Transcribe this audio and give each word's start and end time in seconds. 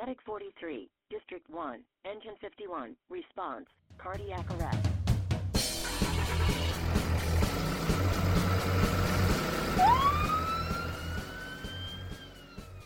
Medic 0.00 0.18
43, 0.26 0.88
District 1.10 1.50
1, 1.50 1.80
Engine 2.04 2.34
51, 2.40 2.94
response, 3.10 3.66
cardiac 3.96 4.46
arrest. 4.52 4.88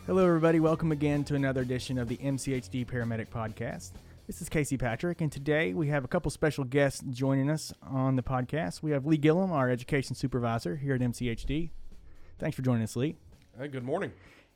Hello, 0.07 0.25
everybody. 0.25 0.59
Welcome 0.59 0.91
again 0.91 1.23
to 1.25 1.35
another 1.35 1.61
edition 1.61 1.99
of 1.99 2.07
the 2.07 2.17
MCHD 2.17 2.87
Paramedic 2.87 3.27
Podcast. 3.27 3.91
This 4.25 4.41
is 4.41 4.49
Casey 4.49 4.77
Patrick, 4.77 5.21
and 5.21 5.31
today 5.31 5.75
we 5.75 5.89
have 5.89 6.03
a 6.03 6.07
couple 6.07 6.31
special 6.31 6.63
guests 6.63 7.03
joining 7.11 7.47
us 7.47 7.71
on 7.83 8.15
the 8.15 8.23
podcast. 8.23 8.81
We 8.81 8.89
have 8.89 9.05
Lee 9.05 9.17
Gillum, 9.17 9.51
our 9.51 9.69
education 9.69 10.15
supervisor 10.15 10.77
here 10.77 10.95
at 10.95 11.01
MCHD. 11.01 11.69
Thanks 12.39 12.55
for 12.55 12.63
joining 12.63 12.81
us, 12.81 12.95
Lee. 12.95 13.17
Hey, 13.59 13.67
good 13.67 13.83
morning. 13.83 14.11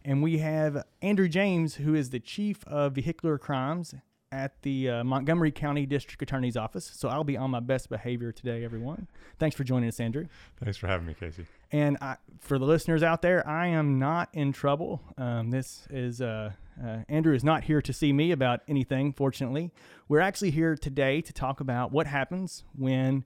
And 0.07 0.23
we 0.23 0.37
have 0.37 0.85
Andrew 1.01 1.27
James, 1.27 1.75
who 1.75 1.93
is 1.93 2.11
the 2.11 2.21
chief 2.21 2.65
of 2.65 2.93
vehicular 2.93 3.37
crimes 3.37 3.93
at 4.31 4.61
the 4.61 4.89
uh, 4.89 5.03
Montgomery 5.03 5.51
County 5.51 5.85
District 5.85 6.21
Attorney's 6.21 6.55
Office. 6.55 6.89
So 6.95 7.09
I'll 7.09 7.25
be 7.25 7.35
on 7.35 7.51
my 7.51 7.59
best 7.59 7.89
behavior 7.89 8.31
today, 8.31 8.63
everyone. 8.63 9.09
Thanks 9.37 9.57
for 9.57 9.65
joining 9.65 9.89
us, 9.89 9.99
Andrew. 9.99 10.27
Thanks 10.63 10.77
for 10.77 10.87
having 10.87 11.07
me, 11.07 11.13
Casey. 11.13 11.45
And 11.73 11.97
I, 11.99 12.15
for 12.39 12.57
the 12.57 12.63
listeners 12.63 13.03
out 13.03 13.21
there, 13.21 13.45
I 13.45 13.67
am 13.67 13.99
not 13.99 14.29
in 14.31 14.53
trouble. 14.53 15.01
Um, 15.17 15.49
this 15.49 15.85
is 15.89 16.21
uh, 16.21 16.51
uh, 16.81 16.99
Andrew 17.09 17.35
is 17.35 17.43
not 17.43 17.65
here 17.65 17.81
to 17.81 17.91
see 17.91 18.13
me 18.13 18.31
about 18.31 18.61
anything. 18.69 19.11
Fortunately, 19.11 19.73
we're 20.07 20.21
actually 20.21 20.51
here 20.51 20.77
today 20.77 21.19
to 21.19 21.33
talk 21.33 21.59
about 21.59 21.91
what 21.91 22.07
happens 22.07 22.63
when 22.77 23.25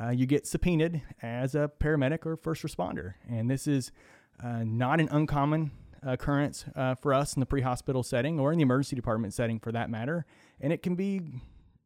uh, 0.00 0.10
you 0.10 0.26
get 0.26 0.46
subpoenaed 0.46 1.02
as 1.22 1.56
a 1.56 1.72
paramedic 1.80 2.24
or 2.24 2.36
first 2.36 2.62
responder, 2.62 3.14
and 3.28 3.50
this 3.50 3.66
is 3.66 3.90
uh, 4.40 4.62
not 4.64 5.00
an 5.00 5.08
uncommon 5.10 5.72
occurrence 6.02 6.64
uh, 6.74 6.94
for 6.94 7.12
us 7.14 7.34
in 7.34 7.40
the 7.40 7.46
pre-hospital 7.46 8.02
setting 8.02 8.40
or 8.40 8.52
in 8.52 8.58
the 8.58 8.62
emergency 8.62 8.96
department 8.96 9.34
setting, 9.34 9.58
for 9.58 9.72
that 9.72 9.90
matter. 9.90 10.26
And 10.60 10.72
it 10.72 10.82
can 10.82 10.94
be 10.94 11.20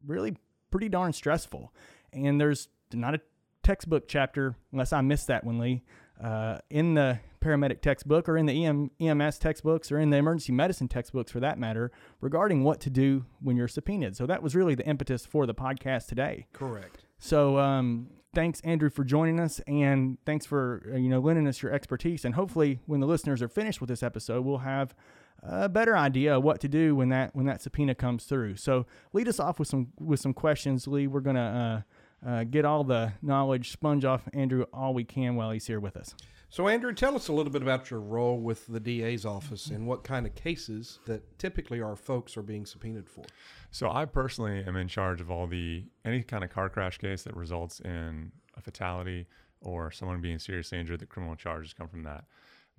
really 0.05 0.37
pretty 0.71 0.89
darn 0.89 1.13
stressful. 1.13 1.73
And 2.13 2.39
there's 2.39 2.69
not 2.93 3.15
a 3.15 3.21
textbook 3.63 4.07
chapter, 4.07 4.55
unless 4.71 4.93
I 4.93 5.01
missed 5.01 5.27
that 5.27 5.43
one, 5.43 5.59
Lee, 5.59 5.83
uh, 6.23 6.59
in 6.69 6.93
the 6.93 7.19
paramedic 7.41 7.81
textbook 7.81 8.27
or 8.27 8.37
in 8.37 8.45
the 8.45 8.65
EM, 8.65 8.89
EMS 8.99 9.37
textbooks 9.37 9.91
or 9.91 9.99
in 9.99 10.09
the 10.09 10.17
emergency 10.17 10.51
medicine 10.51 10.87
textbooks 10.87 11.31
for 11.31 11.39
that 11.39 11.59
matter 11.59 11.91
regarding 12.21 12.63
what 12.63 12.79
to 12.81 12.89
do 12.89 13.25
when 13.39 13.55
you're 13.55 13.67
subpoenaed. 13.67 14.15
So 14.15 14.25
that 14.25 14.41
was 14.41 14.55
really 14.55 14.75
the 14.75 14.85
impetus 14.85 15.25
for 15.25 15.45
the 15.45 15.53
podcast 15.53 16.07
today. 16.07 16.47
Correct. 16.53 17.05
So 17.19 17.59
um, 17.59 18.07
thanks, 18.35 18.61
Andrew, 18.61 18.89
for 18.89 19.03
joining 19.03 19.39
us, 19.39 19.59
and 19.65 20.17
thanks 20.25 20.45
for 20.45 20.83
uh, 20.93 20.97
you 20.97 21.09
know 21.09 21.19
lending 21.19 21.47
us 21.47 21.61
your 21.63 21.73
expertise. 21.73 22.25
And 22.25 22.35
hopefully, 22.35 22.79
when 22.85 22.99
the 22.99 23.07
listeners 23.07 23.41
are 23.41 23.47
finished 23.47 23.81
with 23.81 23.89
this 23.89 24.03
episode, 24.03 24.45
we'll 24.45 24.59
have 24.59 24.93
a 25.41 25.69
better 25.69 25.95
idea 25.95 26.37
of 26.37 26.43
what 26.43 26.59
to 26.61 26.67
do 26.67 26.95
when 26.95 27.09
that 27.09 27.35
when 27.35 27.45
that 27.45 27.61
subpoena 27.61 27.95
comes 27.95 28.25
through. 28.25 28.57
So 28.57 28.85
lead 29.13 29.27
us 29.27 29.39
off 29.39 29.59
with 29.59 29.67
some 29.67 29.87
with 29.99 30.19
some 30.19 30.33
questions, 30.33 30.87
Lee. 30.87 31.07
We're 31.07 31.21
gonna 31.21 31.83
uh, 32.23 32.29
uh, 32.29 32.43
get 32.43 32.65
all 32.65 32.83
the 32.83 33.13
knowledge, 33.21 33.71
sponge 33.71 34.05
off 34.05 34.27
Andrew 34.33 34.65
all 34.73 34.93
we 34.93 35.03
can 35.03 35.35
while 35.35 35.51
he's 35.51 35.67
here 35.67 35.79
with 35.79 35.95
us. 35.97 36.15
So, 36.55 36.69
Andrew, 36.69 36.93
tell 36.93 37.17
us 37.17 37.27
a 37.27 37.33
little 37.33 37.51
bit 37.51 37.63
about 37.63 37.91
your 37.91 37.99
role 37.99 38.39
with 38.39 38.65
the 38.67 38.79
DA's 38.79 39.25
office 39.25 39.67
and 39.67 39.85
what 39.85 40.05
kind 40.05 40.25
of 40.25 40.35
cases 40.35 40.99
that 41.05 41.37
typically 41.37 41.81
our 41.81 41.97
folks 41.97 42.37
are 42.37 42.41
being 42.41 42.65
subpoenaed 42.65 43.09
for. 43.09 43.25
So, 43.71 43.91
I 43.91 44.05
personally 44.05 44.63
am 44.65 44.77
in 44.77 44.87
charge 44.87 45.19
of 45.19 45.29
all 45.29 45.47
the 45.47 45.83
any 46.05 46.23
kind 46.23 46.45
of 46.45 46.49
car 46.49 46.69
crash 46.69 46.97
case 46.97 47.23
that 47.23 47.35
results 47.35 47.81
in 47.81 48.31
a 48.55 48.61
fatality 48.61 49.27
or 49.59 49.91
someone 49.91 50.21
being 50.21 50.39
seriously 50.39 50.79
injured. 50.79 51.01
The 51.01 51.05
criminal 51.05 51.35
charges 51.35 51.73
come 51.73 51.89
from 51.89 52.03
that. 52.03 52.23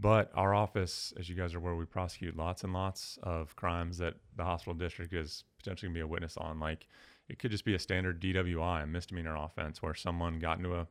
But 0.01 0.31
our 0.35 0.55
office, 0.55 1.13
as 1.19 1.29
you 1.29 1.35
guys 1.37 1.53
are 1.53 1.59
aware, 1.59 1.75
we 1.75 1.85
prosecute 1.85 2.35
lots 2.35 2.65
and 2.65 2.73
lots 2.73 3.19
of 3.23 3.57
crimes 3.57 3.99
that 3.99 4.15
the 4.37 4.45
hospital 4.45 4.73
district 4.73 5.13
is 5.13 5.45
potentially 5.59 5.89
going 5.89 5.97
to 5.97 5.99
be 5.99 6.03
a 6.03 6.07
witness 6.07 6.39
on. 6.39 6.59
Like 6.59 6.87
it 7.29 7.39
could 7.39 7.51
just 7.51 7.67
be 7.67 7.75
a 7.75 7.79
standard 7.79 8.23
DWI, 8.23 8.85
a 8.85 8.87
misdemeanor 8.87 9.37
offense, 9.37 9.83
where 9.83 9.93
someone 9.93 10.39
got 10.39 10.57
into 10.57 10.73
a 10.77 10.87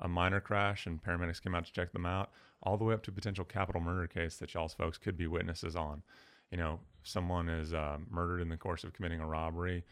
a 0.00 0.08
minor 0.08 0.40
crash 0.40 0.86
and 0.86 1.02
paramedics 1.02 1.42
came 1.42 1.54
out 1.54 1.66
to 1.66 1.72
check 1.72 1.92
them 1.92 2.06
out, 2.06 2.30
all 2.62 2.76
the 2.76 2.84
way 2.84 2.94
up 2.94 3.02
to 3.04 3.10
a 3.10 3.14
potential 3.14 3.44
capital 3.44 3.80
murder 3.80 4.06
case 4.06 4.36
that 4.36 4.54
y'all's 4.54 4.74
folks 4.74 4.98
could 4.98 5.16
be 5.16 5.26
witnesses 5.26 5.76
on. 5.76 6.02
You 6.50 6.58
know, 6.58 6.80
someone 7.02 7.48
is 7.48 7.72
uh, 7.72 7.98
murdered 8.10 8.40
in 8.40 8.48
the 8.48 8.56
course 8.56 8.84
of 8.84 8.92
committing 8.92 9.20
a 9.20 9.26
robbery. 9.26 9.84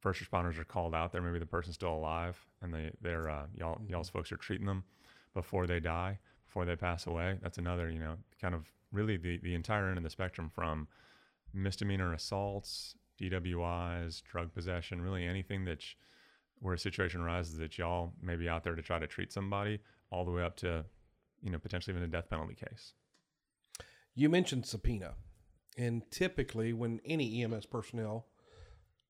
First 0.00 0.22
responders 0.22 0.58
are 0.58 0.64
called 0.64 0.94
out 0.94 1.12
there. 1.12 1.22
Maybe 1.22 1.38
the 1.38 1.46
person's 1.46 1.76
still 1.76 1.94
alive, 1.94 2.38
and 2.62 2.72
they 2.72 2.90
they're 3.00 3.28
uh, 3.28 3.46
y'all 3.56 3.80
y'all's 3.88 4.10
folks 4.10 4.30
are 4.32 4.36
treating 4.36 4.66
them 4.66 4.84
before 5.32 5.66
they 5.66 5.80
die, 5.80 6.18
before 6.46 6.64
they 6.64 6.76
pass 6.76 7.06
away. 7.06 7.38
That's 7.42 7.58
another 7.58 7.90
you 7.90 7.98
know 7.98 8.16
kind 8.40 8.54
of 8.54 8.70
really 8.92 9.16
the 9.16 9.38
the 9.38 9.54
entire 9.54 9.88
end 9.88 9.96
of 9.96 10.04
the 10.04 10.10
spectrum 10.10 10.50
from 10.54 10.88
misdemeanor 11.54 12.12
assaults, 12.12 12.96
DWIs, 13.20 14.22
drug 14.22 14.52
possession, 14.52 15.00
really 15.00 15.24
anything 15.24 15.64
that's 15.64 15.94
where 16.64 16.72
a 16.72 16.78
situation 16.78 17.20
arises 17.20 17.58
that 17.58 17.76
y'all 17.76 18.14
may 18.22 18.36
be 18.36 18.48
out 18.48 18.64
there 18.64 18.74
to 18.74 18.80
try 18.80 18.98
to 18.98 19.06
treat 19.06 19.30
somebody, 19.30 19.78
all 20.10 20.24
the 20.24 20.30
way 20.30 20.42
up 20.42 20.56
to, 20.56 20.82
you 21.42 21.50
know, 21.50 21.58
potentially 21.58 21.94
even 21.94 22.02
a 22.02 22.10
death 22.10 22.30
penalty 22.30 22.54
case. 22.54 22.94
You 24.14 24.30
mentioned 24.30 24.64
subpoena, 24.64 25.12
and 25.76 26.10
typically 26.10 26.72
when 26.72 27.00
any 27.04 27.42
EMS 27.42 27.66
personnel 27.66 28.28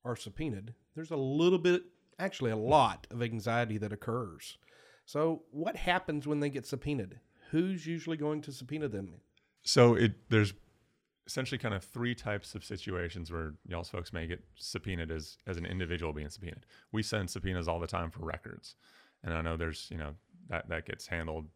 are 0.05 0.17
subpoenaed, 0.17 0.75
there's 0.97 1.13
a 1.13 1.17
little 1.17 1.61
bit, 1.61 1.85
actually 2.19 2.51
a 2.51 2.57
lot 2.57 3.07
of 3.13 3.23
anxiety 3.23 3.79
that 3.79 3.93
occurs. 3.93 4.59
So, 5.07 5.43
what 5.53 5.77
happens 5.77 6.27
when 6.27 6.41
they 6.41 6.51
get 6.51 6.67
subpoenaed? 6.67 7.21
Who's 7.53 7.87
usually 7.87 8.17
going 8.17 8.43
to 8.43 8.53
subpoena 8.53 8.89
them? 8.89 9.21
So 9.63 9.95
it 9.95 10.13
there's 10.29 10.55
essentially 11.27 11.59
kind 11.59 11.75
of 11.75 11.83
three 11.83 12.15
types 12.15 12.55
of 12.55 12.65
situations 12.65 13.33
where 13.33 13.55
y'all's 13.67 13.89
folks 13.89 14.13
may 14.13 14.27
get 14.27 14.43
subpoenaed 14.57 15.11
as 15.11 15.39
as 15.47 15.57
an 15.57 15.67
individual 15.67 16.13
being 16.13 16.29
subpoenaed. 16.29 16.67
We 16.93 17.03
send 17.03 17.31
subpoenas 17.31 17.69
all 17.69 17.81
the 17.81 17.87
time 17.87 18.11
for 18.11 18.25
records, 18.25 18.77
and 19.23 19.33
I 19.35 19.41
know 19.41 19.57
there's 19.57 19.89
you 19.91 19.99
know 19.99 20.15
that 20.49 20.69
that 20.69 20.87
gets 20.87 21.07
handled 21.07 21.47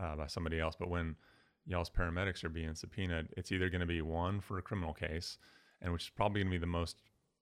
uh, 0.00 0.16
by 0.16 0.26
somebody 0.26 0.60
else. 0.60 0.76
But 0.78 0.90
when 0.90 1.16
y'all's 1.66 1.90
paramedics 1.90 2.44
are 2.44 2.48
being 2.48 2.74
subpoenaed, 2.74 3.28
it's 3.36 3.50
either 3.52 3.68
going 3.68 3.80
to 3.80 3.86
be 3.86 4.02
one 4.02 4.40
for 4.40 4.58
a 4.58 4.62
criminal 4.62 4.92
case, 4.92 5.38
and 5.82 5.92
which 5.92 6.04
is 6.04 6.10
probably 6.10 6.40
going 6.40 6.52
to 6.52 6.58
be 6.58 6.60
the 6.60 6.66
most 6.66 6.96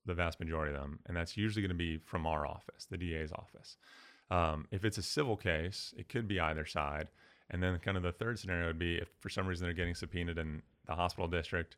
the 0.06 0.14
vast 0.14 0.38
majority 0.40 0.74
of 0.74 0.80
them, 0.80 0.98
and 1.06 1.16
that's 1.16 1.36
usually 1.36 1.62
going 1.62 1.70
to 1.70 1.74
be 1.74 1.98
from 1.98 2.26
our 2.26 2.46
office, 2.46 2.86
the 2.90 2.98
DA's 2.98 3.32
office. 3.32 3.76
Um, 4.30 4.66
if 4.70 4.84
it's 4.84 4.98
a 4.98 5.02
civil 5.02 5.36
case, 5.36 5.94
it 5.96 6.08
could 6.08 6.26
be 6.28 6.40
either 6.40 6.64
side. 6.64 7.08
And 7.50 7.62
then, 7.62 7.78
kind 7.78 7.96
of 7.96 8.02
the 8.02 8.12
third 8.12 8.38
scenario 8.38 8.68
would 8.68 8.78
be 8.78 8.96
if 8.96 9.08
for 9.20 9.28
some 9.28 9.46
reason 9.46 9.66
they're 9.66 9.74
getting 9.74 9.94
subpoenaed 9.94 10.38
and 10.38 10.62
the 10.86 10.94
hospital 10.94 11.28
district 11.28 11.76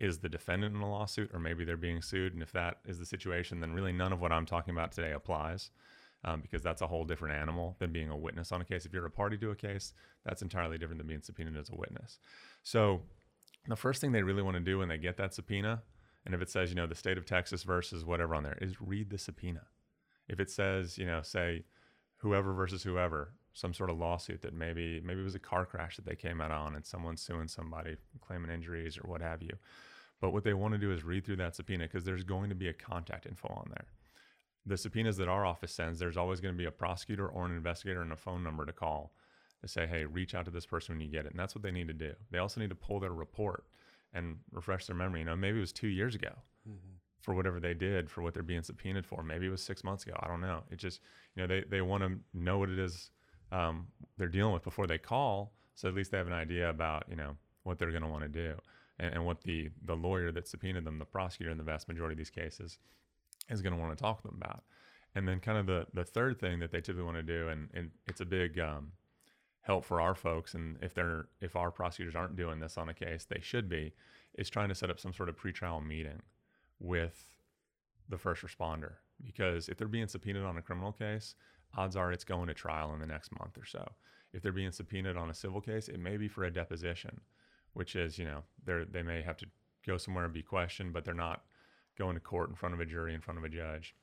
is 0.00 0.18
the 0.18 0.28
defendant 0.28 0.74
in 0.74 0.80
a 0.80 0.90
lawsuit, 0.90 1.30
or 1.32 1.40
maybe 1.40 1.64
they're 1.64 1.76
being 1.76 2.02
sued. 2.02 2.32
And 2.32 2.42
if 2.42 2.52
that 2.52 2.78
is 2.86 2.98
the 2.98 3.06
situation, 3.06 3.60
then 3.60 3.72
really 3.72 3.92
none 3.92 4.12
of 4.12 4.20
what 4.20 4.32
I'm 4.32 4.46
talking 4.46 4.72
about 4.72 4.92
today 4.92 5.12
applies 5.12 5.70
um, 6.24 6.40
because 6.40 6.62
that's 6.62 6.82
a 6.82 6.86
whole 6.86 7.04
different 7.04 7.36
animal 7.36 7.76
than 7.78 7.92
being 7.92 8.10
a 8.10 8.16
witness 8.16 8.52
on 8.52 8.60
a 8.60 8.64
case. 8.64 8.86
If 8.86 8.92
you're 8.92 9.06
a 9.06 9.10
party 9.10 9.36
to 9.38 9.50
a 9.50 9.56
case, 9.56 9.92
that's 10.24 10.42
entirely 10.42 10.78
different 10.78 10.98
than 10.98 11.06
being 11.06 11.22
subpoenaed 11.22 11.56
as 11.56 11.70
a 11.70 11.76
witness. 11.76 12.18
So, 12.62 13.02
the 13.66 13.76
first 13.76 14.00
thing 14.00 14.12
they 14.12 14.22
really 14.22 14.42
want 14.42 14.56
to 14.56 14.62
do 14.62 14.78
when 14.78 14.88
they 14.88 14.98
get 14.98 15.16
that 15.18 15.34
subpoena, 15.34 15.82
and 16.24 16.34
if 16.34 16.40
it 16.40 16.48
says, 16.48 16.70
you 16.70 16.76
know, 16.76 16.86
the 16.86 16.94
state 16.94 17.18
of 17.18 17.26
Texas 17.26 17.64
versus 17.64 18.04
whatever 18.04 18.34
on 18.34 18.42
there, 18.42 18.56
is 18.60 18.80
read 18.80 19.10
the 19.10 19.18
subpoena. 19.18 19.62
If 20.28 20.40
it 20.40 20.50
says, 20.50 20.96
you 20.96 21.06
know, 21.06 21.20
say, 21.22 21.64
whoever 22.18 22.52
versus 22.52 22.82
whoever, 22.82 23.34
some 23.58 23.74
sort 23.74 23.90
of 23.90 23.98
lawsuit 23.98 24.42
that 24.42 24.54
maybe 24.54 25.00
maybe 25.04 25.20
it 25.20 25.24
was 25.24 25.34
a 25.34 25.40
car 25.40 25.66
crash 25.66 25.96
that 25.96 26.06
they 26.06 26.14
came 26.14 26.40
out 26.40 26.52
on 26.52 26.76
and 26.76 26.86
someone's 26.86 27.20
suing 27.20 27.48
somebody 27.48 27.96
claiming 28.20 28.50
injuries 28.50 28.96
or 28.96 29.08
what 29.08 29.20
have 29.20 29.42
you. 29.42 29.54
But 30.20 30.32
what 30.32 30.44
they 30.44 30.54
want 30.54 30.74
to 30.74 30.78
do 30.78 30.92
is 30.92 31.02
read 31.02 31.24
through 31.24 31.36
that 31.36 31.56
subpoena 31.56 31.84
because 31.84 32.04
there's 32.04 32.24
going 32.24 32.50
to 32.50 32.54
be 32.54 32.68
a 32.68 32.72
contact 32.72 33.26
info 33.26 33.48
on 33.48 33.68
there. 33.70 33.86
The 34.66 34.76
subpoenas 34.76 35.16
that 35.16 35.28
our 35.28 35.44
office 35.44 35.72
sends, 35.72 35.98
there's 35.98 36.16
always 36.16 36.40
going 36.40 36.54
to 36.54 36.58
be 36.58 36.66
a 36.66 36.70
prosecutor 36.70 37.26
or 37.26 37.46
an 37.46 37.56
investigator 37.56 38.02
and 38.02 38.12
a 38.12 38.16
phone 38.16 38.44
number 38.44 38.64
to 38.64 38.72
call 38.72 39.12
to 39.60 39.68
say, 39.68 39.86
hey, 39.86 40.04
reach 40.04 40.34
out 40.34 40.44
to 40.44 40.50
this 40.50 40.66
person 40.66 40.94
when 40.94 41.00
you 41.00 41.10
get 41.10 41.24
it. 41.24 41.32
And 41.32 41.38
that's 41.38 41.54
what 41.54 41.62
they 41.62 41.70
need 41.70 41.88
to 41.88 41.94
do. 41.94 42.12
They 42.30 42.38
also 42.38 42.60
need 42.60 42.70
to 42.70 42.76
pull 42.76 43.00
their 43.00 43.12
report 43.12 43.64
and 44.12 44.36
refresh 44.52 44.86
their 44.86 44.96
memory. 44.96 45.20
You 45.20 45.26
know, 45.26 45.36
maybe 45.36 45.58
it 45.58 45.60
was 45.60 45.72
two 45.72 45.88
years 45.88 46.14
ago. 46.14 46.32
Mm-hmm 46.68 46.94
for 47.20 47.34
whatever 47.34 47.60
they 47.60 47.74
did 47.74 48.08
for 48.08 48.22
what 48.22 48.32
they're 48.32 48.42
being 48.42 48.62
subpoenaed 48.62 49.04
for. 49.04 49.22
Maybe 49.22 49.46
it 49.46 49.50
was 49.50 49.62
six 49.62 49.82
months 49.82 50.04
ago. 50.04 50.14
I 50.20 50.28
don't 50.28 50.40
know. 50.40 50.62
It 50.70 50.78
just, 50.78 51.00
you 51.34 51.42
know, 51.42 51.46
they, 51.46 51.64
they 51.68 51.82
want 51.82 52.02
to 52.02 52.18
know 52.32 52.58
what 52.58 52.70
it 52.70 52.78
is 52.78 53.10
um, 53.52 53.86
they're 54.16 54.28
dealing 54.28 54.52
with 54.52 54.64
before 54.64 54.86
they 54.86 54.98
call. 54.98 55.52
So 55.74 55.88
at 55.88 55.94
least 55.94 56.10
they 56.10 56.18
have 56.18 56.26
an 56.26 56.32
idea 56.32 56.68
about, 56.68 57.04
you 57.08 57.16
know, 57.16 57.36
what 57.62 57.78
they're 57.78 57.90
going 57.90 58.02
to 58.02 58.08
want 58.08 58.22
to 58.22 58.28
do 58.28 58.54
and, 58.98 59.14
and, 59.14 59.26
what 59.26 59.42
the, 59.42 59.70
the 59.84 59.94
lawyer 59.94 60.32
that 60.32 60.48
subpoenaed 60.48 60.84
them, 60.84 60.98
the 60.98 61.04
prosecutor 61.04 61.50
in 61.50 61.58
the 61.58 61.64
vast 61.64 61.88
majority 61.88 62.14
of 62.14 62.18
these 62.18 62.30
cases, 62.30 62.78
is 63.48 63.62
going 63.62 63.74
to 63.74 63.78
want 63.78 63.96
to 63.96 64.02
talk 64.02 64.22
to 64.22 64.28
them 64.28 64.38
about. 64.40 64.62
And 65.14 65.26
then 65.26 65.40
kind 65.40 65.58
of 65.58 65.66
the, 65.66 65.86
the 65.94 66.04
third 66.04 66.38
thing 66.40 66.58
that 66.60 66.72
they 66.72 66.80
typically 66.80 67.04
want 67.04 67.16
to 67.16 67.22
do, 67.22 67.48
and, 67.48 67.68
and 67.74 67.90
it's 68.06 68.20
a 68.20 68.26
big 68.26 68.58
um, 68.58 68.92
help 69.62 69.84
for 69.84 70.00
our 70.00 70.14
folks, 70.14 70.54
and 70.54 70.76
if 70.82 70.94
they're 70.94 71.28
if 71.40 71.56
our 71.56 71.70
prosecutors 71.70 72.14
aren't 72.14 72.36
doing 72.36 72.60
this 72.60 72.76
on 72.76 72.88
a 72.88 72.94
case, 72.94 73.24
they 73.24 73.40
should 73.40 73.68
be, 73.68 73.92
is 74.34 74.50
trying 74.50 74.68
to 74.68 74.74
set 74.74 74.90
up 74.90 75.00
some 75.00 75.12
sort 75.12 75.28
of 75.28 75.36
pretrial 75.36 75.84
meeting 75.84 76.22
with 76.78 77.24
the 78.08 78.18
first 78.18 78.42
responder 78.42 78.94
because 79.24 79.68
if 79.68 79.76
they're 79.76 79.88
being 79.88 80.06
subpoenaed 80.06 80.44
on 80.44 80.56
a 80.56 80.62
criminal 80.62 80.92
case, 80.92 81.34
odds 81.76 81.96
are 81.96 82.12
it's 82.12 82.24
going 82.24 82.48
to 82.48 82.54
trial 82.54 82.92
in 82.94 83.00
the 83.00 83.06
next 83.06 83.30
month 83.38 83.56
or 83.58 83.64
so. 83.64 83.92
If 84.32 84.42
they're 84.42 84.52
being 84.52 84.72
subpoenaed 84.72 85.16
on 85.16 85.30
a 85.30 85.34
civil 85.34 85.60
case, 85.60 85.88
it 85.88 86.00
may 86.00 86.16
be 86.16 86.28
for 86.28 86.44
a 86.44 86.52
deposition, 86.52 87.20
which 87.72 87.96
is, 87.96 88.18
you 88.18 88.24
know, 88.24 88.42
they 88.64 88.84
they 88.90 89.02
may 89.02 89.22
have 89.22 89.36
to 89.38 89.46
go 89.86 89.96
somewhere 89.96 90.24
and 90.24 90.34
be 90.34 90.42
questioned, 90.42 90.92
but 90.92 91.04
they're 91.04 91.14
not 91.14 91.44
going 91.98 92.14
to 92.14 92.20
court 92.20 92.50
in 92.50 92.56
front 92.56 92.74
of 92.74 92.80
a 92.80 92.86
jury, 92.86 93.14
in 93.14 93.20
front 93.20 93.38
of 93.38 93.44
a 93.44 93.48
judge. 93.48 93.94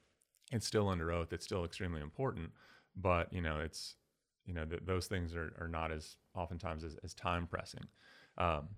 It's 0.51 0.67
still 0.67 0.89
under 0.89 1.11
oath. 1.11 1.33
It's 1.33 1.45
still 1.45 1.63
extremely 1.63 2.01
important, 2.01 2.51
but 2.95 3.31
you 3.31 3.41
know, 3.41 3.59
it's 3.59 3.95
you 4.45 4.53
know, 4.53 4.65
th- 4.65 4.81
those 4.85 5.07
things 5.07 5.35
are, 5.35 5.53
are 5.59 5.67
not 5.67 5.91
as 5.91 6.17
oftentimes 6.35 6.83
as, 6.83 6.95
as 7.03 7.13
time 7.13 7.47
pressing. 7.47 7.85
Um, 8.37 8.69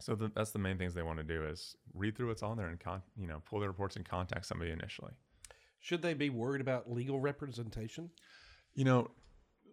so 0.00 0.14
the, 0.14 0.30
that's 0.34 0.50
the 0.50 0.58
main 0.58 0.78
things 0.78 0.94
they 0.94 1.02
want 1.02 1.18
to 1.18 1.24
do 1.24 1.44
is 1.44 1.76
read 1.94 2.16
through 2.16 2.28
what's 2.28 2.42
on 2.42 2.56
there 2.56 2.68
and 2.68 2.78
con- 2.78 3.02
you 3.16 3.26
know 3.26 3.42
pull 3.44 3.60
the 3.60 3.66
reports 3.66 3.96
and 3.96 4.08
contact 4.08 4.46
somebody 4.46 4.70
initially. 4.70 5.12
Should 5.80 6.02
they 6.02 6.14
be 6.14 6.30
worried 6.30 6.60
about 6.60 6.90
legal 6.90 7.20
representation? 7.20 8.10
You 8.74 8.84
know, 8.84 9.10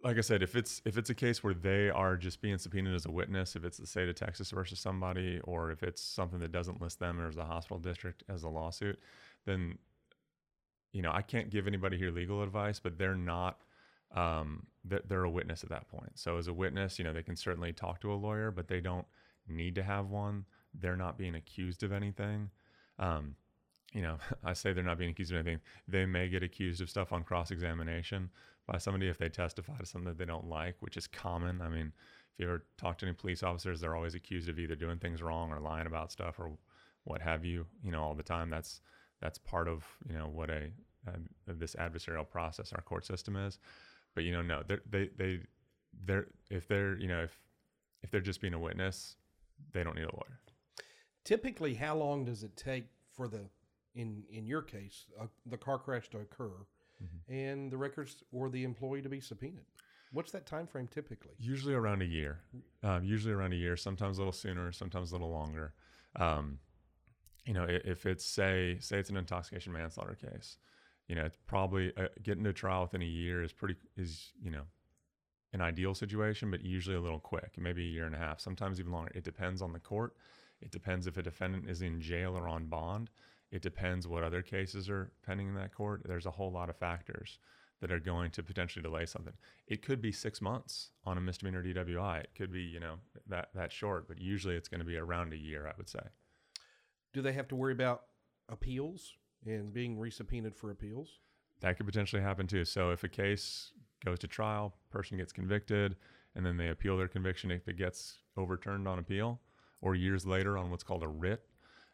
like 0.02 0.18
I 0.18 0.20
said, 0.20 0.42
if 0.42 0.54
it's 0.54 0.82
if 0.84 0.98
it's 0.98 1.10
a 1.10 1.14
case 1.14 1.42
where 1.42 1.54
they 1.54 1.90
are 1.90 2.16
just 2.16 2.40
being 2.40 2.58
subpoenaed 2.58 2.94
as 2.94 3.06
a 3.06 3.10
witness, 3.10 3.56
if 3.56 3.64
it's 3.64 3.78
the 3.78 3.86
state 3.86 4.08
of 4.08 4.14
Texas 4.14 4.50
versus 4.50 4.78
somebody, 4.78 5.40
or 5.44 5.70
if 5.70 5.82
it's 5.82 6.00
something 6.00 6.38
that 6.40 6.52
doesn't 6.52 6.80
list 6.80 7.00
them 7.00 7.24
as 7.26 7.34
the 7.34 7.44
hospital 7.44 7.78
district 7.78 8.22
as 8.28 8.42
a 8.44 8.48
lawsuit, 8.48 8.98
then 9.46 9.78
you 10.92 11.02
know 11.02 11.10
I 11.12 11.22
can't 11.22 11.50
give 11.50 11.66
anybody 11.66 11.96
here 11.98 12.10
legal 12.10 12.42
advice, 12.42 12.78
but 12.78 12.98
they're 12.98 13.16
not 13.16 13.62
um, 14.14 14.66
they're 14.84 15.24
a 15.24 15.30
witness 15.30 15.64
at 15.64 15.70
that 15.70 15.88
point. 15.88 16.12
So 16.14 16.38
as 16.38 16.46
a 16.46 16.52
witness, 16.52 16.98
you 16.98 17.04
know 17.04 17.12
they 17.12 17.22
can 17.22 17.36
certainly 17.36 17.72
talk 17.72 18.00
to 18.02 18.12
a 18.12 18.14
lawyer, 18.14 18.50
but 18.50 18.68
they 18.68 18.80
don't 18.80 19.06
need 19.48 19.74
to 19.74 19.82
have 19.82 20.10
one. 20.10 20.44
They're 20.74 20.96
not 20.96 21.18
being 21.18 21.34
accused 21.34 21.82
of 21.82 21.92
anything. 21.92 22.50
Um, 22.98 23.34
you 23.92 24.02
know, 24.02 24.18
I 24.44 24.52
say 24.52 24.72
they're 24.72 24.84
not 24.84 24.98
being 24.98 25.10
accused 25.10 25.32
of 25.32 25.38
anything. 25.38 25.60
They 25.88 26.06
may 26.06 26.28
get 26.28 26.42
accused 26.42 26.80
of 26.80 26.90
stuff 26.90 27.12
on 27.12 27.22
cross 27.22 27.50
examination 27.50 28.30
by 28.66 28.78
somebody 28.78 29.08
if 29.08 29.18
they 29.18 29.28
testify 29.28 29.76
to 29.78 29.86
something 29.86 30.08
that 30.08 30.18
they 30.18 30.24
don't 30.24 30.48
like, 30.48 30.76
which 30.80 30.96
is 30.96 31.06
common. 31.06 31.60
I 31.62 31.68
mean, 31.68 31.92
if 32.32 32.40
you 32.40 32.46
ever 32.46 32.64
talk 32.76 32.98
to 32.98 33.06
any 33.06 33.14
police 33.14 33.42
officers, 33.42 33.80
they're 33.80 33.96
always 33.96 34.14
accused 34.14 34.48
of 34.48 34.58
either 34.58 34.74
doing 34.74 34.98
things 34.98 35.22
wrong 35.22 35.52
or 35.52 35.60
lying 35.60 35.86
about 35.86 36.12
stuff 36.12 36.38
or 36.38 36.52
what 37.04 37.22
have 37.22 37.44
you. 37.44 37.66
You 37.82 37.92
know, 37.92 38.02
all 38.02 38.14
the 38.14 38.22
time. 38.22 38.50
That's 38.50 38.80
that's 39.20 39.38
part 39.38 39.68
of 39.68 39.84
you 40.08 40.16
know 40.18 40.28
what 40.28 40.50
a 40.50 40.70
uh, 41.08 41.12
this 41.46 41.74
adversarial 41.76 42.28
process 42.28 42.72
our 42.72 42.82
court 42.82 43.06
system 43.06 43.36
is. 43.36 43.58
But 44.14 44.24
you 44.24 44.32
know, 44.32 44.42
no, 44.42 44.62
they're, 44.66 44.82
they 44.90 45.10
they 45.16 45.40
they're 46.04 46.26
if 46.50 46.66
they're 46.68 46.98
you 46.98 47.08
know 47.08 47.22
if 47.22 47.38
if 48.02 48.10
they're 48.10 48.20
just 48.20 48.40
being 48.40 48.54
a 48.54 48.58
witness, 48.58 49.16
they 49.72 49.82
don't 49.82 49.96
need 49.96 50.04
a 50.04 50.14
lawyer. 50.14 50.40
Typically, 51.24 51.74
how 51.74 51.96
long 51.96 52.24
does 52.24 52.42
it 52.42 52.56
take 52.56 52.88
for 53.12 53.28
the 53.28 53.48
in 53.96 54.22
in 54.30 54.46
your 54.46 54.62
case 54.62 55.06
uh, 55.20 55.26
the 55.46 55.56
car 55.56 55.78
crash 55.78 56.08
to 56.10 56.18
occur 56.18 56.52
and 57.28 57.70
the 57.70 57.76
records 57.76 58.22
or 58.32 58.48
the 58.48 58.64
employee 58.64 59.02
to 59.02 59.08
be 59.08 59.20
subpoenaed? 59.20 59.66
What's 60.12 60.30
that 60.32 60.46
time 60.46 60.66
frame 60.66 60.86
typically? 60.86 61.34
Usually 61.38 61.74
around 61.74 62.00
a 62.02 62.06
year. 62.06 62.38
Um, 62.82 63.04
usually 63.04 63.34
around 63.34 63.52
a 63.52 63.56
year. 63.56 63.76
Sometimes 63.76 64.18
a 64.18 64.20
little 64.20 64.32
sooner. 64.32 64.72
Sometimes 64.72 65.10
a 65.10 65.14
little 65.14 65.30
longer. 65.30 65.74
Um, 66.14 66.58
you 67.44 67.52
know, 67.52 67.66
if 67.68 68.06
it's 68.06 68.24
say 68.24 68.78
say 68.80 68.98
it's 68.98 69.10
an 69.10 69.16
intoxication 69.16 69.72
manslaughter 69.72 70.14
case, 70.14 70.56
you 71.08 71.14
know, 71.14 71.24
it's 71.24 71.38
probably 71.46 71.92
uh, 71.96 72.08
getting 72.22 72.44
to 72.44 72.52
trial 72.52 72.82
within 72.82 73.02
a 73.02 73.06
year 73.06 73.42
is 73.42 73.52
pretty 73.52 73.76
is 73.96 74.32
you 74.42 74.50
know 74.50 74.62
an 75.52 75.60
ideal 75.60 75.94
situation, 75.94 76.50
but 76.50 76.64
usually 76.64 76.96
a 76.96 77.00
little 77.00 77.20
quick, 77.20 77.52
maybe 77.58 77.82
a 77.82 77.90
year 77.90 78.06
and 78.06 78.14
a 78.14 78.18
half, 78.18 78.40
sometimes 78.40 78.80
even 78.80 78.92
longer. 78.92 79.12
It 79.14 79.24
depends 79.24 79.62
on 79.62 79.72
the 79.72 79.78
court. 79.78 80.14
It 80.60 80.70
depends 80.70 81.06
if 81.06 81.16
a 81.16 81.22
defendant 81.22 81.68
is 81.68 81.82
in 81.82 82.00
jail 82.00 82.36
or 82.36 82.48
on 82.48 82.66
bond. 82.66 83.10
It 83.50 83.62
depends 83.62 84.08
what 84.08 84.24
other 84.24 84.42
cases 84.42 84.90
are 84.90 85.12
pending 85.24 85.48
in 85.48 85.54
that 85.54 85.74
court. 85.74 86.02
There's 86.04 86.26
a 86.26 86.30
whole 86.30 86.50
lot 86.50 86.68
of 86.68 86.76
factors 86.76 87.38
that 87.80 87.92
are 87.92 88.00
going 88.00 88.30
to 88.32 88.42
potentially 88.42 88.82
delay 88.82 89.06
something. 89.06 89.34
It 89.68 89.82
could 89.82 90.00
be 90.00 90.12
six 90.12 90.40
months 90.40 90.90
on 91.04 91.18
a 91.18 91.20
misdemeanor 91.20 91.62
DWI. 91.62 92.20
It 92.20 92.30
could 92.34 92.52
be, 92.52 92.62
you 92.62 92.80
know, 92.80 92.96
that 93.28 93.50
that 93.54 93.70
short, 93.70 94.08
but 94.08 94.20
usually 94.20 94.56
it's 94.56 94.68
going 94.68 94.80
to 94.80 94.86
be 94.86 94.96
around 94.96 95.32
a 95.32 95.36
year, 95.36 95.66
I 95.66 95.72
would 95.76 95.88
say. 95.88 96.00
Do 97.12 97.22
they 97.22 97.32
have 97.32 97.48
to 97.48 97.56
worry 97.56 97.72
about 97.72 98.02
appeals 98.48 99.14
and 99.46 99.72
being 99.72 99.96
resubpoenaed 99.96 100.56
for 100.56 100.70
appeals? 100.70 101.20
That 101.60 101.76
could 101.76 101.86
potentially 101.86 102.22
happen 102.22 102.46
too. 102.46 102.64
So 102.64 102.90
if 102.90 103.04
a 103.04 103.08
case 103.08 103.72
goes 104.04 104.18
to 104.20 104.26
trial, 104.26 104.74
person 104.90 105.18
gets 105.18 105.32
convicted, 105.32 105.96
and 106.34 106.44
then 106.44 106.56
they 106.56 106.68
appeal 106.68 106.96
their 106.96 107.08
conviction, 107.08 107.50
if 107.50 107.68
it 107.68 107.78
gets 107.78 108.18
overturned 108.36 108.86
on 108.86 108.98
appeal, 108.98 109.40
or 109.80 109.94
years 109.94 110.26
later 110.26 110.58
on 110.58 110.70
what's 110.70 110.82
called 110.82 111.02
a 111.02 111.08
writ, 111.08 111.42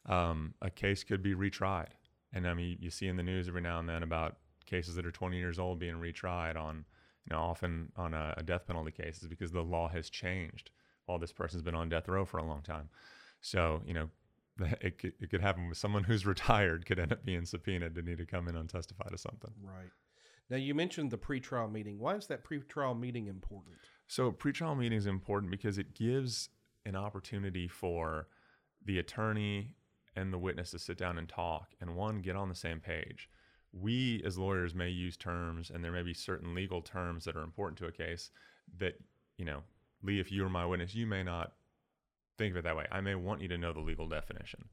um, 0.06 0.54
a 0.60 0.70
case 0.70 1.04
could 1.04 1.22
be 1.22 1.34
retried. 1.34 1.88
And 2.32 2.46
I 2.46 2.54
mean, 2.54 2.78
you 2.81 2.90
see 2.90 3.08
in 3.08 3.16
the 3.16 3.22
news 3.22 3.49
every 3.49 3.60
now 3.60 3.78
and 3.78 3.88
then 3.88 4.02
about 4.02 4.37
cases 4.66 4.94
that 4.94 5.06
are 5.06 5.12
20 5.12 5.37
years 5.37 5.58
old 5.58 5.78
being 5.78 5.96
retried 5.96 6.56
on, 6.56 6.84
you 7.28 7.37
know, 7.37 7.43
often 7.43 7.93
on 7.96 8.14
a, 8.14 8.34
a 8.37 8.43
death 8.43 8.66
penalty 8.66 8.90
cases 8.90 9.28
because 9.28 9.52
the 9.52 9.62
law 9.62 9.88
has 9.88 10.08
changed 10.08 10.70
while 11.06 11.19
this 11.19 11.32
person's 11.32 11.62
been 11.62 11.75
on 11.75 11.88
death 11.88 12.08
row 12.08 12.25
for 12.25 12.38
a 12.38 12.44
long 12.44 12.62
time. 12.62 12.88
So, 13.40 13.82
you 13.87 13.94
know, 13.94 14.08
it 14.81 14.99
could, 14.99 15.12
it 15.20 15.31
could 15.31 15.40
happen 15.40 15.69
with 15.69 15.78
someone 15.78 16.05
who's 16.05 16.26
retired 16.26 16.87
could 16.87 16.98
end 16.98 17.12
up 17.12 17.25
being 17.25 17.44
subpoenaed 17.44 17.94
to 17.94 18.02
need 18.02 18.19
to 18.19 18.26
come 18.26 18.48
in 18.48 18.56
and 18.56 18.69
testify 18.69 19.08
to 19.08 19.19
something. 19.19 19.52
Right. 19.62 19.90
Now 20.50 20.56
you 20.56 20.75
mentioned 20.75 21.10
the 21.10 21.19
pretrial 21.19 21.70
meeting. 21.70 21.98
Why 21.98 22.14
is 22.14 22.26
that 22.26 22.44
pretrial 22.44 22.98
meeting 22.98 23.26
important? 23.26 23.76
So 24.06 24.31
pretrial 24.32 24.76
meeting 24.76 24.98
is 24.98 25.06
important 25.06 25.50
because 25.50 25.78
it 25.78 25.94
gives 25.94 26.50
an 26.84 26.96
opportunity 26.96 27.69
for 27.69 28.28
the 28.84 28.98
attorney 28.98 29.76
and 30.16 30.32
the 30.32 30.38
witness 30.38 30.70
to 30.70 30.78
sit 30.78 30.98
down 30.98 31.18
and 31.18 31.28
talk 31.28 31.70
and 31.80 31.96
one 31.96 32.20
get 32.20 32.36
on 32.36 32.48
the 32.48 32.54
same 32.54 32.80
page. 32.80 33.28
We 33.72 34.22
as 34.24 34.38
lawyers 34.38 34.74
may 34.74 34.90
use 34.90 35.16
terms 35.16 35.70
and 35.70 35.82
there 35.82 35.92
may 35.92 36.02
be 36.02 36.14
certain 36.14 36.54
legal 36.54 36.82
terms 36.82 37.24
that 37.24 37.36
are 37.36 37.42
important 37.42 37.78
to 37.78 37.86
a 37.86 37.92
case 37.92 38.30
that, 38.78 38.94
you 39.38 39.44
know, 39.44 39.62
Lee, 40.02 40.20
if 40.20 40.30
you 40.30 40.42
were 40.42 40.50
my 40.50 40.66
witness, 40.66 40.94
you 40.94 41.06
may 41.06 41.22
not 41.22 41.52
think 42.36 42.52
of 42.52 42.58
it 42.58 42.64
that 42.64 42.76
way. 42.76 42.86
I 42.90 43.00
may 43.00 43.14
want 43.14 43.40
you 43.40 43.48
to 43.48 43.58
know 43.58 43.72
the 43.72 43.80
legal 43.80 44.08
definition. 44.08 44.68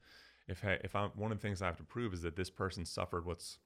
If 0.48 0.66
I, 0.66 0.80
if 0.84 0.96
I 0.96 1.08
one 1.16 1.32
of 1.32 1.38
the 1.38 1.42
things 1.42 1.62
I 1.62 1.68
have 1.68 1.78
to 1.78 1.84
prove 1.84 2.14
is 2.14 2.24
that 2.24 2.36
this 2.36 2.50
person 2.50 2.84
suffered 2.86 3.26
what's 3.26 3.60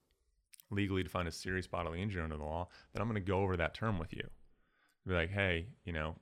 legally 0.70 1.04
defined 1.04 1.28
as 1.28 1.36
serious 1.36 1.68
bodily 1.68 2.02
injury 2.02 2.22
under 2.22 2.38
the 2.38 2.44
law, 2.44 2.68
then 2.92 3.02
I'm 3.02 3.08
going 3.08 3.22
to 3.22 3.28
go 3.28 3.40
over 3.40 3.58
that 3.58 3.74
term 3.74 3.98
with 3.98 4.14
you. 4.14 4.28
Be 5.08 5.14
like, 5.14 5.32
hey, 5.32 5.68
you 5.86 5.94
know, 5.94 6.16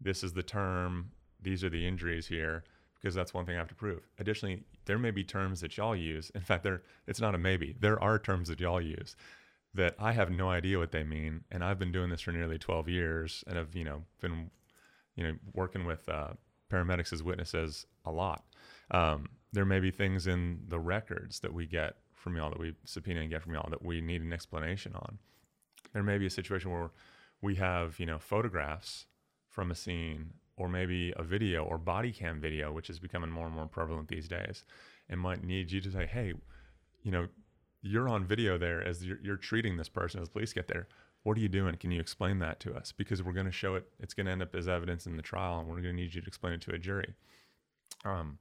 this 0.00 0.22
is 0.22 0.32
the 0.32 0.42
term, 0.42 1.10
these 1.40 1.64
are 1.64 1.70
the 1.70 1.86
injuries 1.86 2.26
here, 2.26 2.64
because 3.00 3.14
that's 3.14 3.34
one 3.34 3.46
thing 3.46 3.56
I 3.56 3.58
have 3.58 3.68
to 3.68 3.74
prove. 3.74 4.08
Additionally, 4.18 4.64
there 4.86 4.98
may 4.98 5.10
be 5.10 5.24
terms 5.24 5.60
that 5.60 5.76
y'all 5.76 5.96
use. 5.96 6.30
In 6.34 6.40
fact, 6.42 6.64
there 6.64 6.82
it's 7.06 7.20
not 7.20 7.34
a 7.34 7.38
maybe. 7.38 7.76
There 7.78 8.02
are 8.02 8.18
terms 8.18 8.48
that 8.48 8.60
y'all 8.60 8.80
use 8.80 9.16
that 9.74 9.94
I 9.98 10.12
have 10.12 10.30
no 10.30 10.48
idea 10.48 10.78
what 10.78 10.92
they 10.92 11.04
mean, 11.04 11.44
and 11.50 11.62
I've 11.62 11.78
been 11.78 11.92
doing 11.92 12.10
this 12.10 12.22
for 12.22 12.32
nearly 12.32 12.58
12 12.58 12.88
years, 12.88 13.44
and 13.46 13.56
have 13.56 13.74
you 13.74 13.84
know 13.84 14.02
been, 14.20 14.50
you 15.14 15.24
know, 15.24 15.34
working 15.54 15.84
with 15.84 16.08
uh, 16.08 16.30
paramedics 16.70 17.12
as 17.12 17.22
witnesses 17.22 17.86
a 18.04 18.10
lot. 18.10 18.44
Um, 18.90 19.28
there 19.52 19.64
may 19.64 19.80
be 19.80 19.90
things 19.90 20.26
in 20.26 20.60
the 20.68 20.78
records 20.78 21.40
that 21.40 21.52
we 21.52 21.66
get 21.66 21.96
from 22.12 22.36
y'all 22.36 22.50
that 22.50 22.58
we 22.58 22.74
subpoena 22.84 23.20
and 23.20 23.30
get 23.30 23.42
from 23.42 23.54
y'all 23.54 23.70
that 23.70 23.84
we 23.84 24.00
need 24.00 24.22
an 24.22 24.32
explanation 24.32 24.94
on. 24.94 25.18
There 25.92 26.02
may 26.02 26.18
be 26.18 26.26
a 26.26 26.30
situation 26.30 26.70
where 26.70 26.90
we 27.40 27.54
have, 27.56 27.98
you 28.00 28.06
know, 28.06 28.18
photographs 28.18 29.06
from 29.48 29.70
a 29.70 29.74
scene 29.74 30.34
or 30.56 30.68
maybe 30.68 31.12
a 31.16 31.22
video 31.22 31.64
or 31.64 31.78
body 31.78 32.12
cam 32.12 32.40
video, 32.40 32.72
which 32.72 32.90
is 32.90 32.98
becoming 32.98 33.30
more 33.30 33.46
and 33.46 33.54
more 33.54 33.66
prevalent 33.66 34.08
these 34.08 34.28
days, 34.28 34.64
and 35.08 35.20
might 35.20 35.44
need 35.44 35.70
you 35.70 35.80
to 35.80 35.90
say, 35.90 36.06
hey, 36.06 36.32
you 37.02 37.10
know, 37.12 37.28
you're 37.82 38.08
on 38.08 38.24
video 38.24 38.58
there 38.58 38.82
as 38.82 39.04
you're, 39.04 39.18
you're 39.22 39.36
treating 39.36 39.76
this 39.76 39.88
person 39.88 40.20
as 40.20 40.28
police 40.28 40.52
get 40.52 40.66
there. 40.66 40.88
What 41.22 41.36
are 41.36 41.40
you 41.40 41.48
doing? 41.48 41.76
Can 41.76 41.90
you 41.90 42.00
explain 42.00 42.38
that 42.38 42.60
to 42.60 42.74
us? 42.74 42.92
Because 42.92 43.22
we're 43.22 43.32
going 43.32 43.46
to 43.46 43.52
show 43.52 43.74
it. 43.74 43.88
It's 44.00 44.14
going 44.14 44.26
to 44.26 44.32
end 44.32 44.42
up 44.42 44.54
as 44.54 44.68
evidence 44.68 45.06
in 45.06 45.16
the 45.16 45.22
trial, 45.22 45.58
and 45.58 45.68
we're 45.68 45.82
going 45.82 45.96
to 45.96 46.02
need 46.02 46.14
you 46.14 46.20
to 46.20 46.26
explain 46.26 46.52
it 46.54 46.60
to 46.62 46.74
a 46.74 46.78
jury. 46.78 47.14
Um, 48.04 48.38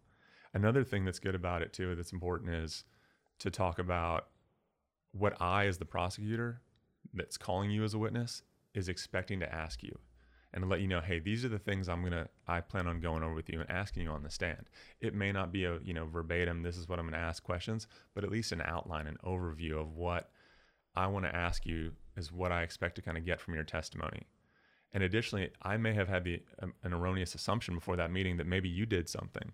another 0.53 0.83
thing 0.83 1.03
that's 1.03 1.19
good 1.19 1.35
about 1.35 1.61
it 1.61 1.73
too, 1.73 1.95
that's 1.95 2.13
important, 2.13 2.53
is 2.53 2.83
to 3.39 3.49
talk 3.49 3.79
about 3.79 4.27
what 5.11 5.39
I, 5.41 5.65
as 5.65 5.77
the 5.77 5.85
prosecutor, 5.85 6.61
that's 7.13 7.37
calling 7.37 7.71
you 7.71 7.83
as 7.83 7.93
a 7.93 7.97
witness, 7.97 8.43
is 8.73 8.89
expecting 8.89 9.39
to 9.39 9.53
ask 9.53 9.81
you, 9.81 9.97
and 10.55 10.69
let 10.69 10.79
you 10.79 10.87
know, 10.87 11.01
hey, 11.01 11.19
these 11.19 11.45
are 11.45 11.49
the 11.49 11.59
things 11.59 11.87
I'm 11.87 12.03
gonna, 12.03 12.27
I 12.47 12.61
plan 12.61 12.87
on 12.87 13.01
going 13.01 13.21
over 13.21 13.35
with 13.35 13.49
you 13.49 13.59
and 13.59 13.69
asking 13.69 14.03
you 14.03 14.09
on 14.09 14.23
the 14.23 14.29
stand. 14.29 14.69
It 15.01 15.13
may 15.13 15.31
not 15.31 15.51
be 15.51 15.65
a, 15.65 15.79
you 15.83 15.93
know, 15.93 16.05
verbatim. 16.05 16.63
This 16.63 16.77
is 16.77 16.87
what 16.89 16.97
I'm 16.97 17.05
gonna 17.05 17.17
ask 17.17 17.43
questions, 17.43 17.87
but 18.15 18.23
at 18.23 18.31
least 18.31 18.53
an 18.53 18.61
outline, 18.61 19.05
an 19.05 19.17
overview 19.23 19.79
of 19.79 19.95
what 19.95 20.31
I 20.95 21.07
want 21.07 21.25
to 21.25 21.35
ask 21.35 21.65
you 21.65 21.91
is 22.15 22.31
what 22.31 22.51
I 22.51 22.63
expect 22.63 22.95
to 22.95 23.01
kind 23.01 23.17
of 23.17 23.25
get 23.25 23.41
from 23.41 23.53
your 23.53 23.63
testimony. 23.63 24.23
And 24.93 25.03
additionally, 25.03 25.49
I 25.61 25.75
may 25.75 25.93
have 25.93 26.07
had 26.07 26.23
the 26.23 26.41
um, 26.61 26.73
an 26.83 26.93
erroneous 26.93 27.35
assumption 27.35 27.75
before 27.75 27.97
that 27.97 28.11
meeting 28.11 28.37
that 28.37 28.47
maybe 28.47 28.69
you 28.69 28.85
did 28.85 29.09
something 29.09 29.51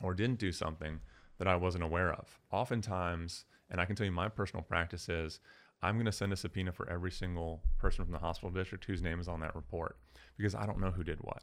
or 0.00 0.14
didn't 0.14 0.38
do 0.38 0.52
something 0.52 1.00
that 1.38 1.48
I 1.48 1.56
wasn't 1.56 1.82
aware 1.82 2.12
of. 2.12 2.38
Oftentimes, 2.52 3.44
and 3.70 3.80
I 3.80 3.84
can 3.86 3.96
tell 3.96 4.06
you 4.06 4.12
my 4.12 4.28
personal 4.28 4.62
practice 4.62 5.08
is 5.08 5.40
I'm 5.82 5.96
going 5.96 6.06
to 6.06 6.12
send 6.12 6.32
a 6.32 6.36
subpoena 6.36 6.70
for 6.70 6.88
every 6.88 7.10
single 7.10 7.62
person 7.78 8.04
from 8.04 8.12
the 8.12 8.20
hospital 8.20 8.50
district 8.50 8.84
whose 8.84 9.02
name 9.02 9.18
is 9.18 9.26
on 9.26 9.40
that 9.40 9.56
report 9.56 9.96
because 10.36 10.54
I 10.54 10.66
don't 10.66 10.80
know 10.80 10.90
who 10.90 11.04
did 11.04 11.18
what. 11.20 11.42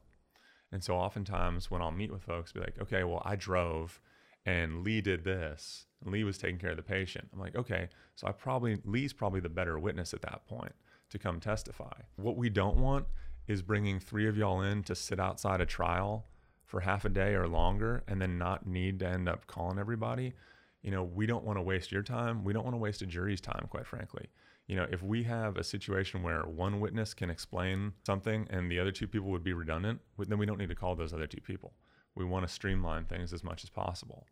And 0.71 0.83
so 0.83 0.95
oftentimes 0.95 1.71
when 1.71 1.81
I'll 1.81 1.91
meet 1.91 2.11
with 2.11 2.23
folks, 2.23 2.51
be 2.51 2.59
like, 2.59 2.75
okay, 2.81 3.03
well, 3.03 3.21
I 3.25 3.35
drove 3.35 3.99
and 4.45 4.83
Lee 4.83 5.01
did 5.01 5.23
this. 5.23 5.85
And 6.01 6.13
Lee 6.13 6.23
was 6.23 6.37
taking 6.37 6.59
care 6.59 6.71
of 6.71 6.77
the 6.77 6.83
patient. 6.83 7.27
I'm 7.33 7.39
like, 7.39 7.55
okay, 7.55 7.89
so 8.15 8.27
I 8.27 8.31
probably, 8.31 8.77
Lee's 8.85 9.13
probably 9.13 9.39
the 9.39 9.49
better 9.49 9.77
witness 9.79 10.13
at 10.13 10.21
that 10.21 10.45
point 10.47 10.73
to 11.09 11.17
come 11.19 11.39
testify. 11.39 11.91
What 12.15 12.37
we 12.37 12.49
don't 12.49 12.77
want 12.77 13.05
is 13.47 13.61
bringing 13.61 13.99
three 13.99 14.27
of 14.27 14.37
y'all 14.37 14.61
in 14.61 14.83
to 14.83 14.95
sit 14.95 15.19
outside 15.19 15.59
a 15.59 15.65
trial 15.65 16.25
for 16.65 16.81
half 16.81 17.03
a 17.03 17.09
day 17.09 17.33
or 17.33 17.47
longer 17.47 18.03
and 18.07 18.21
then 18.21 18.37
not 18.37 18.67
need 18.67 18.99
to 18.99 19.07
end 19.07 19.27
up 19.27 19.47
calling 19.47 19.79
everybody. 19.79 20.33
you 20.81 20.91
know, 20.91 21.03
we 21.03 21.25
don't 21.25 21.43
want 21.43 21.57
to 21.57 21.61
waste 21.61 21.91
your 21.91 22.03
time. 22.03 22.43
We 22.43 22.53
don't 22.53 22.63
want 22.63 22.73
to 22.73 22.79
waste 22.79 23.01
a 23.01 23.05
jury's 23.05 23.41
time, 23.41 23.67
quite 23.69 23.85
frankly. 23.85 24.27
You 24.69 24.75
know, 24.75 24.85
if 24.91 25.01
we 25.01 25.23
have 25.23 25.57
a 25.57 25.63
situation 25.63 26.21
where 26.21 26.43
one 26.43 26.79
witness 26.79 27.15
can 27.15 27.31
explain 27.31 27.93
something 28.05 28.47
and 28.51 28.71
the 28.71 28.79
other 28.79 28.91
two 28.91 29.07
people 29.07 29.29
would 29.31 29.43
be 29.43 29.53
redundant, 29.53 29.99
then 30.19 30.37
we 30.37 30.45
don't 30.45 30.59
need 30.59 30.69
to 30.69 30.75
call 30.75 30.95
those 30.95 31.11
other 31.11 31.25
two 31.25 31.41
people. 31.41 31.73
We 32.13 32.23
want 32.23 32.47
to 32.47 32.53
streamline 32.53 33.05
things 33.05 33.33
as 33.33 33.43
much 33.43 33.63
as 33.63 33.71
possible. 33.71 34.27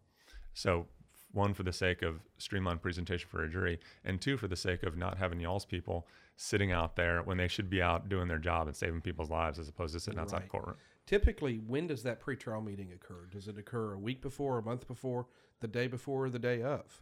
So, 0.54 0.86
one, 1.32 1.56
for 1.56 1.64
the 1.64 1.74
sake 1.74 2.04
of 2.04 2.22
streamlined 2.38 2.84
presentation 2.84 3.28
for 3.32 3.44
a 3.44 3.50
jury, 3.50 3.80
and 4.06 4.22
two, 4.22 4.38
for 4.38 4.48
the 4.48 4.56
sake 4.56 4.84
of 4.84 4.96
not 4.96 5.18
having 5.18 5.40
y'all's 5.40 5.66
people 5.66 6.08
sitting 6.36 6.72
out 6.72 6.96
there 6.96 7.24
when 7.24 7.38
they 7.38 7.48
should 7.48 7.70
be 7.70 7.82
out 7.82 8.08
doing 8.08 8.28
their 8.28 8.38
job 8.38 8.68
and 8.68 8.76
saving 8.76 9.02
people's 9.02 9.32
lives 9.32 9.58
as 9.58 9.68
opposed 9.68 9.96
to 9.96 10.00
sitting 10.00 10.20
outside 10.20 10.38
the 10.38 10.42
Right. 10.42 10.50
courtroom. 10.52 10.78
Typically, 11.08 11.58
when 11.58 11.88
does 11.88 12.04
that 12.04 12.22
pretrial 12.22 12.64
meeting 12.64 12.92
occur? 12.92 13.26
Does 13.32 13.48
it 13.48 13.58
occur 13.58 13.94
a 13.94 14.00
week 14.00 14.22
before, 14.22 14.60
a 14.60 14.62
month 14.62 14.88
before, 14.88 15.26
the 15.62 15.68
day 15.68 15.88
before, 15.88 16.26
or 16.26 16.30
the 16.30 16.38
day 16.38 16.62
of? 16.62 17.02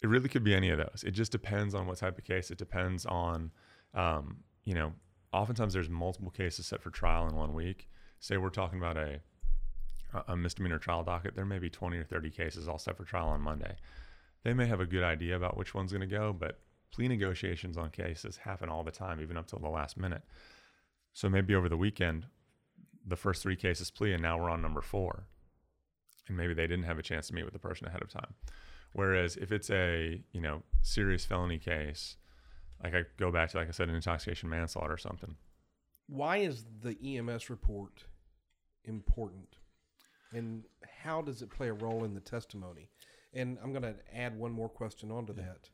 It 0.00 0.06
really 0.08 0.28
could 0.28 0.44
be 0.44 0.54
any 0.54 0.70
of 0.70 0.78
those. 0.78 1.04
It 1.06 1.12
just 1.12 1.32
depends 1.32 1.74
on 1.74 1.86
what 1.86 1.98
type 1.98 2.18
of 2.18 2.24
case. 2.24 2.50
It 2.50 2.58
depends 2.58 3.04
on, 3.06 3.50
um, 3.94 4.38
you 4.64 4.74
know, 4.74 4.92
oftentimes 5.32 5.74
there's 5.74 5.88
multiple 5.88 6.30
cases 6.30 6.66
set 6.66 6.82
for 6.82 6.90
trial 6.90 7.28
in 7.28 7.34
one 7.34 7.52
week. 7.52 7.88
Say 8.20 8.36
we're 8.36 8.50
talking 8.50 8.78
about 8.78 8.96
a 8.96 9.20
a 10.26 10.36
misdemeanor 10.36 10.78
trial 10.78 11.04
docket, 11.04 11.34
there 11.34 11.44
may 11.44 11.58
be 11.58 11.68
20 11.68 11.98
or 11.98 12.04
30 12.04 12.30
cases 12.30 12.68
all 12.68 12.78
set 12.78 12.96
for 12.96 13.04
trial 13.04 13.28
on 13.28 13.40
Monday. 13.40 13.76
They 14.42 14.54
may 14.54 14.66
have 14.66 14.80
a 14.80 14.86
good 14.86 15.02
idea 15.02 15.36
about 15.36 15.56
which 15.56 15.74
one's 15.74 15.92
going 15.92 16.00
to 16.00 16.06
go, 16.06 16.32
but 16.32 16.60
plea 16.90 17.08
negotiations 17.08 17.76
on 17.76 17.90
cases 17.90 18.38
happen 18.38 18.68
all 18.68 18.84
the 18.84 18.90
time, 18.90 19.20
even 19.20 19.36
up 19.36 19.46
till 19.46 19.58
the 19.58 19.68
last 19.68 19.96
minute. 19.96 20.22
So 21.12 21.28
maybe 21.28 21.54
over 21.54 21.68
the 21.68 21.76
weekend, 21.76 22.26
the 23.06 23.16
first 23.16 23.42
three 23.42 23.56
cases 23.56 23.90
plea, 23.90 24.12
and 24.12 24.22
now 24.22 24.38
we're 24.38 24.50
on 24.50 24.62
number 24.62 24.80
four. 24.80 25.24
And 26.28 26.36
maybe 26.36 26.54
they 26.54 26.66
didn't 26.66 26.84
have 26.84 26.98
a 26.98 27.02
chance 27.02 27.28
to 27.28 27.34
meet 27.34 27.44
with 27.44 27.52
the 27.52 27.58
person 27.58 27.86
ahead 27.86 28.02
of 28.02 28.08
time. 28.08 28.34
Whereas 28.92 29.36
if 29.36 29.52
it's 29.52 29.70
a 29.70 30.22
you 30.32 30.40
know 30.40 30.62
serious 30.82 31.24
felony 31.24 31.58
case, 31.58 32.16
like 32.82 32.94
I 32.94 33.04
go 33.18 33.30
back 33.30 33.50
to 33.50 33.58
like 33.58 33.68
I 33.68 33.72
said, 33.72 33.88
an 33.88 33.94
intoxication 33.94 34.48
manslaughter 34.48 34.94
or 34.94 34.98
something. 34.98 35.36
Why 36.08 36.38
is 36.38 36.64
the 36.82 36.96
EMS 37.04 37.50
report 37.50 38.04
important? 38.84 39.56
And 40.32 40.64
how 41.02 41.22
does 41.22 41.42
it 41.42 41.50
play 41.50 41.68
a 41.68 41.74
role 41.74 42.04
in 42.04 42.14
the 42.14 42.20
testimony? 42.20 42.88
And 43.34 43.58
I'm 43.62 43.72
going 43.72 43.82
to 43.82 43.94
add 44.14 44.38
one 44.38 44.52
more 44.52 44.68
question 44.68 45.10
onto 45.10 45.34
that. 45.34 45.68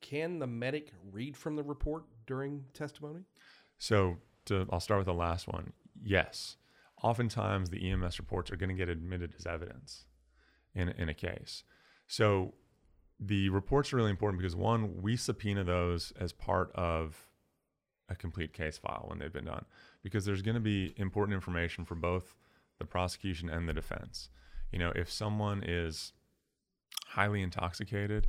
Can 0.00 0.38
the 0.38 0.46
medic 0.46 0.92
read 1.12 1.36
from 1.36 1.56
the 1.56 1.62
report 1.62 2.04
during 2.26 2.64
testimony? 2.72 3.20
So 3.78 4.16
to, 4.46 4.66
I'll 4.72 4.80
start 4.80 4.98
with 4.98 5.06
the 5.06 5.14
last 5.14 5.46
one. 5.46 5.72
Yes, 6.02 6.56
oftentimes 7.02 7.70
the 7.70 7.90
EMS 7.90 8.18
reports 8.18 8.50
are 8.50 8.56
going 8.56 8.70
to 8.70 8.74
get 8.74 8.88
admitted 8.88 9.34
as 9.38 9.46
evidence 9.46 10.06
in 10.74 10.88
in 10.90 11.08
a 11.08 11.14
case. 11.14 11.64
So 12.10 12.54
the 13.20 13.50
reports 13.50 13.92
are 13.92 13.96
really 13.96 14.10
important 14.10 14.42
because 14.42 14.56
one, 14.56 15.00
we 15.00 15.16
subpoena 15.16 15.62
those 15.62 16.12
as 16.18 16.32
part 16.32 16.72
of 16.74 17.28
a 18.08 18.16
complete 18.16 18.52
case 18.52 18.76
file 18.76 19.04
when 19.06 19.20
they've 19.20 19.32
been 19.32 19.44
done, 19.44 19.64
because 20.02 20.24
there's 20.24 20.42
going 20.42 20.56
to 20.56 20.60
be 20.60 20.92
important 20.96 21.36
information 21.36 21.84
for 21.84 21.94
both 21.94 22.34
the 22.80 22.84
prosecution 22.84 23.48
and 23.48 23.68
the 23.68 23.72
defense. 23.72 24.28
You 24.72 24.80
know, 24.80 24.90
if 24.96 25.08
someone 25.08 25.62
is 25.64 26.12
highly 27.06 27.42
intoxicated 27.42 28.26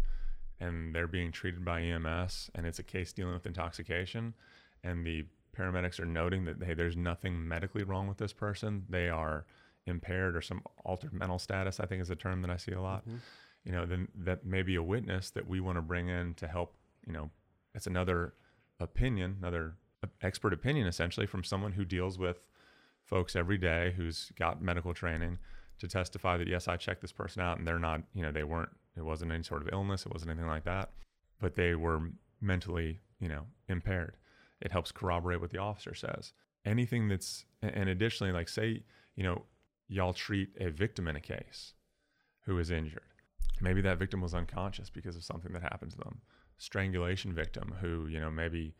and 0.59 0.93
they're 0.93 1.07
being 1.07 1.31
treated 1.31 1.65
by 1.65 1.81
EMS 1.81 2.51
and 2.53 2.67
it's 2.67 2.77
a 2.77 2.83
case 2.83 3.11
dealing 3.11 3.33
with 3.33 3.47
intoxication 3.47 4.35
and 4.83 5.07
the 5.07 5.25
paramedics 5.57 5.99
are 5.99 6.05
noting 6.05 6.45
that 6.45 6.63
hey 6.63 6.73
there's 6.75 6.95
nothing 6.95 7.47
medically 7.47 7.83
wrong 7.83 8.07
with 8.07 8.17
this 8.17 8.31
person 8.31 8.85
they 8.89 9.09
are 9.09 9.45
impaired 9.85 10.35
or 10.35 10.41
some 10.41 10.61
altered 10.85 11.11
mental 11.11 11.37
status 11.37 11.81
i 11.81 11.85
think 11.85 12.01
is 12.01 12.09
a 12.09 12.15
term 12.15 12.41
that 12.41 12.49
i 12.49 12.55
see 12.55 12.71
a 12.71 12.79
lot 12.81 13.01
mm-hmm. 13.01 13.17
You 13.63 13.71
know 13.71 13.85
then 13.85 14.07
that 14.15 14.45
may 14.45 14.61
be 14.61 14.75
a 14.75 14.83
witness 14.83 15.29
that 15.31 15.47
we 15.47 15.59
want 15.59 15.77
to 15.77 15.81
bring 15.81 16.09
in 16.09 16.33
to 16.35 16.47
help 16.47 16.75
you 17.05 17.13
know 17.13 17.29
it's 17.73 17.87
another 17.87 18.33
opinion 18.79 19.37
another 19.39 19.75
expert 20.21 20.53
opinion 20.53 20.87
essentially 20.87 21.27
from 21.27 21.43
someone 21.43 21.73
who 21.73 21.85
deals 21.85 22.17
with 22.17 22.43
folks 23.03 23.35
every 23.35 23.57
day 23.57 23.93
who's 23.95 24.31
got 24.37 24.61
medical 24.61 24.93
training 24.93 25.37
to 25.77 25.87
testify 25.87 26.37
that 26.37 26.47
yes 26.47 26.67
i 26.67 26.75
checked 26.75 27.01
this 27.01 27.11
person 27.11 27.41
out 27.41 27.57
and 27.57 27.67
they're 27.67 27.79
not 27.79 28.01
you 28.13 28.21
know 28.21 28.31
they 28.31 28.43
weren't 28.43 28.69
it 28.97 29.03
wasn't 29.03 29.31
any 29.31 29.43
sort 29.43 29.61
of 29.61 29.69
illness 29.71 30.05
it 30.05 30.11
wasn't 30.11 30.29
anything 30.29 30.49
like 30.49 30.65
that 30.65 30.91
but 31.39 31.55
they 31.55 31.75
were 31.75 32.01
mentally 32.41 32.99
you 33.21 33.29
know 33.29 33.45
impaired. 33.69 34.17
It 34.61 34.71
helps 34.71 34.91
corroborate 34.91 35.39
what 35.39 35.51
the 35.51 35.59
officer 35.59 35.95
says. 35.95 36.33
Anything 36.65 37.07
that's 37.07 37.45
and 37.61 37.87
additionally 37.87 38.33
like 38.33 38.49
say 38.49 38.83
you 39.15 39.23
know 39.23 39.43
y'all 39.87 40.13
treat 40.13 40.49
a 40.59 40.69
victim 40.69 41.07
in 41.07 41.15
a 41.15 41.21
case 41.21 41.73
who 42.45 42.57
is 42.59 42.71
injured 42.71 43.10
maybe 43.61 43.81
that 43.81 43.99
victim 43.99 44.21
was 44.21 44.33
unconscious 44.33 44.89
because 44.89 45.15
of 45.15 45.23
something 45.23 45.53
that 45.53 45.61
happened 45.61 45.91
to 45.91 45.97
them. 45.97 46.21
Strangulation 46.57 47.33
victim 47.33 47.75
who 47.81 48.07
you 48.07 48.19
know 48.19 48.31
maybe 48.31 48.73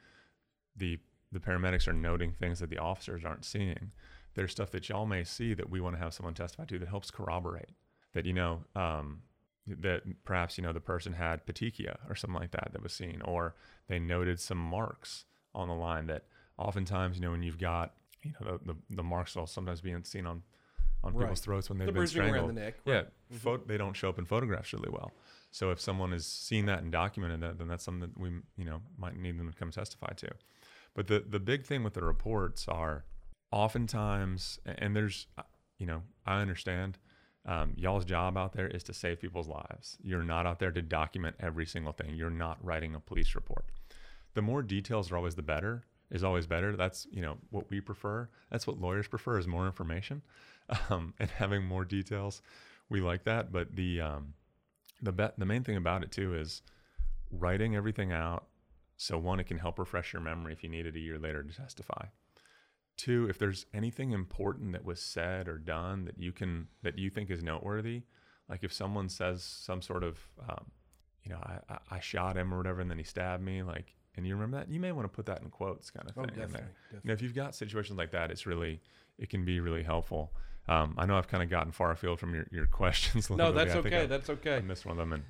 the 0.76 1.00
the 1.32 1.40
paramedics 1.40 1.88
are 1.88 1.94
noting 1.94 2.34
things 2.34 2.60
that 2.60 2.70
the 2.70 2.78
officers 2.78 3.24
aren't 3.24 3.46
seeing. 3.46 3.92
There's 4.34 4.52
stuff 4.52 4.72
that 4.72 4.88
y'all 4.90 5.06
may 5.06 5.24
see 5.24 5.54
that 5.54 5.70
we 5.70 5.82
want 5.82 5.96
to 5.96 6.02
have 6.02 6.14
someone 6.14 6.34
testify 6.34 6.66
to 6.66 6.80
that 6.80 6.88
helps 6.88 7.12
corroborate 7.12 7.72
that 8.14 8.26
you 8.26 8.34
know 8.34 8.64
um, 8.76 9.22
that 9.68 10.04
perhaps 10.24 10.58
you 10.58 10.64
know 10.64 10.74
the 10.74 10.80
person 10.80 11.14
had 11.14 11.46
petechia 11.46 11.98
or 12.10 12.16
something 12.16 12.40
like 12.40 12.52
that 12.52 12.70
that 12.74 12.84
was 12.84 12.94
seen 12.94 13.22
or 13.24 13.56
they 13.88 14.00
noted 14.00 14.40
some 14.40 14.58
marks 14.58 15.26
on 15.54 15.68
the 15.68 15.74
line 15.74 16.08
that 16.08 16.26
oftentimes 16.58 17.18
you 17.18 17.22
know 17.22 17.32
when 17.32 17.44
you've 17.44 17.60
got 17.60 17.94
you 18.24 18.32
know 18.32 18.58
the, 18.66 18.74
the, 18.74 18.80
the 18.98 19.04
marks 19.04 19.36
will 19.36 19.48
sometimes 19.48 19.82
being 19.82 20.04
seen 20.04 20.26
on 20.26 20.44
on 21.04 21.14
Right. 21.14 21.22
people's 21.24 21.42
throats 21.42 21.70
when 21.70 21.78
they've 21.80 21.88
The 21.88 21.92
been 21.94 22.00
around 22.02 22.08
strangled. 22.08 22.50
the 22.50 22.54
neck, 22.54 22.76
yeah 22.86 22.94
right. 22.96 23.08
pho- 23.32 23.58
they 23.58 23.78
don't 23.78 23.94
show 23.96 24.10
up 24.10 24.20
in 24.20 24.26
photographs 24.26 24.72
really 24.74 24.90
well. 24.90 25.12
So 25.52 25.72
if 25.72 25.80
someone 25.82 26.12
has 26.12 26.26
seen 26.26 26.66
that 26.68 26.82
and 26.84 26.92
documented 26.92 27.42
that 27.42 27.58
then 27.58 27.68
that's 27.68 27.84
something 27.84 28.10
that 28.10 28.18
we 28.20 28.30
you 28.58 28.66
know 28.66 28.82
might 28.98 29.16
need 29.18 29.38
them 29.40 29.52
to 29.52 29.58
come 29.58 29.72
testify 29.72 30.14
to. 30.18 30.30
But 30.94 31.08
the 31.08 31.20
the 31.28 31.40
big 31.40 31.66
thing 31.66 31.84
with 31.84 31.94
the 31.94 32.04
reports 32.04 32.68
are 32.68 33.06
oftentimes 33.52 34.60
and 34.66 34.96
there's 34.96 35.28
uh, 35.38 35.44
you 35.78 35.86
know 35.86 36.02
i 36.26 36.42
understand 36.42 36.98
um, 37.46 37.74
y'all's 37.76 38.06
job 38.06 38.38
out 38.38 38.54
there 38.54 38.68
is 38.68 38.84
to 38.84 38.94
save 38.94 39.20
people's 39.20 39.48
lives. 39.48 39.98
You're 40.04 40.22
not 40.22 40.46
out 40.46 40.60
there 40.60 40.70
to 40.72 40.82
document 40.84 41.36
every 41.40 41.66
single 41.66 41.92
thing. 41.92 42.14
You're 42.14 42.30
not 42.30 42.64
writing 42.64 42.94
a 42.94 43.00
police 43.00 43.34
report. 43.34 43.66
The 44.36 44.44
more 44.44 44.62
details 44.62 45.12
are 45.12 45.18
always 45.18 45.34
the 45.34 45.42
better 45.42 45.82
is 46.12 46.24
always 46.24 46.46
better. 46.46 46.76
That's 46.76 47.08
you 47.12 47.22
know 47.22 47.38
what 47.50 47.70
we 47.70 47.82
prefer. 47.82 48.30
That's 48.52 48.68
what 48.68 48.80
lawyers 48.80 49.08
prefer 49.08 49.40
is 49.40 49.48
more 49.48 49.66
information. 49.66 50.22
Um, 50.90 51.14
and 51.20 51.30
having 51.30 51.66
more 51.66 51.84
details 51.84 52.42
we 52.88 53.02
like 53.02 53.26
that. 53.26 53.52
But 53.52 53.76
the 53.76 54.00
um, 54.00 54.36
the 55.02 55.12
be- 55.12 55.34
the 55.38 55.46
main 55.46 55.64
thing 55.64 55.76
about 55.76 56.02
it 56.04 56.12
too 56.12 56.34
is 56.34 56.62
writing 57.30 57.76
everything 57.76 58.14
out. 58.14 58.46
So 58.96 59.18
one 59.18 59.42
it 59.42 59.48
can 59.48 59.58
help 59.58 59.80
refresh 59.80 60.14
your 60.14 60.22
memory 60.22 60.54
if 60.54 60.64
you 60.64 60.70
need 60.70 60.86
it 60.86 60.96
a 60.96 61.00
year 61.00 61.20
later 61.20 61.44
to 61.44 61.54
testify. 61.54 62.06
Two 62.96 63.28
if 63.30 63.38
there's 63.38 63.66
anything 63.74 64.12
important 64.12 64.74
that 64.74 64.86
was 64.86 65.02
said 65.02 65.50
or 65.50 65.58
done 65.58 66.06
that 66.06 66.20
you 66.20 66.32
can 66.32 66.68
that 66.84 66.98
you 66.98 67.10
think 67.10 67.30
is 67.30 67.44
noteworthy 67.44 68.04
like 68.52 68.64
if 68.64 68.74
someone 68.74 69.10
says 69.10 69.44
some 69.44 69.82
sort 69.82 70.04
of 70.04 70.20
um, 70.48 70.66
you 71.24 71.32
know 71.32 71.40
I, 71.42 71.74
I, 71.74 71.78
I 71.98 72.00
shot 72.00 72.38
him 72.38 72.54
or 72.54 72.58
whatever 72.58 72.82
and 72.82 72.92
then 72.92 72.98
he 72.98 73.04
stabbed 73.04 73.42
me 73.42 73.64
like 73.64 73.96
and 74.16 74.26
you 74.28 74.34
remember 74.36 74.58
that 74.58 74.70
you 74.70 74.80
may 74.80 74.92
want 74.92 75.06
to 75.06 75.10
put 75.16 75.26
that 75.26 75.42
in 75.42 75.50
quotes 75.50 75.90
kind 75.90 76.10
of 76.10 76.18
Oh, 76.18 76.22
thing 76.22 76.32
in 76.34 76.40
definitely, 76.40 76.60
there 76.60 76.72
definitely. 76.90 77.00
you 77.04 77.08
know, 77.10 77.14
if 77.14 77.22
you've 77.22 77.36
got 77.36 77.56
situations 77.56 77.98
like 77.98 78.12
that 78.12 78.32
it's 78.32 78.46
really 78.46 78.82
it 79.18 79.30
can 79.30 79.46
be 79.46 79.60
really 79.60 79.84
helpful 79.84 80.32
um, 80.68 80.94
i 80.98 81.06
know 81.06 81.18
i've 81.18 81.28
kind 81.28 81.42
of 81.44 81.50
gotten 81.50 81.72
far 81.72 81.92
afield 81.92 82.20
from 82.20 82.34
your, 82.34 82.46
your 82.52 82.66
questions 82.82 83.30
No, 83.30 83.52
that's 83.52 83.76
okay. 83.76 84.04
I- 84.04 84.06
That's 84.06 84.30
okay. 84.30 84.58
I 84.58 84.62
missed 84.62 84.86
one 84.86 84.94
of 84.94 84.98
them 84.98 85.14
and 85.14 85.24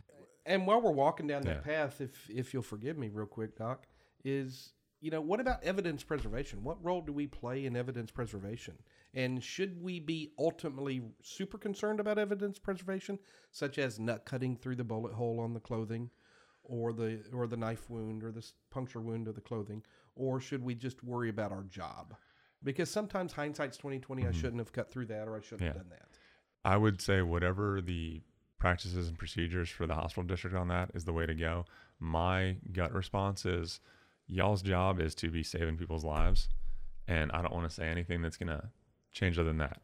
And 0.45 0.65
while 0.67 0.81
we're 0.81 0.91
walking 0.91 1.27
down 1.27 1.43
that 1.43 1.63
Yeah. 1.65 1.73
path, 1.85 2.01
if 2.01 2.29
if 2.29 2.53
you'll 2.53 2.63
forgive 2.63 2.97
me 2.97 3.09
real 3.09 3.27
quick, 3.27 3.55
Doc, 3.57 3.85
is 4.25 4.73
you 4.99 5.09
know 5.11 5.21
what 5.21 5.39
about 5.39 5.63
evidence 5.63 6.03
preservation? 6.03 6.63
What 6.63 6.83
role 6.83 7.01
do 7.01 7.13
we 7.13 7.27
play 7.27 7.65
in 7.65 7.75
evidence 7.75 8.09
preservation? 8.11 8.75
And 9.13 9.43
should 9.43 9.81
we 9.81 9.99
be 9.99 10.31
ultimately 10.39 11.01
super 11.21 11.57
concerned 11.59 11.99
about 11.99 12.17
evidence 12.17 12.57
preservation, 12.59 13.19
such 13.51 13.77
as 13.77 13.99
nut 13.99 14.25
cutting 14.25 14.55
through 14.55 14.75
the 14.77 14.83
bullet 14.83 15.13
hole 15.13 15.39
on 15.39 15.53
the 15.53 15.59
clothing, 15.59 16.09
or 16.71 16.93
the 16.93 17.19
or 17.33 17.45
the 17.47 17.57
knife 17.57 17.89
wound 17.89 18.23
or 18.23 18.31
this 18.31 18.53
puncture 18.71 19.01
wound 19.01 19.27
of 19.27 19.35
the 19.35 19.41
clothing, 19.41 19.83
or 20.15 20.39
should 20.39 20.63
we 20.63 20.73
just 20.73 21.03
worry 21.03 21.29
about 21.29 21.51
our 21.51 21.63
job? 21.63 22.15
Because 22.63 22.89
sometimes 22.89 23.33
hindsight's 23.33 23.77
twenty 23.77 24.01
I 24.25 24.31
shouldn't 24.31 24.59
have 24.59 24.71
cut 24.71 24.89
through 24.89 25.07
that, 25.07 25.27
or 25.27 25.35
I 25.35 25.41
shouldn't 25.41 25.61
have 25.61 25.71
Mm-hmm. 25.71 25.89
Done 25.89 25.89
that. 25.89 26.07
I 26.63 26.77
would 26.77 27.01
say 27.01 27.21
whatever 27.21 27.81
the 27.81 28.21
practices 28.57 29.07
and 29.07 29.17
procedures 29.17 29.69
for 29.69 29.87
the 29.87 29.95
hospital 29.95 30.23
district 30.23 30.55
on 30.55 30.67
that 30.69 30.91
is 30.93 31.05
the 31.05 31.13
way 31.13 31.25
to 31.25 31.33
go. 31.33 31.65
My 31.99 32.57
gut 32.71 32.93
response 32.93 33.45
is 33.45 33.79
y'all's 34.27 34.61
job 34.61 34.99
is 35.01 35.15
to 35.15 35.29
be 35.29 35.43
saving 35.43 35.77
people's 35.77 36.05
lives. 36.05 36.47
And 37.07 37.31
I 37.31 37.41
don't 37.41 37.53
want 37.53 37.67
to 37.67 37.75
say 37.75 37.87
anything 37.87 38.21
that's 38.21 38.37
going 38.37 38.55
to 38.55 38.69
change 39.11 39.39
other 39.39 39.49
than 39.49 39.57
that. 39.57 39.81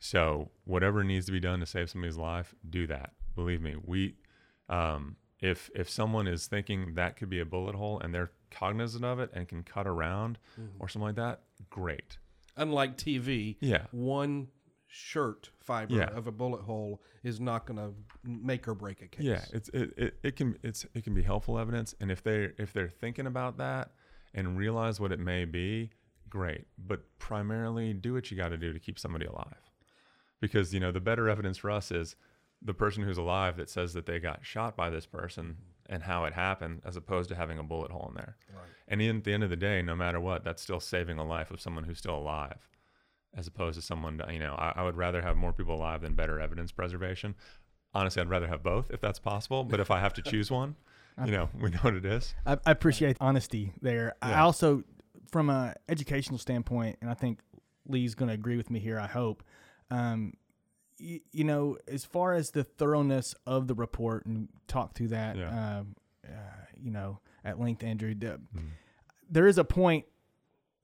So 0.00 0.50
whatever 0.64 1.04
needs 1.04 1.26
to 1.26 1.32
be 1.32 1.40
done 1.40 1.60
to 1.60 1.66
save 1.66 1.88
somebody's 1.88 2.16
life, 2.16 2.54
do 2.68 2.86
that. 2.88 3.12
Believe 3.36 3.62
me, 3.62 3.76
we, 3.82 4.16
um, 4.68 5.16
if 5.44 5.70
if 5.74 5.90
someone 5.90 6.26
is 6.26 6.46
thinking 6.46 6.94
that 6.94 7.16
could 7.18 7.28
be 7.28 7.38
a 7.38 7.44
bullet 7.44 7.74
hole 7.74 8.00
and 8.00 8.14
they're 8.14 8.30
cognizant 8.50 9.04
of 9.04 9.20
it 9.20 9.30
and 9.34 9.46
can 9.46 9.62
cut 9.62 9.86
around 9.86 10.38
mm-hmm. 10.58 10.76
or 10.80 10.88
something 10.88 11.08
like 11.08 11.16
that, 11.16 11.42
great. 11.68 12.16
Unlike 12.56 12.96
TV, 12.96 13.56
Yeah. 13.60 13.86
one 13.90 14.48
shirt 14.86 15.50
fiber 15.60 15.96
Yeah. 15.96 16.16
of 16.16 16.26
a 16.26 16.32
bullet 16.32 16.62
hole 16.62 17.02
is 17.22 17.40
not 17.40 17.66
going 17.66 17.76
to 17.76 17.92
make 18.24 18.66
or 18.66 18.74
break 18.74 19.02
a 19.02 19.08
case. 19.08 19.24
Yeah, 19.24 19.44
it's 19.52 19.68
it, 19.70 19.92
it, 19.98 20.14
it 20.22 20.36
can 20.36 20.56
it's 20.62 20.86
it 20.94 21.04
can 21.04 21.12
be 21.14 21.22
helpful 21.22 21.58
evidence, 21.58 21.94
and 22.00 22.10
if 22.10 22.22
they 22.22 22.52
if 22.56 22.72
they're 22.72 22.88
thinking 22.88 23.26
about 23.26 23.58
that 23.58 23.90
and 24.32 24.56
realize 24.56 24.98
what 24.98 25.12
it 25.12 25.18
may 25.18 25.44
be, 25.44 25.90
great. 26.30 26.64
But 26.78 27.02
primarily, 27.18 27.92
do 27.92 28.14
what 28.14 28.30
you 28.30 28.36
got 28.36 28.48
to 28.48 28.56
do 28.56 28.72
to 28.72 28.78
keep 28.78 28.98
somebody 28.98 29.26
alive, 29.26 29.70
because 30.40 30.72
you 30.72 30.80
know 30.80 30.92
the 30.92 31.00
better 31.00 31.28
evidence 31.28 31.58
for 31.58 31.70
us 31.70 31.90
is 31.90 32.16
the 32.64 32.74
person 32.74 33.02
who's 33.02 33.18
alive 33.18 33.56
that 33.56 33.68
says 33.68 33.92
that 33.92 34.06
they 34.06 34.18
got 34.18 34.44
shot 34.44 34.76
by 34.76 34.90
this 34.90 35.06
person 35.06 35.56
and 35.88 36.02
how 36.02 36.24
it 36.24 36.32
happened, 36.32 36.80
as 36.84 36.96
opposed 36.96 37.28
to 37.28 37.34
having 37.34 37.58
a 37.58 37.62
bullet 37.62 37.90
hole 37.90 38.06
in 38.08 38.14
there. 38.14 38.36
Right. 38.54 38.64
And 38.88 39.02
in, 39.02 39.18
at 39.18 39.24
the 39.24 39.32
end 39.32 39.42
of 39.42 39.50
the 39.50 39.56
day, 39.56 39.82
no 39.82 39.94
matter 39.94 40.18
what, 40.18 40.44
that's 40.44 40.62
still 40.62 40.80
saving 40.80 41.18
a 41.18 41.24
life 41.24 41.50
of 41.50 41.60
someone 41.60 41.84
who's 41.84 41.98
still 41.98 42.16
alive, 42.16 42.68
as 43.36 43.46
opposed 43.46 43.76
to 43.76 43.82
someone, 43.82 44.20
you 44.30 44.38
know, 44.38 44.54
I, 44.54 44.72
I 44.76 44.82
would 44.82 44.96
rather 44.96 45.20
have 45.20 45.36
more 45.36 45.52
people 45.52 45.74
alive 45.74 46.00
than 46.00 46.14
better 46.14 46.40
evidence 46.40 46.72
preservation. 46.72 47.34
Honestly, 47.92 48.22
I'd 48.22 48.30
rather 48.30 48.48
have 48.48 48.62
both 48.62 48.90
if 48.90 49.00
that's 49.00 49.18
possible. 49.18 49.62
But 49.62 49.78
if 49.78 49.90
I 49.90 50.00
have 50.00 50.14
to 50.14 50.22
choose 50.30 50.50
one, 50.50 50.76
you 51.24 51.32
know, 51.32 51.48
we 51.60 51.70
know 51.70 51.78
what 51.82 51.94
it 51.94 52.04
is. 52.04 52.34
I, 52.46 52.58
I 52.64 52.70
appreciate 52.70 53.16
honesty 53.20 53.72
there. 53.82 54.14
I 54.22 54.40
also, 54.40 54.82
from 55.30 55.50
a 55.50 55.74
educational 55.88 56.38
standpoint, 56.38 56.98
and 57.00 57.10
I 57.10 57.14
think 57.14 57.40
Lee's 57.86 58.14
going 58.14 58.28
to 58.28 58.34
agree 58.34 58.56
with 58.56 58.70
me 58.70 58.80
here. 58.80 58.98
I 58.98 59.06
hope. 59.06 59.42
Um, 59.90 60.32
y- 61.00 61.20
you 61.32 61.44
know, 61.44 61.76
as 61.88 62.04
far 62.04 62.34
as 62.34 62.50
the 62.50 62.64
thoroughness 62.64 63.34
of 63.46 63.66
the 63.68 63.74
report, 63.74 64.26
and 64.26 64.48
talk 64.68 64.94
through 64.94 65.08
that, 65.08 65.36
Yeah. 65.36 65.78
um, 65.78 65.96
uh, 66.26 66.30
you 66.76 66.90
know, 66.90 67.20
at 67.44 67.58
length, 67.60 67.82
Andrew. 67.82 68.14
the- 68.14 68.40
Mhm. 68.54 68.68
There 69.30 69.46
is 69.46 69.58
a 69.58 69.64
point, 69.64 70.04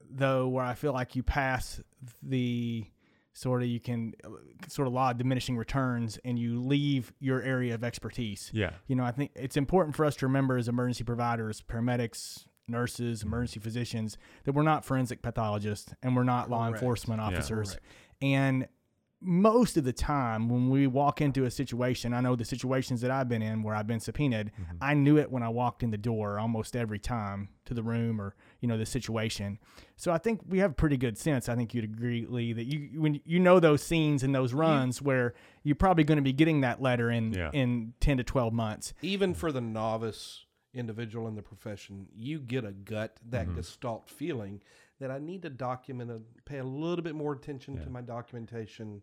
though, 0.08 0.48
where 0.48 0.64
I 0.64 0.74
feel 0.74 0.92
like 0.92 1.14
you 1.14 1.22
pass 1.22 1.80
the 2.22 2.86
sort 3.32 3.62
of 3.62 3.68
you 3.68 3.78
can 3.78 4.12
uh, 4.24 4.28
sort 4.68 4.88
of 4.88 4.92
law 4.92 5.12
of 5.12 5.18
diminishing 5.18 5.56
returns, 5.56 6.18
and 6.24 6.38
you 6.38 6.60
leave 6.60 7.12
your 7.20 7.40
area 7.42 7.74
of 7.74 7.84
expertise 7.84 8.50
Yeah. 8.52 8.72
you 8.88 8.96
know, 8.96 9.04
I 9.04 9.12
think 9.12 9.30
it's 9.36 9.56
important 9.56 9.94
for 9.94 10.04
us 10.04 10.16
to 10.16 10.26
remember 10.26 10.56
as 10.58 10.68
emergency 10.68 11.04
providers, 11.04 11.62
paramedics, 11.62 12.46
nurses, 12.66 13.22
emergency 13.22 13.60
physicians, 13.60 14.18
that 14.44 14.52
we're 14.52 14.62
not 14.64 14.84
forensic 14.84 15.22
pathologists 15.22 15.94
and 16.02 16.16
we're 16.16 16.24
not 16.24 16.50
law 16.50 16.66
enforcement 16.68 17.20
officers. 17.20 17.70
Correct. 17.70 17.86
And 18.22 18.68
most 19.22 19.76
of 19.76 19.84
the 19.84 19.92
time, 19.92 20.48
when 20.48 20.70
we 20.70 20.86
walk 20.86 21.20
into 21.20 21.44
a 21.44 21.50
situation, 21.50 22.14
I 22.14 22.20
know 22.22 22.36
the 22.36 22.44
situations 22.44 23.02
that 23.02 23.10
I've 23.10 23.28
been 23.28 23.42
in 23.42 23.62
where 23.62 23.74
I've 23.74 23.86
been 23.86 24.00
subpoenaed, 24.00 24.50
I 24.80 24.94
knew 24.94 25.18
it 25.18 25.30
when 25.30 25.42
I 25.42 25.50
walked 25.50 25.82
in 25.82 25.90
the 25.90 25.98
door 25.98 26.38
almost 26.38 26.74
every 26.74 26.98
time 26.98 27.50
to 27.66 27.74
the 27.74 27.82
room 27.82 28.18
or, 28.20 28.34
you 28.60 28.68
know, 28.68 28.78
the 28.78 28.86
situation. 28.86 29.58
So 29.96 30.10
I 30.10 30.16
think 30.18 30.40
we 30.48 30.58
have 30.60 30.74
pretty 30.76 30.96
good 30.96 31.18
sense. 31.18 31.48
I 31.50 31.54
think 31.54 31.74
you'd 31.74 31.84
agree, 31.84 32.24
Lee, 32.26 32.54
that 32.54 32.64
you 32.64 33.00
when 33.00 33.20
you 33.26 33.38
know 33.38 33.60
those 33.60 33.82
scenes 33.82 34.22
and 34.22 34.34
those 34.34 34.54
runs 34.54 35.02
where 35.02 35.34
you're 35.64 35.76
probably 35.76 36.04
going 36.04 36.16
to 36.16 36.22
be 36.22 36.32
getting 36.32 36.62
that 36.62 36.80
letter 36.80 37.10
in 37.10 37.34
Yeah. 37.34 37.50
in 37.52 37.92
10 38.00 38.16
to 38.16 38.24
12 38.24 38.54
months. 38.54 38.94
Even 39.02 39.34
for 39.34 39.52
the 39.52 39.60
novice 39.60 40.46
individual 40.72 41.28
in 41.28 41.34
the 41.34 41.42
profession, 41.42 42.06
you 42.14 42.38
get 42.38 42.64
a 42.64 42.72
gut, 42.72 43.18
that 43.28 43.48
Mm-hmm. 43.48 43.56
gestalt 43.56 44.08
feeling 44.08 44.62
that 45.00 45.10
I 45.10 45.18
need 45.18 45.42
to 45.42 45.50
document 45.50 46.10
and 46.10 46.24
pay 46.44 46.58
a 46.58 46.64
little 46.64 47.02
bit 47.02 47.14
more 47.14 47.32
attention 47.32 47.74
Yeah. 47.74 47.84
to 47.84 47.90
my 47.90 48.00
documentation, 48.02 49.02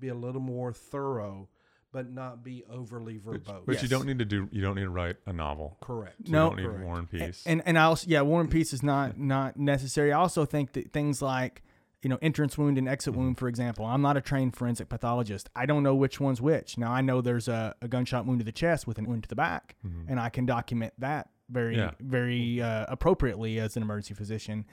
be 0.00 0.08
a 0.08 0.14
little 0.14 0.40
more 0.40 0.72
thorough, 0.72 1.48
but 1.92 2.10
not 2.10 2.42
be 2.42 2.64
overly 2.68 3.18
verbose. 3.18 3.64
But 3.66 3.74
you 3.76 3.80
Yes. 3.82 3.88
don't 3.90 4.06
need 4.06 4.18
to 4.18 4.24
do. 4.24 4.48
You 4.50 4.60
don't 4.62 4.74
need 4.74 4.82
to 4.82 4.90
write 4.90 5.16
a 5.26 5.32
novel. 5.32 5.76
Correct. 5.80 6.16
You 6.24 6.32
No. 6.32 6.48
don't 6.48 6.56
need 6.56 6.66
Correct. 6.66 6.84
War 6.84 6.98
and 6.98 7.08
Peace. 7.10 7.44
And 7.46 7.62
and 7.66 7.78
I 7.78 7.84
also 7.84 8.06
yeah, 8.08 8.22
War 8.22 8.40
and 8.40 8.50
Peace 8.50 8.72
is 8.72 8.82
not 8.82 9.16
not 9.18 9.56
necessary. 9.56 10.12
I 10.12 10.18
also 10.18 10.44
think 10.44 10.72
that 10.72 10.92
things 10.92 11.22
like 11.22 11.62
you 12.02 12.10
know 12.10 12.18
entrance 12.20 12.58
wound 12.58 12.76
and 12.78 12.88
exit 12.88 13.14
wound, 13.14 13.38
for 13.38 13.46
example. 13.48 13.84
I'm 13.86 14.02
not 14.02 14.16
a 14.16 14.20
trained 14.20 14.56
forensic 14.56 14.88
pathologist. 14.88 15.48
I 15.54 15.66
don't 15.66 15.82
know 15.82 15.94
which 15.94 16.20
one's 16.20 16.40
which. 16.40 16.76
Now 16.76 16.90
I 16.92 17.00
know 17.00 17.20
there's 17.20 17.48
a, 17.48 17.74
a 17.80 17.88
gunshot 17.88 18.26
wound 18.26 18.40
to 18.40 18.44
the 18.44 18.52
chest 18.52 18.86
with 18.86 18.98
an 18.98 19.06
wound 19.06 19.22
to 19.24 19.28
the 19.28 19.36
back, 19.36 19.76
and 20.08 20.18
I 20.18 20.30
can 20.30 20.46
document 20.46 20.94
that 20.98 21.28
very 21.50 21.76
Yeah. 21.76 21.92
very 22.00 22.60
uh, 22.60 22.86
appropriately 22.88 23.60
as 23.60 23.76
an 23.76 23.82
emergency 23.82 24.14
physician. 24.14 24.64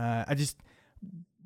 Uh, 0.00 0.24
I 0.28 0.34
just 0.34 0.56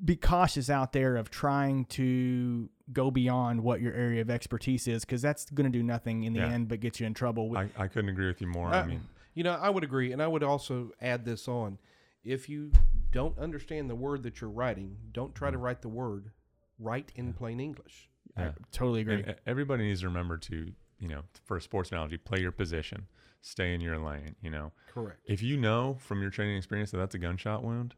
be 0.03 0.15
cautious 0.15 0.69
out 0.69 0.91
there 0.93 1.15
of 1.15 1.29
trying 1.29 1.85
to 1.85 2.69
go 2.93 3.09
beyond 3.11 3.61
what 3.63 3.81
your 3.81 3.93
area 3.93 4.21
of 4.21 4.29
expertise 4.29 4.87
is 4.87 5.03
because 5.05 5.21
that's 5.21 5.49
going 5.49 5.71
to 5.71 5.75
do 5.77 5.83
nothing 5.83 6.23
in 6.23 6.33
the 6.33 6.39
Yeah. 6.39 6.49
end 6.51 6.67
but 6.67 6.79
get 6.79 6.99
you 6.99 7.05
in 7.07 7.13
trouble. 7.13 7.57
I, 7.57 7.69
I 7.77 7.87
couldn't 7.87 8.09
agree 8.09 8.27
with 8.27 8.41
you 8.41 8.47
more. 8.47 8.67
I 8.69 8.79
Uh, 8.81 8.85
mean, 8.87 9.01
You 9.33 9.43
know, 9.43 9.53
I 9.53 9.69
would 9.69 9.83
agree, 9.83 10.13
and 10.13 10.21
I 10.21 10.27
would 10.27 10.43
also 10.43 10.91
add 11.01 11.25
this 11.25 11.47
on. 11.47 11.77
If 12.23 12.47
you 12.49 12.71
don't 13.11 13.37
understand 13.37 13.89
the 13.89 13.95
word 13.95 14.23
that 14.23 14.39
you're 14.39 14.49
writing, 14.49 14.97
don't 15.11 15.35
try 15.35 15.51
to 15.51 15.57
write 15.57 15.81
the 15.81 15.89
word. 15.89 16.31
Write 16.79 17.11
in 17.15 17.33
plain 17.33 17.59
English. 17.59 18.09
I 18.37 18.51
totally 18.71 19.01
agree. 19.01 19.15
And 19.23 19.29
e- 19.29 19.33
everybody 19.45 19.83
needs 19.85 20.01
to 20.01 20.07
remember 20.07 20.37
to, 20.37 20.71
you 20.99 21.07
know, 21.07 21.21
for 21.43 21.57
a 21.57 21.61
sports 21.61 21.91
analogy, 21.91 22.17
play 22.17 22.39
your 22.41 22.51
position, 22.51 23.07
stay 23.41 23.73
in 23.73 23.81
your 23.81 23.97
lane. 23.97 24.35
You 24.41 24.49
know, 24.51 24.71
Correct. 24.87 25.19
if 25.25 25.41
you 25.43 25.57
know 25.57 25.97
from 25.99 26.21
your 26.21 26.31
training 26.31 26.57
experience 26.57 26.91
that 26.91 26.97
that's 26.97 27.15
a 27.15 27.19
gunshot 27.19 27.63
wound, 27.63 27.95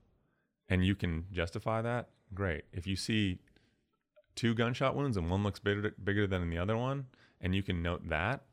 and 0.70 0.86
you 0.86 0.96
can 0.96 1.26
justify 1.32 1.82
that, 1.82 2.10
great. 2.34 2.64
If 2.72 2.88
you 2.88 2.96
see 2.96 3.40
two 4.36 4.54
gunshot 4.54 4.96
wounds 4.96 5.18
and 5.18 5.30
one 5.30 5.44
looks 5.44 5.60
bigger 5.60 5.94
bigger 6.04 6.28
than 6.28 6.50
the 6.50 6.58
other 6.58 6.78
one, 6.78 7.08
and 7.42 7.56
you 7.56 7.64
can 7.64 7.82
note 7.82 8.08
that, 8.10 8.44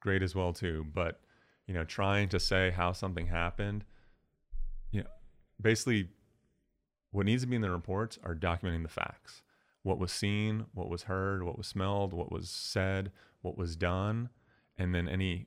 great 0.00 0.22
as 0.22 0.34
well 0.34 0.52
too. 0.52 0.86
But 0.92 1.20
you 1.66 1.74
know, 1.74 1.84
trying 1.84 2.28
to 2.30 2.40
say 2.40 2.70
how 2.70 2.92
something 2.92 3.26
happened, 3.26 3.84
you 4.90 5.00
know, 5.00 5.10
basically, 5.60 6.10
what 7.10 7.26
needs 7.26 7.42
to 7.42 7.48
be 7.48 7.56
in 7.56 7.62
the 7.62 7.70
reports 7.70 8.18
are 8.22 8.34
documenting 8.34 8.82
the 8.82 8.88
facts. 8.88 9.42
What 9.82 9.98
was 9.98 10.12
seen, 10.12 10.66
what 10.72 10.88
was 10.88 11.04
heard, 11.04 11.42
what 11.42 11.58
was 11.58 11.66
smelled, 11.66 12.12
what 12.12 12.32
was 12.32 12.48
said, 12.48 13.12
what 13.42 13.56
was 13.56 13.76
done, 13.76 14.30
and 14.78 14.94
then 14.94 15.08
any 15.08 15.46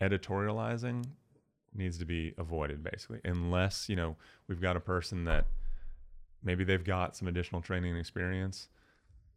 editorializing 0.00 1.04
needs 1.74 1.98
to 1.98 2.04
be 2.04 2.34
avoided 2.38 2.82
basically 2.82 3.20
unless 3.24 3.88
you 3.88 3.96
know 3.96 4.16
we've 4.48 4.60
got 4.60 4.76
a 4.76 4.80
person 4.80 5.24
that 5.24 5.46
maybe 6.42 6.64
they've 6.64 6.84
got 6.84 7.16
some 7.16 7.28
additional 7.28 7.60
training 7.60 7.90
and 7.90 8.00
experience 8.00 8.68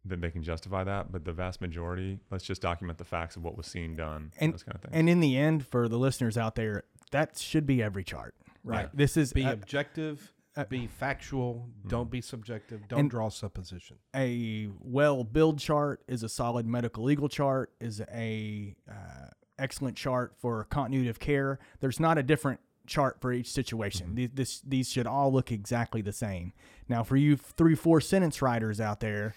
then 0.05 0.19
they 0.21 0.31
can 0.31 0.41
justify 0.41 0.83
that 0.83 1.11
but 1.11 1.25
the 1.25 1.31
vast 1.33 1.61
majority 1.61 2.19
let's 2.31 2.43
just 2.43 2.61
document 2.61 2.97
the 2.97 3.05
facts 3.05 3.35
of 3.35 3.43
what 3.43 3.55
was 3.57 3.67
seen 3.67 3.95
done 3.95 4.31
And- 4.39 4.53
those 4.53 4.63
kind 4.63 4.75
of 4.75 4.81
things 4.81 4.93
And 4.93 5.09
in 5.09 5.19
the 5.19 5.37
end, 5.37 5.65
for 5.67 5.87
the 5.87 5.97
listeners 5.97 6.37
out 6.37 6.55
there, 6.55 6.83
that 7.11 7.37
should 7.37 7.65
be 7.67 7.83
every 7.83 8.03
chart, 8.03 8.33
right? 8.63 8.83
Yeah. 8.85 8.89
This 8.93 9.17
is 9.17 9.33
Be 9.33 9.43
a, 9.43 9.51
objective. 9.51 10.31
uh, 10.55 10.63
be 10.65 10.87
factual. 10.87 11.69
Don't 11.87 12.09
be 12.09 12.21
subjective. 12.21 12.87
Don't 12.87 12.99
And- 13.01 13.09
draw 13.11 13.29
supposition. 13.29 13.97
a 14.15 14.69
well 14.79 15.23
build 15.23 15.59
chart, 15.59 16.01
is 16.07 16.23
a 16.23 16.29
solid 16.29 16.65
medical 16.65 17.03
legal 17.03 17.27
chart, 17.29 17.71
is 17.79 18.01
a 18.11 18.75
uh, 18.89 19.27
excellent 19.61 19.95
chart 19.95 20.33
for 20.37 20.63
continuity 20.65 21.09
of 21.09 21.19
care. 21.19 21.59
There's 21.79 21.99
not 21.99 22.17
a 22.17 22.23
different 22.23 22.59
chart 22.87 23.21
for 23.21 23.31
each 23.31 23.51
situation. 23.51 24.07
Mm-hmm. 24.07 24.15
These, 24.15 24.29
this, 24.33 24.61
these 24.61 24.89
should 24.89 25.07
all 25.07 25.31
look 25.31 25.51
exactly 25.51 26.01
the 26.01 26.11
same. 26.11 26.53
Now, 26.89 27.03
for 27.03 27.15
you 27.15 27.37
three, 27.37 27.75
four 27.75 28.01
sentence 28.01 28.41
writers 28.41 28.81
out 28.81 28.99
there, 28.99 29.35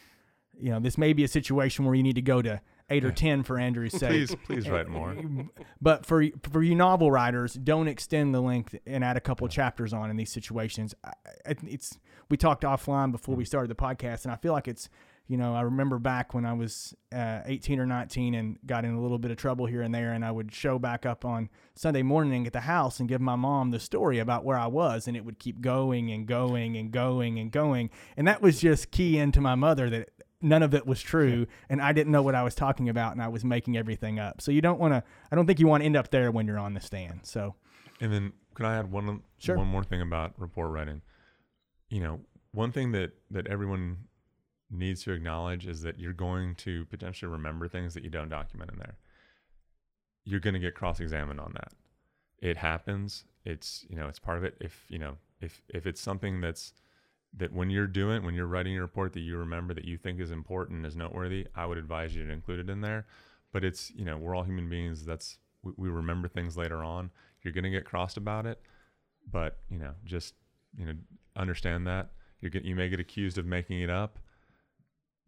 you 0.59 0.71
know 0.71 0.81
this 0.81 0.97
may 0.97 1.13
be 1.13 1.25
a 1.25 1.29
situation 1.29 1.85
where 1.85 1.95
you 1.95 2.03
need 2.03 2.15
to 2.15 2.23
go 2.23 2.41
to 2.41 2.61
eight 2.91 3.05
or 3.05 3.11
ten 3.11 3.43
for 3.43 3.59
Andrew's 3.59 3.93
sake. 3.93 4.11
please 4.11 4.37
please 4.45 4.69
write 4.69 4.89
more 4.89 5.17
But 5.81 6.07
for 6.07 6.25
for 6.51 6.63
you 6.63 6.75
novel 6.75 7.11
writers, 7.11 7.55
don't 7.55 7.89
extend 7.89 8.35
the 8.35 8.41
length 8.41 8.75
and 8.87 9.03
add 9.03 9.17
a 9.17 9.21
couple 9.21 9.49
chapters 9.49 9.93
on 9.93 10.11
in 10.11 10.17
these 10.17 10.31
situations. 10.31 10.95
It's 11.45 11.99
we 12.31 12.37
talked 12.37 12.63
offline 12.63 13.13
before 13.13 13.35
we 13.35 13.45
mm-hmm. 13.45 13.49
started 13.49 13.71
the 13.71 13.75
podcast, 13.75 14.25
and 14.25 14.33
I 14.33 14.37
feel 14.37 14.53
like 14.53 14.69
it's 14.69 14.89
you 15.27 15.37
know 15.37 15.55
I 15.55 15.63
remember 15.63 15.99
back 15.99 16.35
when 16.35 16.45
I 16.45 16.53
was 16.53 16.95
uh, 17.15 17.41
18 17.47 17.81
or 17.81 17.87
19 17.87 18.35
and 18.35 18.59
got 18.67 18.85
in 18.85 18.93
a 18.95 19.01
little 19.01 19.19
bit 19.19 19.31
of 19.31 19.37
trouble 19.37 19.67
here 19.67 19.83
and 19.83 19.95
there, 19.95 20.13
and 20.13 20.25
I 20.25 20.31
would 20.31 20.55
show 20.55 20.79
back 20.79 21.07
up 21.07 21.25
on 21.25 21.49
Sunday 21.75 22.03
morning 22.03 22.47
at 22.47 22.53
the 22.53 22.61
house 22.61 23.01
and 23.01 23.09
give 23.09 23.21
my 23.21 23.37
mom 23.37 23.71
the 23.71 23.81
story 23.81 24.19
about 24.19 24.45
where 24.45 24.59
I 24.59 24.67
was, 24.67 25.09
and 25.09 25.17
it 25.17 25.25
would 25.25 25.39
keep 25.39 25.61
going 25.61 26.11
and 26.11 26.27
going 26.27 26.77
and 26.77 26.91
going 26.91 27.39
and 27.39 27.51
going, 27.51 27.91
and 28.17 28.29
that 28.29 28.43
was 28.43 28.61
just 28.61 28.91
key 28.91 29.19
into 29.19 29.41
my 29.41 29.55
mother 29.55 29.89
that 29.91 30.11
none 30.43 30.63
of 30.63 30.75
it 30.75 30.87
was 30.87 31.01
true 31.01 31.47
and 31.71 31.81
I 31.81 31.95
didn't 31.95 32.13
know 32.13 32.21
what 32.21 32.35
I 32.35 32.43
was 32.43 32.55
talking 32.55 32.91
about 32.91 33.13
and 33.13 33.23
I 33.23 33.29
was 33.29 33.47
making 33.47 33.79
everything 33.79 34.19
up. 34.19 34.43
So 34.43 34.53
you 34.53 34.61
don't 34.61 34.79
want 34.79 34.93
to 34.93 35.03
I 35.33 35.37
don't 35.37 35.47
think 35.47 35.59
you 35.59 35.67
want 35.67 35.81
to 35.81 35.87
end 35.87 35.97
up 35.97 36.11
there 36.11 36.31
when 36.31 36.47
you're 36.47 36.59
on 36.59 36.75
the 36.75 36.83
stand. 36.83 37.21
So 37.23 37.55
And 37.99 38.13
then 38.13 38.33
can 38.55 38.67
I 38.67 38.77
add 38.79 38.93
one 38.93 39.23
Sure. 39.39 39.57
one 39.57 39.69
more 39.69 39.83
thing 39.85 40.03
about 40.03 40.35
report 40.37 40.71
writing? 40.71 41.01
You 41.89 42.01
know, 42.01 42.21
one 42.53 42.73
thing 42.73 42.93
that 42.93 43.13
that 43.31 43.47
everyone 43.47 43.97
needs 44.71 45.03
to 45.05 45.13
acknowledge 45.13 45.67
is 45.67 45.83
that 45.83 45.99
you're 45.99 46.13
going 46.13 46.55
to 46.57 46.85
potentially 46.87 47.31
remember 47.31 47.69
things 47.69 47.95
that 47.95 48.05
you 48.05 48.11
don't 48.11 48.29
document 48.29 48.71
in 48.73 48.79
there. 48.79 48.97
You're 50.25 50.41
going 50.41 50.55
to 50.55 50.61
get 50.61 50.75
cross-examined 50.75 51.39
on 51.39 51.53
that. 51.55 51.73
It 52.41 52.57
happens. 52.57 53.25
It's, 53.45 53.85
you 53.89 53.97
know, 53.97 54.09
it's 54.09 54.19
part 54.19 54.39
of 54.39 54.45
it. 54.45 54.57
If, 54.61 54.85
you 54.89 54.99
know, 54.99 55.17
if 55.41 55.63
if 55.69 55.87
it's 55.87 56.01
something 56.01 56.41
that's 56.41 56.73
that 57.37 57.53
when 57.53 57.69
you're 57.69 57.87
doing 57.87 58.25
when 58.25 58.35
you're 58.35 58.47
writing 58.47 58.73
your 58.73 58.83
report 58.83 59.13
that 59.13 59.21
you 59.21 59.37
remember 59.37 59.75
that 59.75 59.85
you 59.85 59.99
think 59.99 60.21
is 60.21 60.31
important 60.31 60.87
is 60.87 60.97
noteworthy, 60.97 61.47
I 61.55 61.67
would 61.67 61.79
advise 61.79 62.15
you 62.15 62.25
to 62.25 62.33
include 62.33 62.61
it 62.61 62.71
in 62.71 62.81
there. 62.81 63.07
But 63.53 63.65
it's, 63.65 63.91
you 63.91 64.05
know, 64.05 64.17
we're 64.17 64.35
all 64.35 64.43
human 64.45 64.69
beings. 64.69 65.05
That's 65.05 65.39
we, 65.63 65.73
we 65.77 65.89
remember 65.89 66.29
things 66.29 66.57
later 66.57 66.83
on. 66.83 67.11
You're 67.43 67.53
going 67.53 67.65
to 67.65 67.71
get 67.71 67.85
crossed 67.85 68.17
about 68.17 68.47
it, 68.47 68.61
but 69.31 69.59
you 69.69 69.79
know, 69.79 69.93
just 70.05 70.35
you 70.77 70.87
know, 70.87 70.95
understand 71.37 71.87
that 71.87 72.11
you 72.41 72.51
get 72.51 72.65
you 72.65 72.75
may 72.75 72.89
get 72.89 73.01
accused 73.01 73.39
of 73.39 73.47
making 73.47 73.81
it 73.81 73.91
up. 73.91 74.19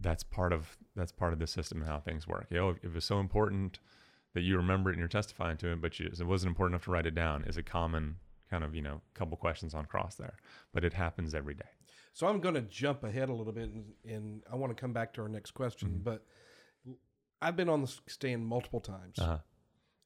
That's 0.00 0.22
part 0.22 0.52
of 0.52 0.76
that's 0.94 1.12
part 1.12 1.32
of 1.32 1.38
the 1.38 1.46
system 1.46 1.80
and 1.80 1.90
how 1.90 2.00
things 2.00 2.26
work. 2.26 2.46
You 2.50 2.56
know, 2.58 2.70
if, 2.70 2.76
if 2.82 2.96
it's 2.96 3.06
so 3.06 3.18
important 3.20 3.78
that 4.34 4.42
you 4.42 4.56
remember 4.56 4.90
it 4.90 4.94
and 4.94 4.98
you're 5.00 5.08
testifying 5.08 5.56
to 5.58 5.72
it, 5.72 5.80
but 5.80 5.98
you, 5.98 6.06
it 6.06 6.26
wasn't 6.26 6.50
important 6.50 6.74
enough 6.74 6.84
to 6.84 6.90
write 6.90 7.06
it 7.06 7.14
down, 7.14 7.44
is 7.44 7.56
a 7.56 7.62
common 7.62 8.16
kind 8.50 8.62
of 8.62 8.74
you 8.74 8.82
know 8.82 9.00
couple 9.14 9.36
questions 9.36 9.74
on 9.74 9.86
cross 9.86 10.14
there. 10.16 10.34
But 10.72 10.84
it 10.84 10.92
happens 10.92 11.34
every 11.34 11.54
day. 11.54 11.68
So 12.12 12.26
I'm 12.26 12.40
going 12.40 12.54
to 12.54 12.62
jump 12.62 13.04
ahead 13.04 13.28
a 13.28 13.34
little 13.34 13.52
bit, 13.52 13.70
and, 13.70 13.84
and 14.08 14.42
I 14.50 14.56
want 14.56 14.74
to 14.74 14.80
come 14.80 14.92
back 14.94 15.12
to 15.14 15.22
our 15.22 15.28
next 15.28 15.50
question. 15.50 15.88
Mm-hmm. 15.90 16.02
But 16.02 16.24
I've 17.42 17.56
been 17.56 17.68
on 17.68 17.82
the 17.82 17.94
stand 18.06 18.46
multiple 18.46 18.80
times, 18.80 19.18
Uh-huh. 19.18 19.38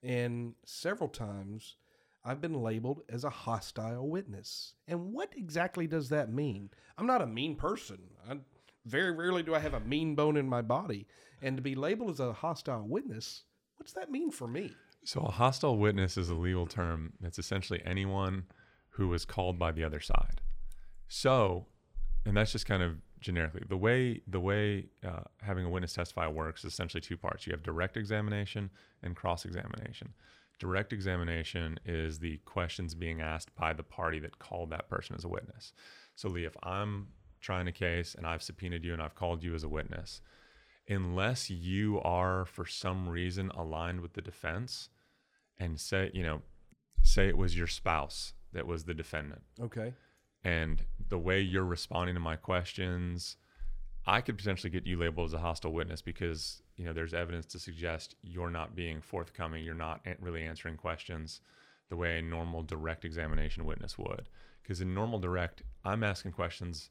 and 0.02 0.54
several 0.64 1.08
times 1.08 1.76
I've 2.24 2.40
been 2.40 2.60
labeled 2.62 3.02
as 3.08 3.22
a 3.24 3.30
hostile 3.30 4.08
witness. 4.08 4.74
And 4.88 5.12
what 5.12 5.32
exactly 5.36 5.86
does 5.86 6.08
that 6.08 6.32
mean? 6.32 6.70
I'm 6.98 7.06
not 7.06 7.22
a 7.22 7.26
mean 7.26 7.54
person. 7.56 7.98
I, 8.28 8.38
very 8.86 9.12
rarely 9.12 9.42
do 9.42 9.54
I 9.54 9.58
have 9.58 9.74
a 9.74 9.80
mean 9.80 10.14
bone 10.14 10.36
in 10.36 10.48
my 10.48 10.62
body, 10.62 11.06
and 11.42 11.56
to 11.56 11.62
be 11.62 11.74
labeled 11.74 12.10
as 12.10 12.20
a 12.20 12.32
hostile 12.32 12.86
witness, 12.86 13.44
what's 13.76 13.92
that 13.92 14.10
mean 14.10 14.30
for 14.30 14.48
me? 14.48 14.72
So 15.04 15.20
a 15.20 15.30
hostile 15.30 15.78
witness 15.78 16.16
is 16.16 16.28
a 16.28 16.34
legal 16.34 16.66
term 16.66 17.14
that's 17.20 17.38
essentially 17.38 17.80
anyone 17.84 18.44
who 18.90 19.08
was 19.08 19.24
called 19.24 19.58
by 19.58 19.72
the 19.72 19.84
other 19.84 20.00
side. 20.00 20.40
So, 21.08 21.66
and 22.26 22.36
that's 22.36 22.52
just 22.52 22.66
kind 22.66 22.82
of 22.82 22.96
generically 23.20 23.62
the 23.68 23.76
way 23.76 24.22
the 24.26 24.40
way 24.40 24.86
uh, 25.06 25.20
having 25.42 25.64
a 25.64 25.70
witness 25.70 25.92
testify 25.92 26.26
works 26.26 26.64
is 26.64 26.72
essentially 26.72 27.00
two 27.00 27.16
parts. 27.16 27.46
You 27.46 27.52
have 27.52 27.62
direct 27.62 27.96
examination 27.96 28.70
and 29.02 29.16
cross 29.16 29.44
examination. 29.44 30.12
Direct 30.58 30.92
examination 30.92 31.80
is 31.86 32.18
the 32.18 32.36
questions 32.44 32.94
being 32.94 33.22
asked 33.22 33.54
by 33.56 33.72
the 33.72 33.82
party 33.82 34.18
that 34.20 34.38
called 34.38 34.70
that 34.70 34.90
person 34.90 35.16
as 35.16 35.24
a 35.24 35.28
witness. 35.28 35.72
So, 36.16 36.28
Lee, 36.28 36.44
if 36.44 36.54
I'm 36.62 37.08
trying 37.40 37.66
a 37.68 37.72
case 37.72 38.14
and 38.14 38.26
I've 38.26 38.42
subpoenaed 38.42 38.84
you 38.84 38.92
and 38.92 39.02
I've 39.02 39.14
called 39.14 39.42
you 39.42 39.54
as 39.54 39.64
a 39.64 39.68
witness, 39.68 40.20
unless 40.88 41.50
you 41.50 42.00
are 42.00 42.44
for 42.44 42.66
some 42.66 43.08
reason 43.08 43.50
aligned 43.50 44.00
with 44.00 44.14
the 44.14 44.22
defense 44.22 44.88
and 45.58 45.78
say, 45.80 46.10
you 46.14 46.22
know, 46.22 46.42
say 47.02 47.28
it 47.28 47.36
was 47.36 47.56
your 47.56 47.66
spouse 47.66 48.34
that 48.52 48.66
was 48.66 48.84
the 48.84 48.94
defendant 48.94 49.42
Okay. 49.60 49.94
and 50.44 50.82
the 51.08 51.18
way 51.18 51.40
you're 51.40 51.64
responding 51.64 52.14
to 52.14 52.20
my 52.20 52.36
questions, 52.36 53.36
I 54.06 54.20
could 54.20 54.36
potentially 54.36 54.70
get 54.70 54.86
you 54.86 54.98
labeled 54.98 55.28
as 55.28 55.34
a 55.34 55.38
hostile 55.38 55.72
witness 55.72 56.02
because 56.02 56.62
you 56.76 56.84
know 56.84 56.92
there's 56.92 57.14
evidence 57.14 57.46
to 57.46 57.58
suggest 57.58 58.16
you're 58.22 58.50
not 58.50 58.74
being 58.74 59.00
forthcoming, 59.00 59.64
you're 59.64 59.74
not 59.74 60.00
really 60.20 60.42
answering 60.42 60.76
questions 60.76 61.40
the 61.88 61.96
way 61.96 62.18
a 62.18 62.22
normal 62.22 62.62
direct 62.62 63.04
examination 63.04 63.64
witness 63.64 63.96
would. 63.98 64.28
Because 64.62 64.80
in 64.80 64.94
normal 64.94 65.18
direct, 65.18 65.62
I'm 65.84 66.02
asking 66.04 66.32
questions 66.32 66.90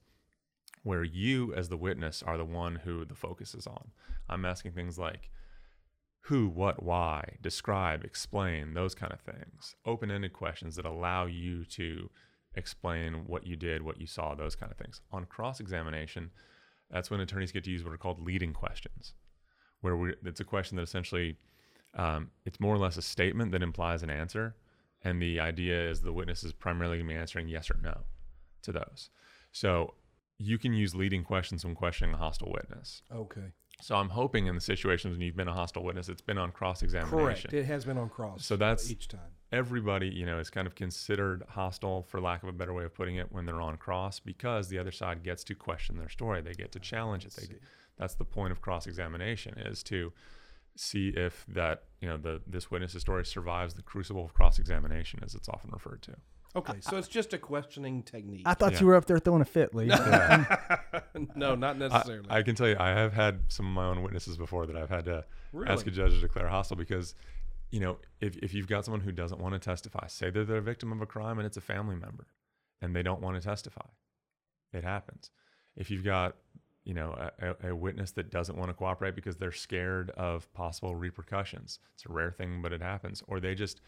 where 0.84 1.04
you 1.04 1.54
as 1.54 1.70
the 1.70 1.78
witness 1.78 2.24
are 2.24 2.38
the 2.38 2.46
one 2.46 2.76
who 2.78 3.06
the 3.06 3.16
focus 3.16 3.54
is 3.54 3.68
on. 3.68 3.92
I'm 4.30 4.46
asking 4.46 4.72
things 4.74 4.98
like 4.98 5.30
who, 6.24 6.48
what, 6.48 6.84
why, 6.84 7.38
describe, 7.42 8.04
explain, 8.04 8.74
those 8.74 8.94
kind 8.94 9.12
of 9.12 9.22
things. 9.22 9.76
Open 9.86 10.12
ended 10.12 10.34
questions 10.34 10.76
that 10.76 10.86
allow 10.86 11.26
you 11.26 11.66
to 11.66 12.10
explain 12.56 13.26
what 13.26 13.46
you 13.46 13.56
did, 13.56 13.82
what 13.82 14.00
you 14.00 14.08
saw, 14.08 14.36
those 14.36 14.56
kind 14.56 14.72
of 14.72 14.78
things. 14.78 15.02
On 15.12 15.26
cross 15.26 15.60
examination, 15.60 16.32
that's 16.92 17.10
when 17.10 17.20
attorneys 17.20 17.52
get 17.52 17.64
to 17.64 17.72
use 17.72 17.84
what 17.84 17.94
are 17.94 17.98
called 17.98 18.20
leading 18.20 18.54
questions, 18.54 19.14
where 19.82 19.96
we, 19.96 20.14
it's 20.26 20.40
a 20.40 20.46
question 20.46 20.76
that 20.76 20.84
essentially 20.84 21.38
um, 21.96 22.30
it's 22.46 22.60
more 22.60 22.76
or 22.76 22.80
less 22.80 22.98
a 22.98 23.02
statement 23.02 23.52
that 23.52 23.64
implies 23.64 24.04
an 24.04 24.10
answer, 24.10 24.56
and 25.04 25.22
the 25.22 25.40
idea 25.40 25.90
is 25.90 26.02
the 26.02 26.14
witness 26.14 26.44
is 26.44 26.54
primarily 26.54 26.98
going 26.98 27.08
to 27.08 27.14
be 27.14 27.20
answering 27.20 27.48
yes 27.48 27.72
or 27.72 27.80
no 27.82 28.02
to 28.64 28.72
those. 28.72 29.10
So 29.52 29.94
you 30.40 30.58
can 30.58 30.74
use 30.74 30.96
leading 30.96 31.24
questions 31.24 31.64
when 31.66 31.76
questioning 31.76 32.16
a 32.16 32.18
hostile 32.18 32.52
witness. 32.52 33.04
Okay. 33.14 33.52
So 33.82 33.96
I'm 33.96 34.10
hoping 34.10 34.48
in 34.48 34.56
the 34.56 34.62
situations 34.62 35.14
when 35.14 35.22
you've 35.22 35.36
been 35.38 35.48
a 35.48 35.54
hostile 35.54 35.84
witness, 35.84 36.10
it's 36.10 36.22
been 36.22 36.38
on 36.38 36.52
cross 36.52 36.82
examination. 36.82 37.20
Correct. 37.20 37.54
It 37.54 37.66
has 37.66 37.86
been 37.86 37.98
on 37.98 38.10
cross. 38.10 38.46
So 38.46 38.58
that's- 38.58 38.90
each 38.92 39.08
time. 39.08 39.32
everybody, 39.52 40.08
you 40.08 40.26
know, 40.26 40.38
is 40.38 40.50
kind 40.50 40.68
of 40.68 40.76
considered 40.76 41.44
hostile, 41.50 42.04
for 42.04 42.20
lack 42.22 42.44
of 42.44 42.50
a 42.50 42.52
better 42.52 42.74
way 42.74 42.84
of 42.84 42.94
putting 42.94 43.16
it, 43.16 43.32
when 43.32 43.46
they're 43.46 43.62
on 43.62 43.78
cross 43.78 44.20
because 44.20 44.68
the 44.70 44.78
other 44.78 44.92
side 44.92 45.24
gets 45.24 45.44
to 45.46 45.56
question 45.56 45.98
their 45.98 46.10
story. 46.10 46.42
They 46.42 46.54
get 46.54 46.72
to 46.74 46.80
challenge 46.80 47.26
it. 47.26 47.34
They, 47.34 47.56
that's 47.98 48.16
the 48.16 48.26
point 48.26 48.52
of 48.52 48.62
cross 48.62 48.86
examination 48.86 49.58
is 49.58 49.82
to 49.84 50.14
see 50.76 51.10
if 51.10 51.46
that, 51.48 51.84
you 52.00 52.08
know, 52.08 52.18
the 52.18 52.42
this 52.46 52.70
witness's 52.70 53.02
story 53.02 53.26
survives 53.26 53.74
the 53.74 53.82
crucible 53.82 54.24
of 54.26 54.34
cross 54.34 54.60
examination, 54.60 55.20
as 55.24 55.34
it's 55.36 55.50
often 55.50 55.72
referred 55.72 56.02
to. 56.04 56.16
Okay, 56.56 56.74
so 56.82 56.98
it's 56.98 57.08
just 57.08 57.34
a 57.34 57.38
questioning 57.38 58.02
technique. 58.02 58.42
I 58.46 58.56
thought 58.56 58.74
Yeah. 58.74 58.80
you 58.80 58.86
were 58.88 58.96
up 58.96 59.06
there 59.06 59.20
throwing 59.20 59.42
a 59.42 59.46
fit, 59.46 59.76
Lee. 59.76 59.86
no, 61.36 61.56
not 61.56 61.76
I, 61.76 61.80
necessarily. 61.80 62.28
I 62.30 62.42
can 62.42 62.56
tell 62.56 62.68
you, 62.68 62.76
I 62.80 62.90
have 62.90 63.14
had 63.14 63.42
some 63.52 63.68
of 63.68 63.72
my 63.74 63.86
own 63.86 64.02
witnesses 64.02 64.38
before 64.38 64.66
that 64.66 64.76
I've 64.76 64.90
had 64.90 65.06
to 65.06 65.26
ask 65.68 65.86
a 65.86 65.92
judge 65.92 66.14
to 66.14 66.20
declare 66.22 66.48
hostile 66.48 66.78
because, 66.78 67.14
you 67.72 67.80
know, 67.80 67.98
if, 68.20 68.36
if 68.38 68.54
you've 68.54 68.68
got 68.68 68.86
someone 68.86 69.02
who 69.02 69.12
doesn't 69.12 69.40
want 69.40 69.54
to 69.54 69.60
testify, 69.60 70.08
say 70.08 70.30
that 70.32 70.48
they're 70.48 70.58
a 70.58 70.62
victim 70.62 70.92
of 70.92 71.02
a 71.02 71.06
crime 71.06 71.38
and 71.38 71.46
it's 71.46 71.58
a 71.58 71.62
family 71.62 71.96
member 71.96 72.26
and 72.82 72.96
they 72.96 73.04
don't 73.04 73.22
want 73.22 73.40
to 73.40 73.48
testify, 73.48 73.86
it 74.74 74.84
happens. 74.84 75.30
If 75.76 75.92
you've 75.92 76.04
got, 76.04 76.36
you 76.84 76.96
know, 76.96 77.12
a, 77.40 77.56
a- 77.68 77.70
a 77.72 77.76
witness 77.76 78.12
that 78.12 78.32
doesn't 78.32 78.58
want 78.58 78.70
to 78.70 78.74
cooperate 78.74 79.16
because 79.16 79.36
they're 79.38 79.52
scared 79.52 80.10
of 80.12 80.52
possible 80.54 80.96
repercussions, 80.96 81.80
it's 81.94 82.06
a 82.06 82.12
rare 82.12 82.32
thing, 82.32 82.62
but 82.64 82.74
it 82.74 82.82
happens. 82.82 83.22
Or 83.28 83.40
they 83.40 83.54
just, 83.54 83.82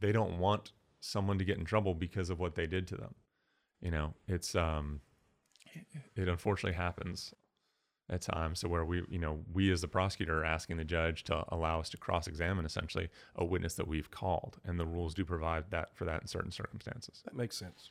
they 0.00 0.12
don't 0.12 0.38
want 0.38 0.72
someone 1.06 1.38
to 1.38 1.44
get 1.44 1.58
in 1.58 1.64
trouble 1.64 1.94
because 1.94 2.30
of 2.30 2.38
what 2.38 2.54
they 2.54 2.66
did 2.66 2.86
to 2.88 2.96
them. 2.96 3.14
You 3.80 3.90
know, 3.90 4.14
it's, 4.26 4.54
um, 4.54 5.00
it 6.16 6.28
unfortunately 6.28 6.76
happens 6.76 7.34
at 8.08 8.20
times 8.20 8.60
so 8.60 8.68
where 8.68 8.84
we 8.84 9.02
you 9.08 9.18
know 9.18 9.40
we 9.52 9.70
as 9.72 9.80
the 9.80 9.88
prosecutor 9.88 10.40
are 10.40 10.44
asking 10.44 10.76
the 10.76 10.84
judge 10.84 11.24
to 11.24 11.44
allow 11.48 11.80
us 11.80 11.88
to 11.88 11.96
cross-examine 11.96 12.64
essentially 12.64 13.08
a 13.34 13.44
witness 13.44 13.74
that 13.74 13.88
we've 13.88 14.10
called 14.10 14.58
and 14.64 14.78
the 14.78 14.86
rules 14.86 15.14
do 15.14 15.24
provide 15.24 15.64
that 15.70 15.94
for 15.96 16.04
that 16.04 16.20
in 16.22 16.26
certain 16.28 16.50
circumstances 16.50 17.22
that 17.24 17.34
makes 17.34 17.56
sense. 17.56 17.90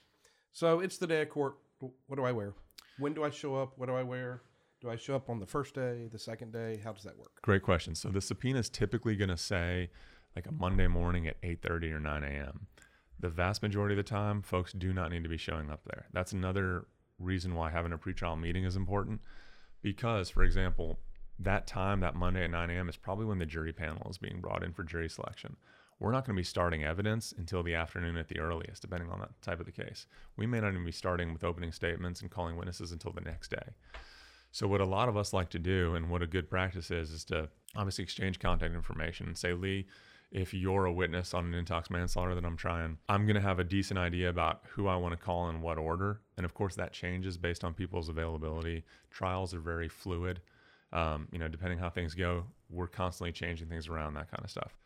So 0.51 0.79
it's 0.79 0.97
the 0.97 1.07
day 1.07 1.21
of 1.21 1.29
court. 1.29 1.57
What 1.79 2.15
do 2.15 2.23
I 2.23 2.31
wear? 2.31 2.53
When 2.97 3.13
do 3.13 3.25
I 3.25 3.29
show 3.29 3.55
up? 3.57 3.73
What 3.75 3.87
do 3.87 3.95
I 3.95 4.03
wear? 4.03 4.41
Do 4.79 4.89
I 4.89 4.95
show 4.95 5.17
up 5.17 5.29
on 5.29 5.41
the 5.41 5.45
first 5.45 5.75
day, 5.75 6.07
the 6.09 6.17
second 6.17 6.53
day? 6.53 6.79
How 6.81 6.93
does 6.93 7.03
that 7.03 7.17
work? 7.17 7.41
great 7.41 7.61
question 7.61 7.93
so 7.93 8.09
the 8.09 8.21
subpoena 8.21 8.59
is 8.59 8.69
typically 8.69 9.15
going 9.15 9.29
to 9.29 9.37
say 9.37 9.89
like 10.35 10.47
a 10.47 10.51
monday 10.51 10.87
morning 10.87 11.27
at 11.27 11.41
8.30 11.41 11.91
or 11.93 11.99
9 11.99 12.23
a.m 12.23 12.67
the 13.19 13.29
vast 13.29 13.61
majority 13.61 13.93
of 13.93 13.97
the 13.97 14.03
time 14.03 14.41
folks 14.41 14.73
do 14.73 14.93
not 14.93 15.11
need 15.11 15.23
to 15.23 15.29
be 15.29 15.37
showing 15.37 15.69
up 15.69 15.81
there. 15.85 16.05
That's 16.13 16.33
another 16.33 16.85
reason 17.19 17.55
why 17.55 17.69
having 17.69 17.93
a 17.93 17.97
pretrial 17.97 18.39
meeting 18.39 18.65
is 18.65 18.75
important 18.75 19.21
because 19.81 20.29
for 20.29 20.43
example 20.43 20.99
that 21.39 21.65
time 21.65 22.01
that 22.01 22.13
monday 22.13 22.43
at 22.43 22.51
9 22.51 22.69
a.m 22.69 22.89
is 22.89 22.97
probably 22.97 23.25
when 23.25 23.39
the 23.39 23.45
jury 23.45 23.71
panel 23.71 24.05
is 24.09 24.17
being 24.17 24.41
brought 24.41 24.63
in 24.63 24.73
for 24.73 24.83
jury 24.83 25.07
selection. 25.07 25.55
We're 25.97 26.11
not 26.11 26.25
going 26.25 26.35
to 26.35 26.39
be 26.39 26.43
starting 26.43 26.83
evidence 26.83 27.33
until 27.37 27.63
the 27.63 27.75
afternoon 27.75 28.17
at 28.17 28.27
the 28.27 28.39
earliest 28.39 28.81
depending 28.81 29.09
on 29.09 29.19
that 29.19 29.41
type 29.41 29.61
of 29.61 29.65
the 29.65 29.71
case. 29.71 30.07
We 30.35 30.45
may 30.45 30.59
not 30.59 30.73
even 30.73 30.83
be 30.83 30.91
starting 30.91 31.31
with 31.31 31.45
opening 31.45 31.71
statements 31.71 32.19
and 32.19 32.29
calling 32.29 32.57
witnesses 32.57 32.91
until 32.91 33.13
the 33.13 33.21
next 33.21 33.49
day. 33.51 33.69
So 34.55 34.67
what 34.67 34.79
a 34.79 34.85
lot 34.85 35.09
of 35.09 35.17
us 35.17 35.33
like 35.33 35.49
to 35.49 35.59
do, 35.59 35.95
and 35.95 36.09
what 36.09 36.21
a 36.21 36.27
good 36.27 36.49
practice 36.49 36.89
is, 36.89 37.11
is 37.11 37.25
to 37.25 37.49
obviously 37.75 38.05
exchange 38.05 38.39
contact 38.39 38.73
information 38.73 39.27
and 39.27 39.37
say, 39.37 39.51
Lee, 39.51 39.85
if 40.31 40.53
you're 40.53 40.85
a 40.85 40.91
witness 40.91 41.33
on 41.33 41.53
an 41.53 41.65
intox 41.65 41.89
manslaughter 41.89 42.35
that 42.35 42.45
I'm 42.45 42.57
trying, 42.57 42.97
I'm 43.07 43.25
going 43.25 43.35
to 43.35 43.41
have 43.41 43.59
a 43.59 43.63
decent 43.63 43.99
idea 43.99 44.29
about 44.29 44.63
who 44.69 44.87
I 44.87 44.95
want 44.95 45.17
to 45.17 45.23
call 45.23 45.49
in 45.49 45.61
what 45.61 45.77
order. 45.77 46.21
And 46.37 46.45
of 46.45 46.53
course, 46.53 46.75
that 46.75 46.91
changes 46.91 47.37
based 47.37 47.63
on 47.63 47.73
people's 47.73 48.09
availability. 48.09 48.83
Trials 49.11 49.53
are 49.53 49.59
very 49.59 49.87
fluid. 49.87 50.41
Um, 50.91 51.27
you 51.31 51.39
know, 51.39 51.47
depending 51.47 51.79
how 51.79 51.89
things 51.89 52.13
go, 52.13 52.45
we're 52.69 52.87
constantly 52.87 53.31
changing 53.31 53.67
things 53.67 53.87
around, 53.87 54.13
that 54.15 54.31
kind 54.31 54.43
of 54.43 54.51
stuff. 54.51 54.77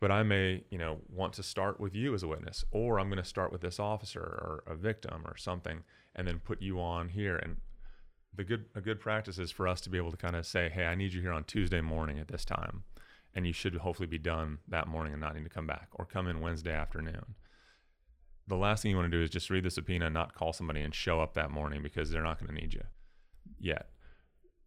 But 0.00 0.10
I 0.10 0.24
may, 0.24 0.64
you 0.70 0.78
know, 0.78 0.98
want 1.08 1.32
to 1.34 1.42
start 1.42 1.78
with 1.78 1.94
you 1.94 2.12
as 2.14 2.22
a 2.22 2.28
witness, 2.28 2.64
or 2.72 2.98
I'm 2.98 3.08
going 3.08 3.22
to 3.22 3.28
start 3.28 3.52
with 3.52 3.60
this 3.60 3.78
officer 3.78 4.20
or 4.20 4.64
a 4.66 4.74
victim 4.74 5.22
or 5.24 5.36
something, 5.36 5.84
and 6.16 6.26
then 6.26 6.40
put 6.40 6.60
you 6.60 6.80
on 6.80 7.08
here. 7.08 7.36
And 7.36 7.58
the 8.34 8.44
good 8.44 8.64
a 8.74 8.80
good 8.80 8.98
practice 8.98 9.38
is 9.38 9.50
for 9.50 9.68
us 9.68 9.80
to 9.82 9.90
be 9.90 9.98
able 9.98 10.10
to 10.10 10.16
kind 10.16 10.34
of 10.34 10.44
say, 10.44 10.68
"Hey, 10.68 10.86
I 10.86 10.96
need 10.96 11.12
you 11.12 11.20
here 11.20 11.32
on 11.32 11.44
Tuesday 11.44 11.80
morning 11.80 12.18
at 12.18 12.28
this 12.28 12.44
time," 12.44 12.82
and 13.34 13.46
you 13.46 13.52
should 13.52 13.74
hopefully 13.76 14.06
be 14.06 14.18
done 14.18 14.58
that 14.68 14.88
morning 14.88 15.12
and 15.12 15.22
not 15.22 15.34
need 15.34 15.44
to 15.44 15.50
come 15.50 15.66
back, 15.66 15.88
or 15.92 16.04
come 16.04 16.26
in 16.28 16.40
Wednesday 16.40 16.72
afternoon. 16.72 17.34
The 18.48 18.56
last 18.56 18.82
thing 18.82 18.90
you 18.90 18.96
want 18.96 19.10
to 19.10 19.16
do 19.16 19.22
is 19.22 19.30
just 19.30 19.50
read 19.50 19.64
the 19.64 19.70
subpoena, 19.70 20.06
and 20.06 20.14
not 20.14 20.34
call 20.34 20.52
somebody 20.52 20.80
and 20.80 20.94
show 20.94 21.20
up 21.20 21.34
that 21.34 21.50
morning 21.50 21.82
because 21.82 22.10
they're 22.10 22.22
not 22.22 22.38
going 22.38 22.54
to 22.54 22.60
need 22.60 22.74
you 22.74 22.82
yet. 23.58 23.88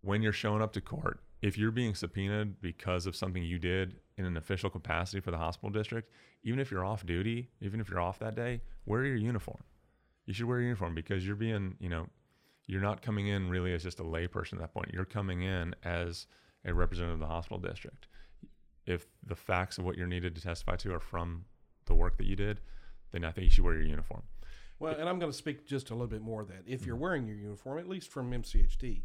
When 0.02 0.22
you're 0.22 0.34
showing 0.34 0.62
up 0.62 0.74
to 0.74 0.82
court, 0.82 1.20
if 1.42 1.58
you're 1.58 1.72
being 1.72 1.94
subpoenaed 1.94 2.62
because 2.62 3.06
of 3.06 3.16
something 3.16 3.44
you 3.44 3.60
did 3.60 3.98
in 4.18 4.26
an 4.26 4.38
official 4.38 4.70
capacity 4.70 5.20
for 5.20 5.32
the 5.32 5.38
hospital 5.38 5.70
district, 5.70 6.12
even 6.44 6.60
if 6.60 6.72
you're 6.72 6.86
off 6.86 7.06
duty, 7.06 7.50
even 7.62 7.80
if 7.80 7.90
you're 7.90 8.00
off 8.00 8.20
that 8.20 8.36
day, 8.36 8.62
wear 8.86 9.04
your 9.04 9.16
uniform. 9.16 9.64
You 10.26 10.34
should 10.34 10.46
wear 10.46 10.58
your 10.60 10.70
uniform 10.70 10.96
because 10.96 11.26
you're 11.26 11.36
being, 11.36 11.76
you 11.80 11.90
know, 11.90 12.08
you're 12.68 12.82
not 12.82 13.02
coming 13.02 13.28
in 13.28 13.50
really 13.50 13.74
as 13.74 13.84
just 13.84 14.00
a 14.00 14.04
layperson 14.04 14.54
at 14.54 14.60
that 14.60 14.74
point. 14.74 14.92
You're 14.92 15.06
coming 15.06 15.44
in 15.44 15.76
as 15.84 16.26
a 16.64 16.74
representative 16.74 17.16
of 17.16 17.20
the 17.20 17.28
hospital 17.28 17.60
district. 17.60 18.08
If 18.86 19.08
the 19.26 19.36
facts 19.36 19.78
of 19.78 19.86
what 19.86 19.98
you're 19.98 20.08
needed 20.08 20.36
to 20.36 20.42
testify 20.42 20.76
to 20.78 20.94
are 20.94 21.00
from 21.00 21.46
the 21.86 21.96
work 21.96 22.18
that 22.18 22.26
you 22.26 22.36
did, 22.36 22.62
then 23.12 23.24
I 23.24 23.32
think 23.32 23.46
you 23.46 23.52
should 23.52 23.64
wear 23.64 23.74
your 23.74 23.84
uniform. 23.84 24.24
Well, 24.80 24.94
and 24.94 25.08
I'm 25.08 25.20
going 25.20 25.32
to 25.32 25.38
speak 25.38 25.66
just 25.66 25.90
a 25.90 25.94
little 25.94 26.08
bit 26.08 26.22
more 26.22 26.42
of 26.42 26.50
that. 26.50 26.64
If 26.68 26.86
you're 26.86 26.96
wearing 26.96 27.26
your 27.26 27.38
uniform, 27.38 27.80
at 27.80 27.88
least 27.88 28.12
from 28.12 28.32
MCHD, 28.32 29.02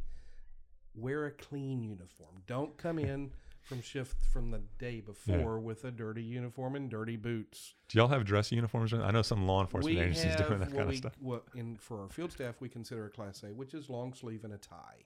wear 0.94 1.26
a 1.26 1.30
clean 1.30 1.82
uniform. 1.82 2.42
Don't 2.46 2.76
come 2.76 2.98
in 2.98 3.30
from 3.62 3.80
shift 3.82 4.24
from 4.24 4.50
the 4.50 4.60
day 4.78 5.00
before 5.00 5.60
with 5.60 5.84
a 5.84 5.90
dirty 5.90 6.22
uniform 6.22 6.74
and 6.74 6.90
dirty 6.90 7.16
boots. 7.16 7.74
Do 7.88 7.98
y'all 7.98 8.08
have 8.08 8.24
dress 8.24 8.50
uniforms? 8.50 8.92
I 8.92 9.10
know 9.10 9.22
some 9.22 9.46
law 9.46 9.60
enforcement 9.60 9.96
we 9.96 10.02
agencies 10.02 10.34
have 10.34 10.48
doing 10.48 10.60
that 10.60 10.72
kind 10.72 10.88
we, 10.88 10.94
of 10.94 10.98
stuff. 10.98 11.12
What 11.20 11.44
in 11.54 11.76
for 11.76 12.02
our 12.02 12.08
field 12.08 12.32
staff 12.32 12.56
we 12.60 12.68
consider 12.68 13.06
a 13.06 13.10
class 13.10 13.42
A, 13.44 13.48
which 13.48 13.74
is 13.74 13.88
long 13.88 14.12
sleeve 14.14 14.44
and 14.44 14.54
a 14.54 14.58
tie. 14.58 15.04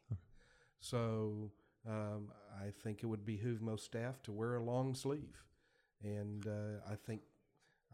So 0.80 1.50
um, 1.86 2.28
I 2.60 2.70
think 2.82 3.02
it 3.02 3.06
would 3.06 3.24
behoove 3.24 3.60
most 3.62 3.84
staff 3.84 4.22
to 4.24 4.32
wear 4.32 4.56
a 4.56 4.62
long 4.62 4.94
sleeve, 4.94 5.42
and 6.02 6.46
uh, 6.46 6.90
I 6.90 6.94
think 6.96 7.22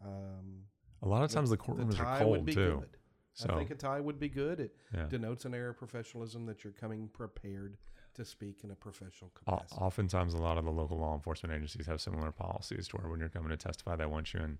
um, 0.05 0.63
A 1.01 1.07
lot 1.07 1.23
of 1.23 1.31
times 1.31 1.49
the 1.49 1.57
the 1.57 1.63
courtrooms 1.63 1.95
tie 1.97 2.17
are 2.17 2.19
cold 2.19 2.47
too. 2.47 2.53
good. 2.81 2.97
So 3.33 3.49
I 3.53 3.57
think 3.57 3.71
a 3.71 3.75
tie 3.75 3.99
would 3.99 4.19
be 4.19 4.27
good. 4.29 4.59
It 4.59 4.75
yeah. 4.93 5.05
denotes 5.05 5.45
an 5.45 5.53
air 5.53 5.69
of 5.69 5.77
professionalism 5.77 6.45
that 6.47 6.63
you're 6.63 6.73
coming 6.73 7.07
prepared 7.07 7.77
to 8.15 8.25
speak 8.25 8.63
in 8.65 8.71
a 8.71 8.75
professional 8.75 9.31
O- 9.47 9.51
capacity. 9.55 9.81
Oftentimes, 9.81 10.33
a 10.33 10.37
lot 10.37 10.57
of 10.57 10.65
the 10.65 10.71
local 10.71 10.97
law 10.97 11.13
enforcement 11.13 11.55
agencies 11.55 11.87
have 11.87 12.01
similar 12.01 12.31
policies 12.31 12.87
to 12.89 12.97
where 12.97 13.09
when 13.09 13.19
you're 13.21 13.29
coming 13.29 13.49
to 13.49 13.57
testify, 13.57 13.95
they 13.95 14.05
want 14.05 14.33
you 14.33 14.41
in, 14.41 14.57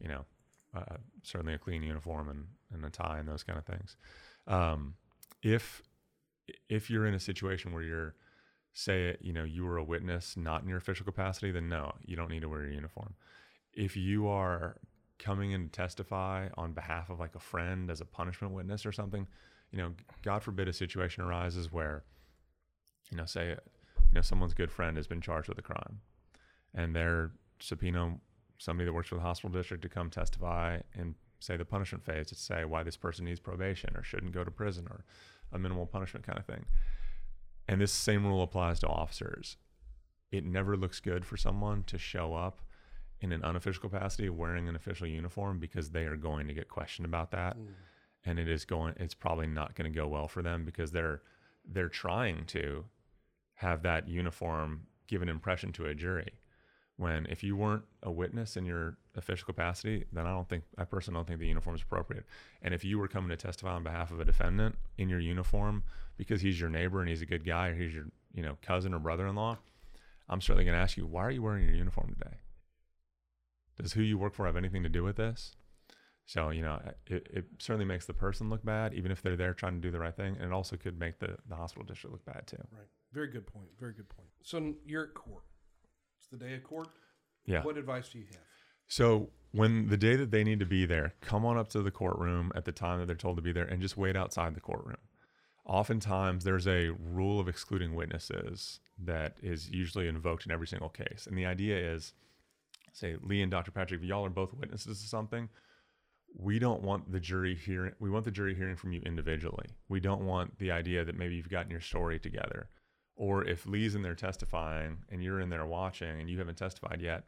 you 0.00 0.08
know, 0.08 0.24
uh, 0.74 0.96
certainly 1.22 1.52
a 1.54 1.58
clean 1.58 1.82
uniform 1.82 2.28
and, 2.30 2.46
and 2.72 2.84
a 2.86 2.90
tie 2.90 3.18
and 3.18 3.28
those 3.28 3.42
kind 3.42 3.58
of 3.58 3.66
things. 3.66 3.96
Um, 4.46 4.94
if 5.42 5.82
if 6.68 6.88
you're 6.90 7.06
in 7.06 7.14
a 7.14 7.20
situation 7.20 7.72
where 7.72 7.82
you're, 7.82 8.14
say, 8.78 9.16
you 9.20 9.32
know, 9.32 9.44
you 9.44 9.64
were 9.64 9.78
a 9.78 9.84
witness 9.84 10.36
not 10.36 10.62
in 10.62 10.68
your 10.68 10.76
official 10.76 11.06
capacity, 11.06 11.50
then 11.50 11.68
no, 11.68 11.92
you 12.04 12.14
don't 12.14 12.30
need 12.30 12.42
to 12.42 12.48
wear 12.48 12.62
your 12.62 12.72
uniform. 12.72 13.14
If 13.72 13.96
you 13.96 14.28
are 14.28 14.76
coming 15.18 15.52
in 15.52 15.64
to 15.64 15.72
testify 15.72 16.48
on 16.58 16.72
behalf 16.72 17.08
of 17.08 17.18
like 17.18 17.34
a 17.34 17.40
friend 17.40 17.90
as 17.90 18.02
a 18.02 18.04
punishment 18.04 18.52
witness 18.52 18.84
or 18.84 18.92
something, 18.92 19.26
you 19.70 19.78
know, 19.78 19.92
God 20.22 20.42
forbid 20.42 20.68
a 20.68 20.74
situation 20.74 21.24
arises 21.24 21.72
where 21.72 22.04
you 23.10 23.16
know, 23.16 23.24
say, 23.24 23.48
you 23.50 23.56
know, 24.12 24.20
someone's 24.20 24.54
good 24.54 24.70
friend 24.70 24.96
has 24.96 25.06
been 25.06 25.20
charged 25.20 25.48
with 25.48 25.58
a 25.58 25.62
crime, 25.62 26.00
and 26.74 26.94
they're 26.94 27.30
subpoena 27.60 28.18
somebody 28.58 28.86
that 28.86 28.92
works 28.92 29.08
for 29.08 29.16
the 29.16 29.20
hospital 29.20 29.56
district 29.56 29.82
to 29.82 29.88
come 29.88 30.10
testify 30.10 30.80
in, 30.94 31.14
say, 31.40 31.56
the 31.56 31.64
punishment 31.64 32.04
phase 32.04 32.28
to 32.28 32.34
say 32.34 32.64
why 32.64 32.82
this 32.82 32.96
person 32.96 33.24
needs 33.24 33.38
probation 33.38 33.90
or 33.94 34.02
shouldn't 34.02 34.32
go 34.32 34.42
to 34.42 34.50
prison 34.50 34.86
or 34.90 35.04
a 35.52 35.58
minimal 35.58 35.86
punishment 35.86 36.26
kind 36.26 36.38
of 36.38 36.46
thing. 36.46 36.64
And 37.68 37.80
this 37.80 37.92
same 37.92 38.26
rule 38.26 38.42
applies 38.42 38.78
to 38.80 38.86
officers. 38.88 39.56
It 40.30 40.44
never 40.44 40.76
looks 40.76 41.00
good 41.00 41.24
for 41.24 41.36
someone 41.36 41.82
to 41.84 41.98
show 41.98 42.34
up 42.34 42.60
in 43.20 43.32
an 43.32 43.42
unofficial 43.42 43.88
capacity 43.88 44.28
wearing 44.28 44.68
an 44.68 44.76
official 44.76 45.06
uniform 45.06 45.58
because 45.58 45.90
they 45.90 46.04
are 46.04 46.16
going 46.16 46.46
to 46.48 46.54
get 46.54 46.68
questioned 46.68 47.06
about 47.06 47.30
that 47.30 47.56
Mm. 47.56 47.68
and 48.26 48.38
it 48.38 48.48
is 48.48 48.64
going 48.66 48.94
it's 48.98 49.14
probably 49.14 49.46
not 49.46 49.74
going 49.74 49.90
to 49.90 49.96
go 49.98 50.06
well 50.06 50.28
for 50.28 50.42
them 50.42 50.64
because 50.64 50.90
they're 50.92 51.22
they're 51.64 51.88
trying 51.88 52.44
to 52.46 52.84
have 53.54 53.82
that 53.82 54.06
uniform 54.06 54.82
give 55.06 55.22
an 55.22 55.28
impression 55.30 55.72
to 55.72 55.86
a 55.86 55.94
jury 55.94 56.32
when 56.96 57.26
if 57.26 57.42
you 57.42 57.56
weren't 57.56 57.84
a 58.02 58.10
witness 58.10 58.56
in 58.56 58.64
your 58.64 58.96
official 59.16 59.46
capacity 59.46 60.04
then 60.12 60.26
i 60.26 60.30
don't 60.30 60.48
think 60.48 60.64
i 60.78 60.84
personally 60.84 61.18
don't 61.18 61.26
think 61.26 61.40
the 61.40 61.46
uniform 61.46 61.76
is 61.76 61.82
appropriate 61.82 62.24
and 62.62 62.72
if 62.74 62.84
you 62.84 62.98
were 62.98 63.08
coming 63.08 63.28
to 63.28 63.36
testify 63.36 63.72
on 63.72 63.82
behalf 63.82 64.10
of 64.10 64.20
a 64.20 64.24
defendant 64.24 64.74
in 64.98 65.08
your 65.08 65.20
uniform 65.20 65.82
because 66.16 66.40
he's 66.40 66.60
your 66.60 66.70
neighbor 66.70 67.00
and 67.00 67.08
he's 67.08 67.22
a 67.22 67.26
good 67.26 67.44
guy 67.44 67.68
or 67.68 67.74
he's 67.74 67.94
your 67.94 68.06
you 68.34 68.42
know 68.42 68.56
cousin 68.62 68.94
or 68.94 68.98
brother-in-law 68.98 69.56
i'm 70.28 70.40
certainly 70.40 70.64
going 70.64 70.76
to 70.76 70.82
ask 70.82 70.96
you 70.96 71.06
why 71.06 71.24
are 71.24 71.30
you 71.30 71.42
wearing 71.42 71.64
your 71.64 71.76
uniform 71.76 72.14
today 72.18 72.36
does 73.80 73.92
who 73.92 74.02
you 74.02 74.16
work 74.16 74.34
for 74.34 74.46
have 74.46 74.56
anything 74.56 74.82
to 74.82 74.88
do 74.88 75.04
with 75.04 75.16
this 75.16 75.54
so, 76.26 76.50
you 76.50 76.60
know, 76.60 76.80
it, 77.06 77.28
it 77.32 77.44
certainly 77.60 77.84
makes 77.84 78.06
the 78.06 78.12
person 78.12 78.50
look 78.50 78.64
bad, 78.64 78.94
even 78.94 79.12
if 79.12 79.22
they're 79.22 79.36
there 79.36 79.54
trying 79.54 79.74
to 79.74 79.80
do 79.80 79.92
the 79.92 80.00
right 80.00 80.14
thing. 80.14 80.34
And 80.34 80.46
it 80.46 80.52
also 80.52 80.76
could 80.76 80.98
make 80.98 81.20
the, 81.20 81.36
the 81.48 81.54
hospital 81.54 81.84
district 81.86 82.12
look 82.12 82.24
bad 82.24 82.48
too. 82.48 82.56
Right. 82.72 82.88
Very 83.12 83.28
good 83.28 83.46
point. 83.46 83.68
Very 83.78 83.92
good 83.92 84.08
point. 84.08 84.28
So 84.42 84.74
you're 84.84 85.04
at 85.04 85.14
court. 85.14 85.44
It's 86.30 86.40
the 86.40 86.48
day 86.48 86.54
of 86.54 86.64
court. 86.64 86.88
Yeah. 87.44 87.62
What 87.62 87.76
advice 87.76 88.08
do 88.08 88.18
you 88.18 88.24
have? 88.30 88.40
So 88.88 89.30
when 89.52 89.88
the 89.88 89.96
day 89.96 90.16
that 90.16 90.30
they 90.30 90.44
need 90.44 90.60
to 90.60 90.66
be 90.66 90.86
there, 90.86 91.14
come 91.20 91.44
on 91.44 91.56
up 91.56 91.68
to 91.70 91.82
the 91.82 91.90
courtroom 91.90 92.52
at 92.54 92.64
the 92.64 92.72
time 92.72 92.98
that 93.00 93.06
they're 93.06 93.16
told 93.16 93.36
to 93.36 93.42
be 93.42 93.52
there 93.52 93.64
and 93.64 93.80
just 93.80 93.96
wait 93.96 94.16
outside 94.16 94.54
the 94.54 94.60
courtroom. 94.60 94.96
Oftentimes 95.64 96.44
there's 96.44 96.66
a 96.66 96.90
rule 96.90 97.40
of 97.40 97.48
excluding 97.48 97.94
witnesses 97.94 98.80
that 98.98 99.36
is 99.42 99.70
usually 99.70 100.08
invoked 100.08 100.46
in 100.46 100.52
every 100.52 100.66
single 100.66 100.88
case. 100.88 101.26
And 101.28 101.36
the 101.36 101.46
idea 101.46 101.76
is 101.76 102.12
say 102.92 103.16
Lee 103.22 103.42
and 103.42 103.50
Dr. 103.50 103.70
Patrick, 103.70 104.02
y'all 104.02 104.24
are 104.24 104.30
both 104.30 104.54
witnesses 104.54 105.00
to 105.02 105.08
something, 105.08 105.48
we 106.38 106.58
don't 106.58 106.82
want 106.82 107.10
the 107.12 107.20
jury 107.20 107.54
hearing 107.54 107.92
we 107.98 108.10
want 108.10 108.24
the 108.24 108.30
jury 108.30 108.54
hearing 108.54 108.76
from 108.76 108.92
you 108.92 109.00
individually. 109.06 109.66
We 109.88 110.00
don't 110.00 110.26
want 110.26 110.58
the 110.58 110.70
idea 110.70 111.04
that 111.04 111.16
maybe 111.16 111.36
you've 111.36 111.48
gotten 111.48 111.70
your 111.70 111.80
story 111.80 112.18
together. 112.18 112.68
Or 113.16 113.44
if 113.44 113.66
Lee's 113.66 113.94
in 113.94 114.02
there 114.02 114.14
testifying 114.14 114.98
and 115.10 115.22
you're 115.22 115.40
in 115.40 115.48
there 115.48 115.66
watching 115.66 116.20
and 116.20 116.28
you 116.28 116.38
haven't 116.38 116.58
testified 116.58 117.00
yet, 117.00 117.24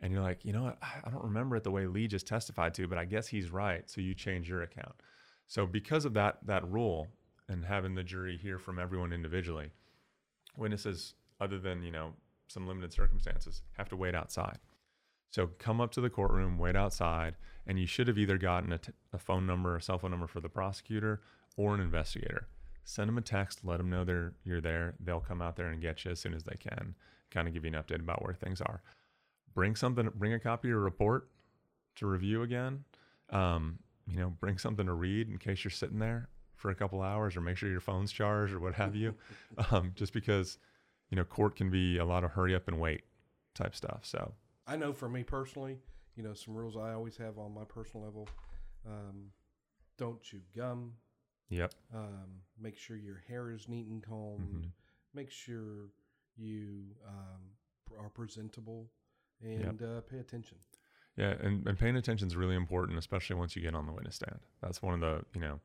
and 0.00 0.12
you're 0.12 0.22
like, 0.22 0.44
you 0.44 0.52
know 0.52 0.62
what, 0.62 0.78
I 0.82 1.10
don't 1.10 1.24
remember 1.24 1.56
it 1.56 1.64
the 1.64 1.70
way 1.70 1.86
Lee 1.86 2.06
just 2.06 2.26
testified 2.26 2.74
to, 2.74 2.86
but 2.86 2.98
I 2.98 3.06
guess 3.06 3.26
he's 3.26 3.50
right. 3.50 3.88
So 3.90 4.00
you 4.00 4.14
change 4.14 4.48
your 4.48 4.62
account. 4.62 4.94
So 5.48 5.66
because 5.66 6.04
of 6.04 6.14
that 6.14 6.38
that 6.46 6.68
rule 6.68 7.08
and 7.48 7.64
having 7.64 7.94
the 7.94 8.02
jury 8.02 8.36
hear 8.36 8.58
from 8.58 8.78
everyone 8.78 9.12
individually, 9.12 9.70
witnesses 10.56 11.14
other 11.40 11.58
than, 11.58 11.82
you 11.82 11.90
know, 11.90 12.12
some 12.48 12.66
limited 12.66 12.92
circumstances 12.92 13.62
have 13.76 13.88
to 13.88 13.96
wait 13.96 14.14
outside. 14.14 14.58
So 15.30 15.50
come 15.58 15.80
up 15.80 15.90
to 15.92 16.00
the 16.00 16.10
courtroom, 16.10 16.58
wait 16.58 16.76
outside, 16.76 17.36
and 17.66 17.78
you 17.78 17.86
should 17.86 18.08
have 18.08 18.18
either 18.18 18.38
gotten 18.38 18.72
a, 18.72 18.78
t- 18.78 18.92
a 19.12 19.18
phone 19.18 19.46
number, 19.46 19.76
a 19.76 19.82
cell 19.82 19.98
phone 19.98 20.12
number 20.12 20.26
for 20.26 20.40
the 20.40 20.48
prosecutor 20.48 21.20
or 21.56 21.74
an 21.74 21.80
investigator. 21.80 22.46
Send 22.88 23.08
them 23.08 23.18
a 23.18 23.20
text, 23.20 23.64
let 23.64 23.78
them 23.78 23.90
know 23.90 24.04
they're 24.04 24.32
you're 24.44 24.60
there. 24.60 24.94
They'll 25.00 25.20
come 25.20 25.42
out 25.42 25.56
there 25.56 25.66
and 25.66 25.82
get 25.82 26.04
you 26.04 26.12
as 26.12 26.20
soon 26.20 26.32
as 26.32 26.44
they 26.44 26.54
can. 26.54 26.94
Kind 27.32 27.48
of 27.48 27.52
give 27.52 27.64
you 27.64 27.72
an 27.72 27.82
update 27.82 27.98
about 27.98 28.22
where 28.22 28.32
things 28.32 28.60
are. 28.60 28.80
Bring 29.54 29.74
something, 29.74 30.08
bring 30.14 30.34
a 30.34 30.38
copy 30.38 30.68
of 30.68 30.70
your 30.70 30.80
report 30.80 31.28
to 31.96 32.06
review 32.06 32.42
again. 32.42 32.84
Um, 33.30 33.80
you 34.06 34.16
know, 34.16 34.30
bring 34.30 34.56
something 34.56 34.86
to 34.86 34.92
read 34.92 35.28
in 35.28 35.36
case 35.36 35.64
you're 35.64 35.72
sitting 35.72 35.98
there 35.98 36.28
for 36.54 36.70
a 36.70 36.76
couple 36.76 37.02
hours, 37.02 37.36
or 37.36 37.40
make 37.40 37.56
sure 37.56 37.68
your 37.68 37.80
phone's 37.80 38.12
charged 38.12 38.54
or 38.54 38.60
what 38.60 38.74
have 38.74 38.94
you. 38.94 39.16
um, 39.72 39.90
just 39.96 40.12
because, 40.12 40.58
you 41.10 41.16
know, 41.16 41.24
court 41.24 41.56
can 41.56 41.70
be 41.70 41.98
a 41.98 42.04
lot 42.04 42.22
of 42.22 42.30
hurry 42.30 42.54
up 42.54 42.68
and 42.68 42.78
wait 42.78 43.02
type 43.56 43.74
stuff. 43.74 44.00
So 44.02 44.32
I 44.64 44.76
know 44.76 44.92
for 44.92 45.08
me 45.08 45.24
personally, 45.24 45.78
you 46.14 46.22
know, 46.22 46.34
some 46.34 46.54
rules 46.54 46.76
I 46.76 46.92
always 46.92 47.16
have 47.16 47.36
on 47.36 47.52
my 47.52 47.64
personal 47.64 48.06
level. 48.06 48.28
Um, 48.86 49.32
don't 49.98 50.22
chew 50.22 50.40
gum. 50.54 50.92
Yep. 51.48 51.74
Um, 51.94 52.42
make 52.60 52.76
sure 52.76 52.96
your 52.96 53.22
hair 53.28 53.50
is 53.50 53.68
neat 53.68 53.86
and 53.86 54.02
combed. 54.02 54.64
Mhm. 54.64 54.70
Make 55.14 55.30
sure 55.30 55.90
you 56.36 56.94
um, 57.06 57.98
are 57.98 58.08
presentable 58.10 58.90
and 59.40 59.82
uh, 59.82 60.00
pay 60.02 60.18
attention. 60.18 60.58
Yeah, 61.16 61.34
and, 61.40 61.66
and 61.66 61.78
paying 61.78 61.96
attention 61.96 62.26
is 62.28 62.36
really 62.36 62.56
important, 62.56 62.98
especially 62.98 63.36
once 63.36 63.56
you 63.56 63.62
get 63.62 63.74
on 63.74 63.86
the 63.86 63.92
witness 63.92 64.16
stand. 64.16 64.40
That's 64.60 64.82
one 64.82 64.94
of 64.94 65.00
the, 65.00 65.24
you 65.34 65.40
know, 65.40 65.60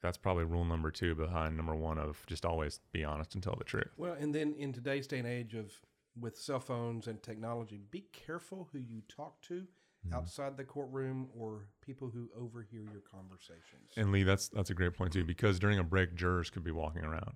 that's 0.00 0.16
probably 0.16 0.44
rule 0.44 0.64
number 0.64 0.90
two 0.90 1.14
behind 1.14 1.56
number 1.56 1.74
one 1.74 1.98
of 1.98 2.24
just 2.26 2.44
always 2.44 2.80
be 2.92 3.04
honest 3.04 3.34
and 3.34 3.42
tell 3.42 3.56
the 3.56 3.64
truth. 3.64 3.90
Well, 3.96 4.16
and 4.18 4.34
then 4.34 4.54
in 4.54 4.72
today's 4.72 5.06
day 5.06 5.18
and 5.18 5.26
age 5.26 5.54
of 5.54 5.72
with 6.20 6.36
cell 6.38 6.60
phones 6.60 7.06
and 7.08 7.22
technology, 7.22 7.80
be 7.90 8.04
careful 8.12 8.68
who 8.72 8.78
you 8.78 9.02
talk 9.08 9.40
to 9.42 9.66
Mm-hmm. 10.04 10.16
outside 10.16 10.56
the 10.56 10.64
courtroom 10.64 11.28
or 11.38 11.68
people 11.80 12.10
who 12.12 12.28
overhear 12.36 12.80
your 12.80 13.02
conversations. 13.08 13.92
And 13.96 14.10
Lee, 14.10 14.24
that's 14.24 14.48
that's 14.48 14.70
a 14.70 14.74
great 14.74 14.94
point 14.94 15.12
too, 15.12 15.24
because 15.24 15.60
during 15.60 15.78
a 15.78 15.84
break, 15.84 16.16
jurors 16.16 16.50
could 16.50 16.64
be 16.64 16.72
walking 16.72 17.04
around, 17.04 17.34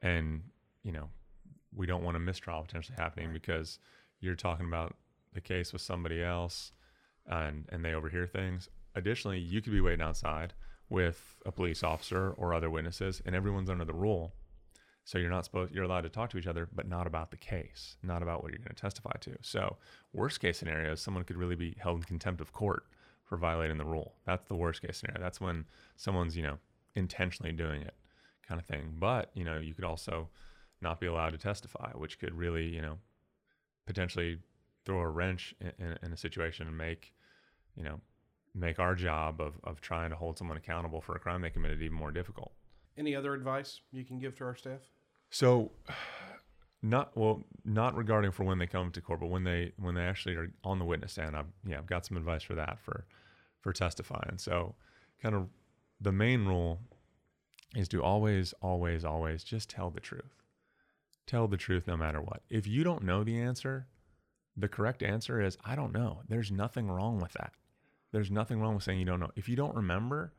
and 0.00 0.42
you 0.82 0.92
know, 0.92 1.10
we 1.74 1.86
don't 1.86 2.02
want 2.02 2.16
a 2.16 2.20
mistrial 2.20 2.62
potentially 2.62 2.96
happening 2.96 3.34
because 3.34 3.78
you're 4.18 4.34
talking 4.34 4.66
about 4.66 4.96
the 5.34 5.42
case 5.42 5.74
with 5.74 5.82
somebody 5.82 6.22
else, 6.22 6.72
and 7.26 7.66
and 7.70 7.84
they 7.84 7.92
overhear 7.92 8.26
things. 8.26 8.70
Additionally, 8.94 9.38
you 9.38 9.60
could 9.60 9.72
be 9.72 9.82
waiting 9.82 10.00
outside 10.00 10.54
with 10.88 11.36
a 11.44 11.52
police 11.52 11.82
officer 11.82 12.30
or 12.30 12.54
other 12.54 12.70
witnesses, 12.70 13.20
and 13.26 13.36
everyone's 13.36 13.68
under 13.68 13.84
the 13.84 13.92
rule. 13.92 14.32
So 15.10 15.18
you're 15.18 15.28
not 15.28 15.44
supposed 15.44 15.74
you're 15.74 15.82
allowed 15.82 16.02
to 16.02 16.08
talk 16.08 16.30
to 16.30 16.38
each 16.38 16.46
other, 16.46 16.68
but 16.72 16.86
not 16.86 17.08
about 17.08 17.32
the 17.32 17.36
case, 17.36 17.96
not 18.00 18.22
about 18.22 18.44
what 18.44 18.52
you're 18.52 18.60
going 18.60 18.76
to 18.76 18.80
testify 18.80 19.10
to. 19.22 19.36
So 19.42 19.76
worst 20.12 20.38
case 20.38 20.56
scenario 20.56 20.94
someone 20.94 21.24
could 21.24 21.36
really 21.36 21.56
be 21.56 21.74
held 21.80 21.96
in 21.96 22.04
contempt 22.04 22.40
of 22.40 22.52
court 22.52 22.84
for 23.24 23.36
violating 23.36 23.76
the 23.76 23.84
rule. 23.84 24.14
That's 24.24 24.46
the 24.46 24.54
worst 24.54 24.82
case 24.82 24.98
scenario. 24.98 25.20
That's 25.20 25.40
when 25.40 25.64
someone's, 25.96 26.36
you 26.36 26.44
know, 26.44 26.58
intentionally 26.94 27.50
doing 27.50 27.82
it 27.82 27.94
kind 28.46 28.60
of 28.60 28.66
thing. 28.68 28.94
But, 29.00 29.32
you 29.34 29.42
know, 29.42 29.58
you 29.58 29.74
could 29.74 29.82
also 29.82 30.28
not 30.80 31.00
be 31.00 31.08
allowed 31.08 31.30
to 31.30 31.38
testify, 31.38 31.90
which 31.96 32.20
could 32.20 32.32
really, 32.32 32.68
you 32.68 32.80
know, 32.80 32.96
potentially 33.86 34.38
throw 34.84 35.00
a 35.00 35.08
wrench 35.08 35.56
in, 35.60 35.72
in, 35.84 35.98
in 36.04 36.12
a 36.12 36.16
situation 36.16 36.68
and 36.68 36.78
make, 36.78 37.12
you 37.74 37.82
know, 37.82 38.00
make 38.54 38.78
our 38.78 38.94
job 38.94 39.40
of, 39.40 39.58
of 39.64 39.80
trying 39.80 40.10
to 40.10 40.16
hold 40.16 40.38
someone 40.38 40.56
accountable 40.56 41.00
for 41.00 41.16
a 41.16 41.18
crime 41.18 41.42
they 41.42 41.50
committed 41.50 41.82
even 41.82 41.98
more 41.98 42.12
difficult. 42.12 42.52
Any 42.96 43.16
other 43.16 43.34
advice 43.34 43.80
you 43.90 44.04
can 44.04 44.20
give 44.20 44.36
to 44.36 44.44
our 44.44 44.54
staff? 44.54 44.82
So, 45.30 45.72
not 46.82 47.16
well, 47.16 47.42
not 47.64 47.96
regarding 47.96 48.32
for 48.32 48.44
when 48.44 48.58
they 48.58 48.66
come 48.66 48.90
to 48.92 49.00
court, 49.00 49.20
but 49.20 49.28
when 49.30 49.44
they 49.44 49.72
when 49.78 49.94
they 49.94 50.02
actually 50.02 50.36
are 50.36 50.50
on 50.64 50.78
the 50.78 50.84
witness 50.84 51.12
stand. 51.12 51.36
I've 51.36 51.46
yeah, 51.66 51.78
I've 51.78 51.86
got 51.86 52.06
some 52.06 52.16
advice 52.16 52.42
for 52.42 52.54
that 52.54 52.78
for 52.80 53.06
for 53.60 53.72
testifying. 53.72 54.38
So, 54.38 54.74
kind 55.22 55.34
of 55.34 55.48
the 56.00 56.12
main 56.12 56.46
rule 56.46 56.80
is 57.76 57.88
to 57.88 58.02
always, 58.02 58.54
always, 58.62 59.04
always 59.04 59.44
just 59.44 59.70
tell 59.70 59.90
the 59.90 60.00
truth. 60.00 60.34
tell 61.26 61.46
the 61.48 61.56
truth 61.56 61.86
no 61.86 61.96
matter 61.96 62.20
what. 62.20 62.42
If 62.50 62.66
you 62.66 62.82
don't 62.84 63.04
know 63.04 63.22
the 63.24 63.40
answer, 63.40 63.86
the 64.56 64.68
correct 64.68 65.02
answer 65.02 65.40
is 65.40 65.56
I 65.64 65.74
don't 65.76 65.92
know. 65.92 66.22
There's 66.28 66.50
nothing 66.50 66.88
wrong 66.90 67.20
with 67.20 67.32
that. 67.34 67.52
There's 68.12 68.30
nothing 68.30 68.60
wrong 68.60 68.74
with 68.74 68.84
saying 68.84 68.98
you 68.98 69.04
don't 69.04 69.20
know. 69.20 69.30
If 69.36 69.48
you 69.48 69.56
don't 69.56 69.74
remember, 69.76 70.32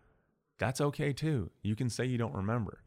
that's 0.57 0.81
okay 0.81 1.13
too. 1.13 1.51
You 1.63 1.75
can 1.75 1.89
say 1.89 2.05
you 2.05 2.17
don't 2.17 2.35
remember. 2.35 2.81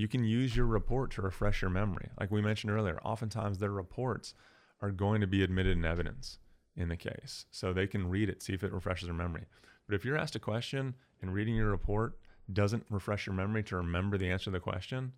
You 0.00 0.08
can 0.08 0.24
use 0.24 0.56
your 0.56 0.64
report 0.64 1.10
to 1.12 1.22
refresh 1.22 1.60
your 1.60 1.70
memory. 1.70 2.08
Like 2.18 2.30
we 2.30 2.40
mentioned 2.40 2.72
earlier, 2.72 2.98
oftentimes 3.04 3.58
their 3.58 3.70
reports 3.70 4.32
are 4.80 4.90
going 4.90 5.20
to 5.20 5.26
be 5.26 5.42
admitted 5.42 5.76
in 5.76 5.84
evidence 5.84 6.38
in 6.74 6.88
the 6.88 6.96
case. 6.96 7.44
So 7.50 7.74
they 7.74 7.86
can 7.86 8.08
read 8.08 8.30
it, 8.30 8.42
see 8.42 8.54
if 8.54 8.64
it 8.64 8.72
refreshes 8.72 9.08
their 9.08 9.14
memory. 9.14 9.44
But 9.86 9.94
if 9.94 10.02
you're 10.02 10.16
asked 10.16 10.36
a 10.36 10.38
question 10.38 10.94
and 11.20 11.34
reading 11.34 11.54
your 11.54 11.68
report 11.68 12.16
doesn't 12.50 12.86
refresh 12.88 13.26
your 13.26 13.34
memory 13.34 13.62
to 13.64 13.76
remember 13.76 14.16
the 14.16 14.30
answer 14.30 14.44
to 14.44 14.52
the 14.52 14.58
question, 14.58 15.12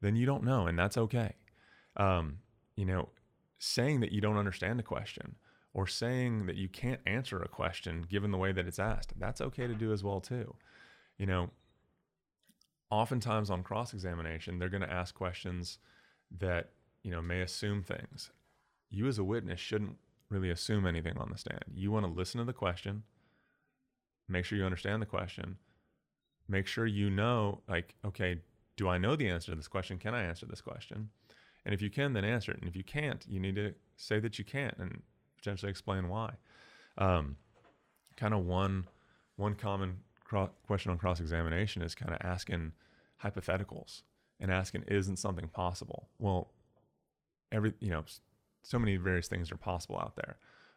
then 0.00 0.16
you 0.16 0.24
don't 0.24 0.42
know, 0.42 0.66
and 0.66 0.78
that's 0.78 0.96
okay. 0.96 1.34
Um, 1.98 2.38
you 2.76 2.86
know, 2.86 3.10
saying 3.58 4.00
that 4.00 4.12
you 4.12 4.22
don't 4.22 4.38
understand 4.38 4.80
a 4.80 4.84
question 4.84 5.34
or 5.74 5.86
saying 5.86 6.46
that 6.46 6.56
you 6.56 6.70
can't 6.70 7.02
answer 7.04 7.42
a 7.42 7.48
question 7.48 8.06
given 8.08 8.30
the 8.30 8.38
way 8.38 8.52
that 8.52 8.66
it's 8.66 8.78
asked, 8.78 9.12
that's 9.18 9.42
okay 9.42 9.66
to 9.66 9.74
do 9.74 9.92
as 9.92 10.02
well 10.02 10.22
too. 10.22 10.54
You 11.18 11.26
know, 11.26 11.50
oftentimes 12.90 13.50
on 13.50 13.62
cross 13.62 13.92
examination, 13.92 14.58
they're 14.58 14.68
going 14.68 14.82
to 14.82 14.92
ask 14.92 15.14
questions 15.14 15.78
that, 16.38 16.70
you 17.02 17.10
know, 17.10 17.22
may 17.22 17.40
assume 17.40 17.82
things. 17.82 18.30
You 18.90 19.06
as 19.06 19.18
a 19.18 19.24
witness 19.24 19.60
shouldn't 19.60 19.96
really 20.30 20.50
assume 20.50 20.86
anything 20.86 21.16
on 21.18 21.30
the 21.30 21.38
stand. 21.38 21.64
You 21.74 21.90
want 21.90 22.06
to 22.06 22.12
listen 22.12 22.38
to 22.38 22.44
the 22.44 22.52
question, 22.52 23.02
make 24.28 24.44
sure 24.44 24.58
you 24.58 24.64
understand 24.64 25.02
the 25.02 25.06
question, 25.06 25.56
make 26.48 26.66
sure 26.66 26.86
you 26.86 27.10
know, 27.10 27.60
like, 27.68 27.94
okay, 28.04 28.40
do 28.76 28.88
I 28.88 28.98
know 28.98 29.16
the 29.16 29.28
answer 29.28 29.52
to 29.52 29.56
this 29.56 29.68
question? 29.68 29.98
Can 29.98 30.14
I 30.14 30.22
answer 30.22 30.46
this 30.46 30.60
question? 30.60 31.10
And 31.64 31.74
if 31.74 31.82
you 31.82 31.90
can, 31.90 32.12
then 32.12 32.24
answer 32.24 32.52
it. 32.52 32.60
And 32.60 32.68
if 32.68 32.76
you 32.76 32.84
can't, 32.84 33.24
you 33.28 33.40
need 33.40 33.56
to 33.56 33.74
say 33.96 34.20
that 34.20 34.38
you 34.38 34.44
can't 34.44 34.76
and 34.78 35.02
potentially 35.36 35.70
explain 35.70 36.08
why. 36.08 36.34
Um, 36.96 37.36
kind 38.16 38.34
of 38.34 38.46
one 38.46 38.86
one 39.36 39.54
common 39.54 39.98
question 40.66 40.90
on 40.90 40.98
cross 40.98 41.20
examination 41.20 41.82
is 41.82 41.94
kind 41.94 42.12
of 42.12 42.18
asking 42.20 42.72
hypotheticals 43.22 44.02
and 44.40 44.50
asking, 44.50 44.84
isn't 44.88 45.16
something 45.16 45.48
possible? 45.48 46.08
Well, 46.18 46.50
every 47.50 47.74
you 47.80 47.90
know, 47.90 48.04
so 48.62 48.78
many 48.78 48.96
various 48.96 49.28
things 49.28 49.50
are 49.50 49.56
possible 49.56 49.98
out 49.98 50.16
there, 50.16 50.36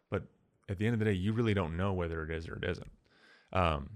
but 0.10 0.24
at 0.70 0.78
the 0.78 0.86
end 0.86 0.94
of 0.94 1.00
the 1.00 1.06
day, 1.06 1.14
you 1.14 1.34
really 1.34 1.54
don't 1.54 1.76
know 1.76 1.94
whether 1.94 2.24
it 2.24 2.32
is 2.32 2.48
or 2.48 2.56
it 2.56 2.64
isn't. 2.64 2.92
Um, 3.54 3.90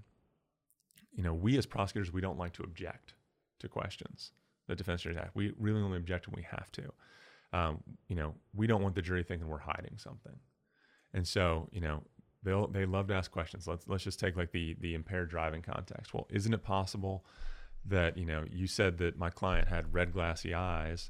you 1.13 1.24
know, 1.24 1.34
we 1.34 1.58
as 1.58 1.65
prosecutors, 1.65 2.12
we 2.12 2.22
don't 2.22 2.38
like 2.38 2.54
to 2.54 2.63
object 2.63 3.13
to 3.60 3.70
questions 3.70 4.32
the 4.68 4.76
defense 4.76 5.02
attorney's 5.02 5.20
act. 5.20 5.36
We 5.36 5.54
really 5.58 5.82
only 5.82 5.98
object 5.98 6.28
when 6.28 6.36
we 6.36 6.44
have 6.44 6.72
to. 6.74 6.91
Um, 7.54 7.84
you 8.08 8.15
know, 8.15 8.34
we 8.54 8.68
don't 8.68 8.82
want 8.82 8.96
the 8.96 9.02
jury 9.02 9.24
thinking 9.24 9.48
we're 9.48 9.60
hiding 9.60 9.98
something. 9.98 10.36
And 11.13 11.26
so, 11.26 11.70
you 11.72 11.80
know, 11.80 12.04
they'll 12.46 12.68
they 12.68 12.86
love 12.86 13.08
to 13.08 13.14
ask 13.14 13.32
questions. 13.32 13.68
Let's 13.68 13.88
let's 13.88 14.04
just 14.04 14.20
take 14.20 14.38
like 14.38 14.52
the 14.52 14.76
the 14.80 14.94
impaired 14.94 15.30
driving 15.30 15.62
context. 15.62 16.14
Well, 16.14 16.28
isn't 16.30 16.54
it 16.54 16.64
possible 16.64 17.26
that 17.86 18.18
you 18.18 18.26
know 18.26 18.46
you 18.50 18.68
said 18.68 18.98
that 19.00 19.18
my 19.18 19.30
client 19.30 19.68
had 19.68 19.94
red 19.94 20.14
glassy 20.14 20.54
eyes, 20.54 21.10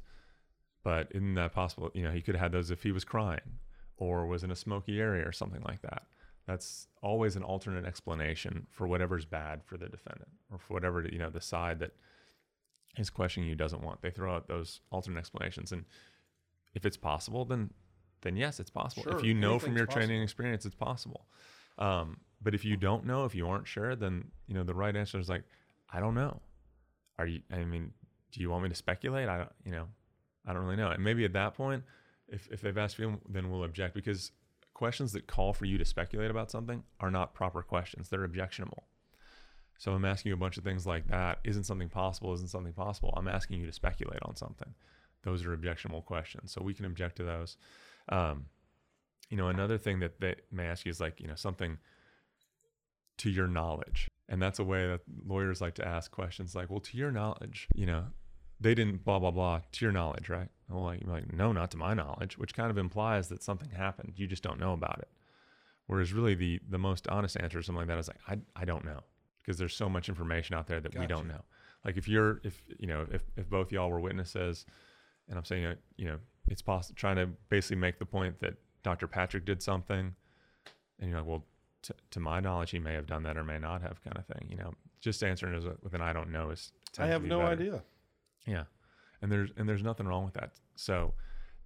but 0.82 1.08
isn't 1.12 1.34
that 1.34 1.52
possible? 1.52 1.90
You 1.94 2.02
know, 2.02 2.10
he 2.10 2.22
could 2.22 2.34
have 2.34 2.42
had 2.42 2.52
those 2.52 2.70
if 2.70 2.82
he 2.82 2.90
was 2.90 3.04
crying 3.04 3.60
or 3.98 4.26
was 4.26 4.42
in 4.42 4.50
a 4.50 4.56
smoky 4.56 4.98
area 4.98 5.26
or 5.26 5.32
something 5.32 5.62
like 5.62 5.82
that. 5.82 6.02
That's 6.46 6.88
always 7.02 7.36
an 7.36 7.42
alternate 7.42 7.84
explanation 7.84 8.66
for 8.70 8.86
whatever's 8.86 9.24
bad 9.24 9.62
for 9.64 9.76
the 9.76 9.88
defendant 9.88 10.30
or 10.50 10.58
for 10.58 10.74
whatever 10.74 11.06
you 11.06 11.18
know 11.18 11.30
the 11.30 11.40
side 11.40 11.78
that 11.80 11.92
is 12.96 13.10
questioning 13.10 13.48
you 13.48 13.54
doesn't 13.54 13.82
want. 13.82 14.00
They 14.00 14.10
throw 14.10 14.34
out 14.34 14.48
those 14.48 14.80
alternate 14.90 15.18
explanations, 15.18 15.70
and 15.70 15.84
if 16.74 16.86
it's 16.86 16.96
possible, 16.96 17.44
then 17.44 17.70
then 18.22 18.36
yes, 18.36 18.60
it's 18.60 18.70
possible. 18.70 19.04
Sure, 19.04 19.18
if 19.18 19.24
you 19.24 19.34
know 19.34 19.58
from 19.58 19.76
your 19.76 19.86
training 19.86 20.08
possible. 20.08 20.14
and 20.14 20.22
experience, 20.22 20.66
it's 20.66 20.74
possible. 20.74 21.26
Um, 21.78 22.18
but 22.42 22.54
if 22.54 22.64
you 22.64 22.76
don't 22.76 23.06
know, 23.06 23.24
if 23.24 23.34
you 23.34 23.48
aren't 23.48 23.66
sure, 23.66 23.96
then 23.96 24.30
you 24.46 24.54
know 24.54 24.62
the 24.62 24.74
right 24.74 24.94
answer 24.94 25.18
is 25.18 25.28
like, 25.28 25.42
I 25.92 26.00
don't 26.00 26.14
know. 26.14 26.40
Are 27.18 27.26
you? 27.26 27.42
I 27.50 27.64
mean, 27.64 27.92
do 28.32 28.40
you 28.40 28.50
want 28.50 28.62
me 28.62 28.68
to 28.68 28.74
speculate? 28.74 29.28
I 29.28 29.38
don't. 29.38 29.52
You 29.64 29.72
know, 29.72 29.88
I 30.46 30.52
don't 30.52 30.64
really 30.64 30.76
know. 30.76 30.90
And 30.90 31.02
maybe 31.02 31.24
at 31.24 31.32
that 31.34 31.54
point, 31.54 31.84
if 32.28 32.48
if 32.50 32.60
they've 32.60 32.76
asked 32.76 32.98
you, 32.98 33.20
then 33.28 33.50
we'll 33.50 33.64
object 33.64 33.94
because 33.94 34.32
questions 34.74 35.12
that 35.12 35.26
call 35.26 35.54
for 35.54 35.64
you 35.64 35.78
to 35.78 35.84
speculate 35.84 36.30
about 36.30 36.50
something 36.50 36.82
are 37.00 37.10
not 37.10 37.34
proper 37.34 37.62
questions. 37.62 38.08
They're 38.08 38.24
objectionable. 38.24 38.84
So 39.78 39.92
I'm 39.92 40.04
asking 40.04 40.30
you 40.30 40.34
a 40.34 40.38
bunch 40.38 40.56
of 40.56 40.64
things 40.64 40.86
like 40.86 41.08
that. 41.08 41.38
Isn't 41.44 41.64
something 41.64 41.88
possible? 41.88 42.32
Isn't 42.34 42.48
something 42.48 42.72
possible? 42.72 43.12
I'm 43.16 43.28
asking 43.28 43.60
you 43.60 43.66
to 43.66 43.72
speculate 43.72 44.20
on 44.22 44.36
something. 44.36 44.74
Those 45.22 45.44
are 45.44 45.52
objectionable 45.52 46.02
questions. 46.02 46.52
So 46.52 46.62
we 46.62 46.74
can 46.74 46.84
object 46.84 47.16
to 47.16 47.24
those. 47.24 47.56
Um, 48.08 48.46
you 49.30 49.36
know, 49.36 49.48
another 49.48 49.78
thing 49.78 50.00
that 50.00 50.20
they 50.20 50.36
may 50.52 50.66
ask 50.66 50.86
you 50.86 50.90
is 50.90 51.00
like, 51.00 51.20
you 51.20 51.26
know, 51.26 51.34
something 51.34 51.78
to 53.18 53.30
your 53.30 53.48
knowledge. 53.48 54.10
And 54.28 54.40
that's 54.40 54.58
a 54.58 54.64
way 54.64 54.86
that 54.86 55.00
lawyers 55.26 55.60
like 55.60 55.74
to 55.76 55.86
ask 55.86 56.10
questions 56.10 56.54
like, 56.54 56.70
well, 56.70 56.80
to 56.80 56.96
your 56.96 57.10
knowledge, 57.10 57.68
you 57.74 57.86
know, 57.86 58.04
they 58.60 58.74
didn't 58.74 59.04
blah, 59.04 59.18
blah, 59.18 59.30
blah, 59.30 59.60
to 59.72 59.84
your 59.84 59.92
knowledge, 59.92 60.28
right? 60.28 60.48
Well, 60.68 60.84
like, 60.84 61.00
you're 61.02 61.12
like, 61.12 61.32
no, 61.32 61.52
not 61.52 61.70
to 61.72 61.76
my 61.76 61.94
knowledge, 61.94 62.38
which 62.38 62.54
kind 62.54 62.70
of 62.70 62.78
implies 62.78 63.28
that 63.28 63.42
something 63.42 63.70
happened. 63.70 64.14
You 64.16 64.26
just 64.26 64.42
don't 64.42 64.60
know 64.60 64.72
about 64.72 64.98
it. 64.98 65.08
Whereas 65.86 66.12
really 66.12 66.34
the, 66.34 66.60
the 66.68 66.78
most 66.78 67.06
honest 67.08 67.36
answer 67.38 67.58
to 67.58 67.64
something 67.64 67.80
like 67.80 67.88
that 67.88 67.98
is 67.98 68.08
like, 68.08 68.18
I, 68.28 68.38
I 68.60 68.64
don't 68.64 68.84
know 68.84 69.00
because 69.38 69.58
there's 69.58 69.76
so 69.76 69.88
much 69.88 70.08
information 70.08 70.56
out 70.56 70.66
there 70.66 70.80
that 70.80 70.98
we 70.98 71.06
don't 71.06 71.28
know. 71.28 71.42
Like 71.84 71.96
if 71.96 72.08
you're, 72.08 72.40
if, 72.42 72.60
you 72.78 72.88
know, 72.88 73.06
if, 73.12 73.22
if 73.36 73.48
both 73.48 73.70
y'all 73.70 73.90
were 73.90 74.00
witnesses 74.00 74.66
and 75.28 75.38
I'm 75.38 75.44
saying, 75.44 75.76
you 75.96 76.06
know, 76.06 76.18
it's 76.48 76.62
possible, 76.62 76.96
trying 76.96 77.16
to 77.16 77.28
basically 77.48 77.76
make 77.76 77.98
the 77.98 78.06
point 78.06 78.40
that 78.40 78.54
Dr. 78.82 79.06
Patrick 79.06 79.44
did 79.44 79.62
something 79.62 80.14
and 80.98 81.10
you're 81.10 81.18
like, 81.18 81.28
well, 81.28 81.44
t- 81.82 81.94
to 82.10 82.20
my 82.20 82.40
knowledge, 82.40 82.70
he 82.70 82.78
may 82.78 82.94
have 82.94 83.06
done 83.06 83.22
that 83.24 83.36
or 83.36 83.44
may 83.44 83.58
not 83.58 83.82
have 83.82 84.02
kind 84.02 84.16
of 84.16 84.26
thing, 84.26 84.48
you 84.48 84.56
know, 84.56 84.72
just 85.00 85.22
answering 85.22 85.54
as 85.54 85.64
a, 85.64 85.76
with 85.82 85.94
an, 85.94 86.00
I 86.00 86.12
don't 86.12 86.30
know 86.30 86.50
is, 86.50 86.72
I 86.98 87.06
have 87.06 87.22
be 87.22 87.28
no 87.28 87.38
better. 87.40 87.52
idea. 87.52 87.82
Yeah, 88.46 88.64
and 89.20 89.30
there's 89.30 89.50
and 89.56 89.68
there's 89.68 89.82
nothing 89.82 90.06
wrong 90.06 90.24
with 90.24 90.34
that. 90.34 90.52
So 90.76 91.14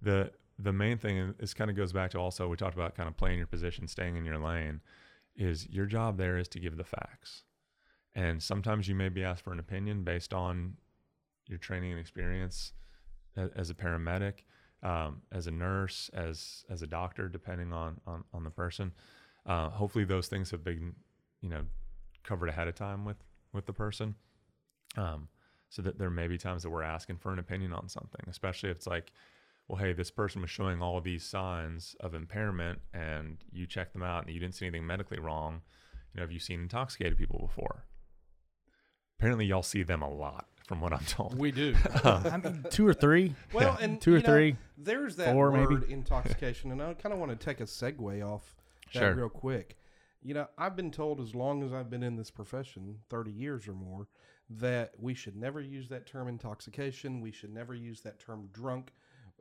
the 0.01 0.31
the 0.59 0.73
main 0.73 0.97
thing 0.97 1.17
is 1.17 1.35
this 1.39 1.53
kind 1.53 1.69
of 1.69 1.77
goes 1.77 1.93
back 1.93 2.11
to 2.11 2.19
also 2.19 2.47
we 2.47 2.57
talked 2.57 2.73
about 2.75 2.95
kind 2.95 3.07
of 3.07 3.15
playing 3.15 3.37
your 3.37 3.47
position, 3.47 3.87
staying 3.87 4.17
in 4.17 4.25
your 4.25 4.39
lane. 4.39 4.81
Is 5.35 5.69
your 5.69 5.85
job 5.85 6.17
there 6.17 6.37
is 6.37 6.47
to 6.49 6.59
give 6.59 6.75
the 6.75 6.83
facts, 6.83 7.43
and 8.13 8.41
sometimes 8.43 8.87
you 8.87 8.95
may 8.95 9.09
be 9.09 9.23
asked 9.23 9.43
for 9.43 9.53
an 9.53 9.59
opinion 9.59 10.03
based 10.03 10.33
on 10.33 10.75
your 11.47 11.57
training 11.57 11.91
and 11.91 11.99
experience 11.99 12.73
as, 13.37 13.49
as 13.55 13.69
a 13.69 13.73
paramedic, 13.73 14.43
um, 14.83 15.21
as 15.31 15.47
a 15.47 15.51
nurse, 15.51 16.09
as 16.13 16.65
as 16.69 16.81
a 16.81 16.87
doctor, 16.87 17.27
depending 17.27 17.73
on 17.73 17.99
on, 18.07 18.23
on 18.33 18.43
the 18.43 18.49
person. 18.49 18.91
Uh, 19.45 19.69
hopefully, 19.69 20.05
those 20.05 20.27
things 20.27 20.51
have 20.51 20.63
been 20.63 20.93
you 21.41 21.49
know 21.49 21.63
covered 22.23 22.49
ahead 22.49 22.67
of 22.67 22.75
time 22.75 23.05
with 23.05 23.17
with 23.53 23.65
the 23.65 23.73
person. 23.73 24.15
Um, 24.97 25.29
so 25.71 25.81
that 25.81 25.97
there 25.97 26.09
may 26.09 26.27
be 26.27 26.37
times 26.37 26.63
that 26.63 26.69
we're 26.69 26.83
asking 26.83 27.17
for 27.17 27.31
an 27.31 27.39
opinion 27.39 27.71
on 27.71 27.87
something, 27.87 28.21
especially 28.27 28.69
if 28.69 28.75
it's 28.75 28.87
like, 28.87 29.13
well, 29.69 29.79
hey, 29.79 29.93
this 29.93 30.11
person 30.11 30.41
was 30.41 30.49
showing 30.49 30.81
all 30.81 30.99
these 30.99 31.23
signs 31.23 31.95
of 32.01 32.13
impairment 32.13 32.79
and 32.93 33.37
you 33.53 33.65
checked 33.65 33.93
them 33.93 34.03
out 34.03 34.25
and 34.25 34.33
you 34.33 34.39
didn't 34.39 34.55
see 34.55 34.65
anything 34.65 34.85
medically 34.85 35.17
wrong. 35.17 35.61
You 36.13 36.17
know, 36.17 36.23
have 36.23 36.31
you 36.31 36.39
seen 36.39 36.63
intoxicated 36.63 37.17
people 37.17 37.39
before? 37.39 37.85
Apparently, 39.17 39.45
y'all 39.45 39.63
see 39.63 39.81
them 39.81 40.01
a 40.01 40.09
lot, 40.09 40.49
from 40.67 40.81
what 40.81 40.93
I'm 40.93 41.05
told. 41.05 41.37
We 41.37 41.51
do. 41.51 41.75
Uh, 42.03 42.29
I 42.31 42.37
mean, 42.37 42.65
two 42.69 42.87
or 42.87 42.93
three. 42.93 43.35
Well, 43.53 43.77
and 43.79 44.01
Two 44.01 44.15
or 44.15 44.19
know, 44.19 44.25
three, 44.25 44.55
There's 44.77 45.17
that 45.17 45.33
four, 45.33 45.51
word 45.51 45.81
maybe. 45.81 45.93
intoxication, 45.93 46.71
and 46.71 46.81
I 46.81 46.93
kind 46.95 47.13
of 47.13 47.19
want 47.19 47.31
to 47.31 47.35
take 47.35 47.59
a 47.59 47.65
segue 47.65 48.27
off 48.27 48.55
that 48.93 48.99
Sure. 48.99 49.13
real 49.13 49.29
quick. 49.29 49.77
You 50.23 50.33
know, 50.33 50.47
I've 50.57 50.75
been 50.75 50.91
told 50.91 51.19
as 51.19 51.35
long 51.35 51.63
as 51.63 51.73
I've 51.73 51.89
been 51.89 52.03
in 52.03 52.15
this 52.15 52.31
profession, 52.31 52.99
30 53.09 53.31
years 53.31 53.67
or 53.67 53.73
more, 53.73 54.07
that 54.49 54.93
we 54.99 55.13
should 55.13 55.35
never 55.35 55.61
use 55.61 55.89
that 55.89 56.05
term 56.05 56.27
intoxication. 56.27 57.21
We 57.21 57.31
should 57.31 57.53
never 57.53 57.73
use 57.73 58.01
that 58.01 58.19
term 58.19 58.49
drunk 58.51 58.91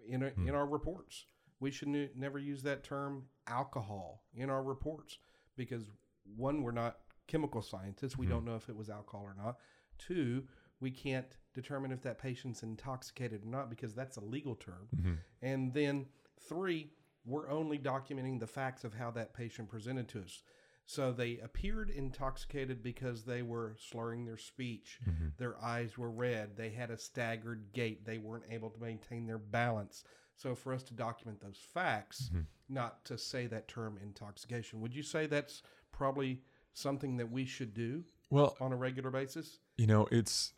in, 0.07 0.23
our 0.23 0.31
hmm. 0.31 0.49
in 0.49 0.55
our 0.55 0.67
reports. 0.67 1.27
We 1.59 1.71
should 1.71 1.89
ne- 1.89 2.11
never 2.15 2.39
use 2.39 2.63
that 2.63 2.85
term 2.85 3.25
alcohol 3.47 4.23
in 4.35 4.51
our 4.51 4.63
reports 4.63 5.19
because 5.57 5.91
one, 6.37 6.63
we're 6.63 6.71
not 6.71 6.99
chemical 7.27 7.63
scientists. 7.63 8.17
We 8.17 8.27
hmm. 8.27 8.33
don't 8.33 8.45
know 8.45 8.57
if 8.57 8.69
it 8.69 8.77
was 8.77 8.89
alcohol 8.89 9.25
or 9.25 9.35
not. 9.43 9.59
Two, 9.99 10.45
we 10.81 10.91
can't 10.91 11.37
determine 11.55 11.93
if 11.93 12.03
that 12.03 12.19
patient's 12.19 12.63
intoxicated 12.63 13.45
or 13.45 13.49
not 13.49 13.69
because 13.71 13.95
that's 13.95 14.17
a 14.17 14.25
legal 14.25 14.55
term. 14.55 14.89
Mm-hmm. 14.97 15.13
And 15.43 15.75
then 15.75 16.07
three, 16.49 16.91
we're 17.25 17.51
only 17.51 17.79
documenting 17.79 18.41
the 18.41 18.47
facts 18.47 18.85
of 18.85 18.95
how 18.95 19.11
that 19.13 19.35
patient 19.35 19.69
presented 19.69 20.09
to 20.09 20.21
us. 20.23 20.43
So 20.87 21.13
they 21.13 21.39
appeared 21.39 21.91
intoxicated 21.91 22.83
because 22.83 23.25
they 23.25 23.43
were 23.43 23.77
slurring 23.79 24.25
their 24.25 24.39
speech. 24.39 24.99
Mm-hmm. 25.09 25.29
Their 25.39 25.63
eyes 25.63 25.97
were 25.97 26.11
red. 26.11 26.57
They 26.57 26.71
had 26.71 26.91
a 26.91 26.99
staggered 26.99 27.67
gait. 27.73 28.05
They 28.05 28.19
weren't 28.19 28.45
able 28.51 28.71
to 28.71 28.81
maintain 28.81 29.27
their 29.27 29.39
balance. 29.39 30.03
So 30.37 30.55
for 30.55 30.73
us 30.73 30.83
to 30.85 30.95
document 30.95 31.41
those 31.41 31.59
facts, 31.75 32.31
Mm-hmm. 32.33 32.41
not 32.75 33.05
to 33.05 33.19
say 33.19 33.47
that 33.49 33.69
term 33.69 33.99
intoxication, 34.03 34.81
would 34.81 34.95
you 34.95 35.03
say 35.03 35.27
that's 35.27 35.63
probably 35.93 36.41
something 36.73 37.17
that 37.19 37.31
we 37.31 37.45
should 37.45 37.75
do 37.75 38.03
Well, 38.31 38.57
on 38.61 38.73
a 38.73 38.77
regular 38.77 39.11
basis? 39.11 39.59
you 39.77 39.87
know, 39.87 40.09
it's 40.11 40.55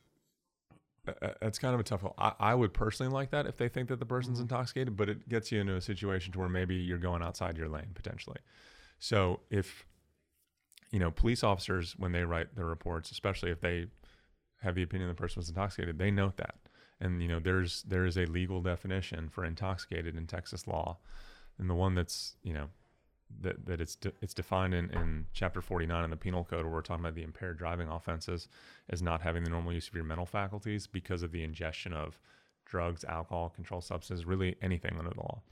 That's 1.04 1.58
kind 1.58 1.74
of 1.74 1.80
a 1.80 1.84
tough 1.84 2.02
one. 2.02 2.12
I, 2.16 2.32
I 2.38 2.54
would 2.54 2.72
personally 2.72 3.12
like 3.12 3.30
that 3.30 3.46
if 3.46 3.56
they 3.56 3.68
think 3.68 3.88
that 3.88 3.98
the 3.98 4.06
person's 4.06 4.38
Mhm. 4.38 4.42
intoxicated, 4.42 4.96
but 4.96 5.08
it 5.08 5.28
gets 5.28 5.50
you 5.50 5.60
into 5.60 5.74
a 5.74 5.80
situation 5.80 6.32
to 6.32 6.38
where 6.38 6.48
maybe 6.48 6.76
you're 6.76 6.98
going 6.98 7.22
outside 7.22 7.58
your 7.58 7.68
lane 7.68 7.90
potentially. 7.94 8.38
So 8.98 9.40
if 9.50 9.84
you 10.90 10.98
know 10.98 11.10
police 11.10 11.42
officers 11.42 11.96
when 11.96 12.12
they 12.12 12.24
write 12.24 12.54
their 12.54 12.66
reports, 12.66 13.10
especially 13.10 13.50
if 13.50 13.60
they 13.60 13.86
have 14.60 14.76
the 14.76 14.82
opinion 14.82 15.08
the 15.08 15.14
person 15.14 15.40
was 15.40 15.48
intoxicated, 15.48 15.98
they 15.98 16.10
note 16.10 16.36
that. 16.36 16.56
And 17.00 17.20
you 17.20 17.28
know 17.28 17.40
there's 17.40 17.82
there 17.82 18.06
is 18.06 18.16
a 18.16 18.26
legal 18.26 18.60
definition 18.60 19.28
for 19.28 19.44
intoxicated 19.44 20.16
in 20.16 20.26
Texas 20.28 20.68
law, 20.68 20.98
and 21.58 21.68
the 21.68 21.74
one 21.74 21.94
that's 21.96 22.36
you 22.42 22.52
know 22.52 22.68
that 23.40 23.66
that 23.66 23.80
it's 23.80 23.96
de- 23.96 24.12
it's 24.20 24.34
defined 24.34 24.74
in, 24.74 24.90
in 24.90 25.26
chapter 25.32 25.60
49 25.60 26.04
in 26.04 26.10
the 26.10 26.16
penal 26.16 26.44
code 26.44 26.64
where 26.64 26.72
we're 26.72 26.82
talking 26.82 27.04
about 27.04 27.14
the 27.14 27.22
impaired 27.22 27.58
driving 27.58 27.88
offenses 27.88 28.48
as 28.88 29.02
not 29.02 29.20
having 29.20 29.44
the 29.44 29.50
normal 29.50 29.72
use 29.72 29.88
of 29.88 29.94
your 29.94 30.04
mental 30.04 30.26
faculties 30.26 30.86
because 30.86 31.22
of 31.22 31.32
the 31.32 31.42
ingestion 31.42 31.92
of 31.92 32.18
drugs, 32.64 33.04
alcohol, 33.04 33.50
controlled 33.54 33.84
substances, 33.84 34.24
really 34.24 34.56
anything 34.62 34.96
under 34.98 35.10
the 35.10 35.20
law, 35.20 35.42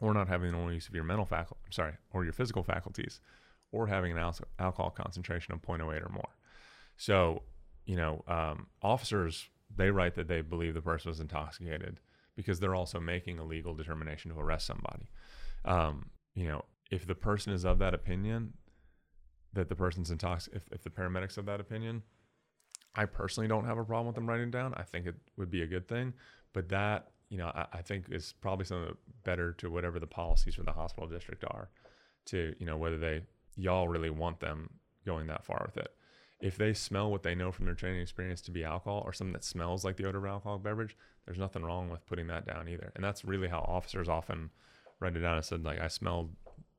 or 0.00 0.14
not 0.14 0.28
having 0.28 0.50
the 0.50 0.56
normal 0.56 0.72
use 0.72 0.88
of 0.88 0.94
your 0.94 1.04
mental 1.04 1.26
faculty, 1.26 1.60
sorry, 1.70 1.94
or 2.12 2.24
your 2.24 2.32
physical 2.32 2.62
faculties, 2.62 3.20
or 3.72 3.86
having 3.86 4.12
an 4.12 4.18
al- 4.18 4.36
alcohol 4.58 4.90
concentration 4.90 5.54
of 5.54 5.62
0.08 5.62 6.04
or 6.04 6.08
more. 6.08 6.36
So, 6.96 7.42
you 7.86 7.96
know, 7.96 8.24
um, 8.26 8.66
officers 8.82 9.48
they 9.74 9.90
write 9.90 10.14
that 10.16 10.28
they 10.28 10.40
believe 10.40 10.74
the 10.74 10.82
person 10.82 11.10
was 11.10 11.20
intoxicated 11.20 12.00
because 12.34 12.60
they're 12.60 12.74
also 12.74 12.98
making 12.98 13.38
a 13.38 13.44
legal 13.44 13.74
determination 13.74 14.32
to 14.32 14.40
arrest 14.40 14.66
somebody. 14.66 15.08
Um, 15.64 16.10
you 16.34 16.46
know, 16.46 16.64
if 16.90 17.06
the 17.06 17.14
person 17.14 17.52
is 17.52 17.64
of 17.64 17.78
that 17.78 17.94
opinion, 17.94 18.54
that 19.52 19.68
the 19.68 19.74
person's 19.74 20.10
intoxicated, 20.10 20.62
if, 20.62 20.72
if 20.72 20.82
the 20.82 20.90
paramedics 20.90 21.38
of 21.38 21.46
that 21.46 21.60
opinion, 21.60 22.02
I 22.94 23.04
personally 23.04 23.48
don't 23.48 23.66
have 23.66 23.78
a 23.78 23.84
problem 23.84 24.06
with 24.06 24.16
them 24.16 24.28
writing 24.28 24.48
it 24.48 24.52
down. 24.52 24.74
I 24.76 24.82
think 24.82 25.06
it 25.06 25.14
would 25.36 25.50
be 25.50 25.62
a 25.62 25.66
good 25.66 25.88
thing, 25.88 26.12
but 26.52 26.68
that 26.70 27.10
you 27.28 27.38
know 27.38 27.52
I, 27.54 27.66
I 27.74 27.82
think 27.82 28.06
is 28.10 28.34
probably 28.40 28.64
something 28.64 28.96
better 29.24 29.52
to 29.54 29.70
whatever 29.70 30.00
the 30.00 30.06
policies 30.06 30.56
for 30.56 30.64
the 30.64 30.72
hospital 30.72 31.08
district 31.08 31.44
are, 31.44 31.70
to 32.26 32.54
you 32.58 32.66
know 32.66 32.76
whether 32.76 32.98
they 32.98 33.22
y'all 33.56 33.88
really 33.88 34.10
want 34.10 34.40
them 34.40 34.70
going 35.06 35.26
that 35.28 35.44
far 35.44 35.62
with 35.64 35.76
it. 35.76 35.92
If 36.40 36.56
they 36.56 36.72
smell 36.72 37.10
what 37.10 37.22
they 37.22 37.34
know 37.34 37.52
from 37.52 37.66
their 37.66 37.74
training 37.74 38.00
experience 38.00 38.40
to 38.42 38.50
be 38.50 38.64
alcohol 38.64 39.02
or 39.04 39.12
something 39.12 39.34
that 39.34 39.44
smells 39.44 39.84
like 39.84 39.96
the 39.96 40.06
odor 40.06 40.18
of 40.18 40.24
alcoholic 40.24 40.62
beverage, 40.62 40.96
there's 41.26 41.38
nothing 41.38 41.62
wrong 41.62 41.90
with 41.90 42.06
putting 42.06 42.28
that 42.28 42.46
down 42.46 42.66
either. 42.66 42.92
And 42.94 43.04
that's 43.04 43.24
really 43.26 43.48
how 43.48 43.60
officers 43.60 44.08
often 44.08 44.50
write 45.00 45.16
it 45.16 45.20
down. 45.20 45.36
and 45.36 45.44
said 45.44 45.64
like 45.64 45.80
I 45.80 45.88
smelled 45.88 46.30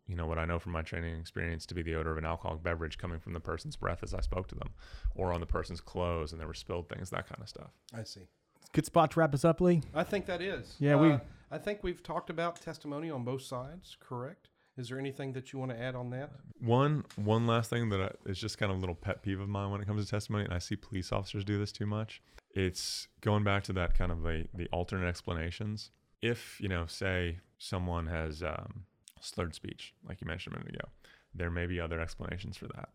you 0.07 0.15
know 0.15 0.25
what 0.25 0.37
I 0.39 0.45
know 0.45 0.59
from 0.59 0.71
my 0.73 0.81
training 0.81 1.17
experience 1.19 1.65
to 1.67 1.73
be 1.75 1.81
the 1.81 1.95
odor 1.95 2.11
of 2.11 2.17
an 2.17 2.25
alcoholic 2.25 2.63
beverage 2.63 2.97
coming 2.97 3.19
from 3.19 3.33
the 3.33 3.39
person's 3.39 3.75
breath 3.75 4.03
as 4.03 4.13
I 4.13 4.21
spoke 4.21 4.47
to 4.49 4.55
them, 4.55 4.71
or 5.15 5.31
on 5.31 5.39
the 5.39 5.45
person's 5.45 5.81
clothes 5.81 6.31
and 6.31 6.39
there 6.39 6.47
were 6.47 6.53
spilled 6.53 6.89
things, 6.89 7.09
that 7.11 7.27
kind 7.27 7.41
of 7.41 7.49
stuff. 7.49 7.71
I 7.93 8.03
see. 8.03 8.27
Good 8.73 8.85
spot 8.85 9.11
to 9.11 9.19
wrap 9.19 9.33
us 9.33 9.43
up, 9.45 9.59
Lee. 9.61 9.81
I 9.93 10.03
think 10.03 10.25
that 10.27 10.41
is. 10.41 10.75
Yeah, 10.79 10.95
we- 10.95 11.11
Uh, 11.11 11.19
I 11.49 11.57
think 11.57 11.83
we've 11.83 12.01
talked 12.01 12.29
about 12.29 12.61
testimony 12.61 13.09
on 13.11 13.23
both 13.25 13.41
sides. 13.41 13.97
Correct. 13.99 14.47
Is 14.77 14.87
there 14.87 14.97
anything 14.97 15.33
that 15.33 15.51
you 15.51 15.59
want 15.59 15.71
to 15.71 15.77
add 15.79 15.95
on 15.95 16.09
that? 16.11 16.31
One 16.61 17.03
one 17.17 17.45
last 17.45 17.69
thing 17.69 17.89
that 17.89 18.01
I, 18.01 18.29
is 18.29 18.39
just 18.39 18.57
kind 18.57 18.71
of 18.71 18.77
a 18.77 18.79
little 18.79 18.95
pet 18.95 19.21
peeve 19.21 19.41
of 19.41 19.49
mine 19.49 19.69
when 19.69 19.81
it 19.81 19.85
comes 19.85 20.05
to 20.05 20.09
testimony, 20.09 20.45
and 20.45 20.53
I 20.53 20.59
see 20.59 20.77
police 20.77 21.11
officers 21.11 21.43
do 21.43 21.59
this 21.59 21.73
too 21.73 21.85
much. 21.85 22.21
It's 22.51 23.09
going 23.19 23.43
back 23.43 23.63
to 23.65 23.73
that 23.73 23.93
kind 23.95 24.11
of 24.13 24.21
the 24.23 24.47
the 24.53 24.67
alternate 24.71 25.07
explanations. 25.07 25.91
If 26.21 26.59
you 26.61 26.69
know, 26.69 26.85
say 26.85 27.39
someone 27.57 28.07
has 28.07 28.41
um, 28.41 28.85
slurred 29.21 29.55
speech, 29.55 29.93
like 30.07 30.21
you 30.21 30.27
mentioned 30.27 30.55
a 30.55 30.59
minute 30.59 30.75
ago, 30.75 30.89
there 31.33 31.49
may 31.49 31.65
be 31.65 31.79
other 31.79 31.99
explanations 31.99 32.57
for 32.57 32.67
that. 32.67 32.89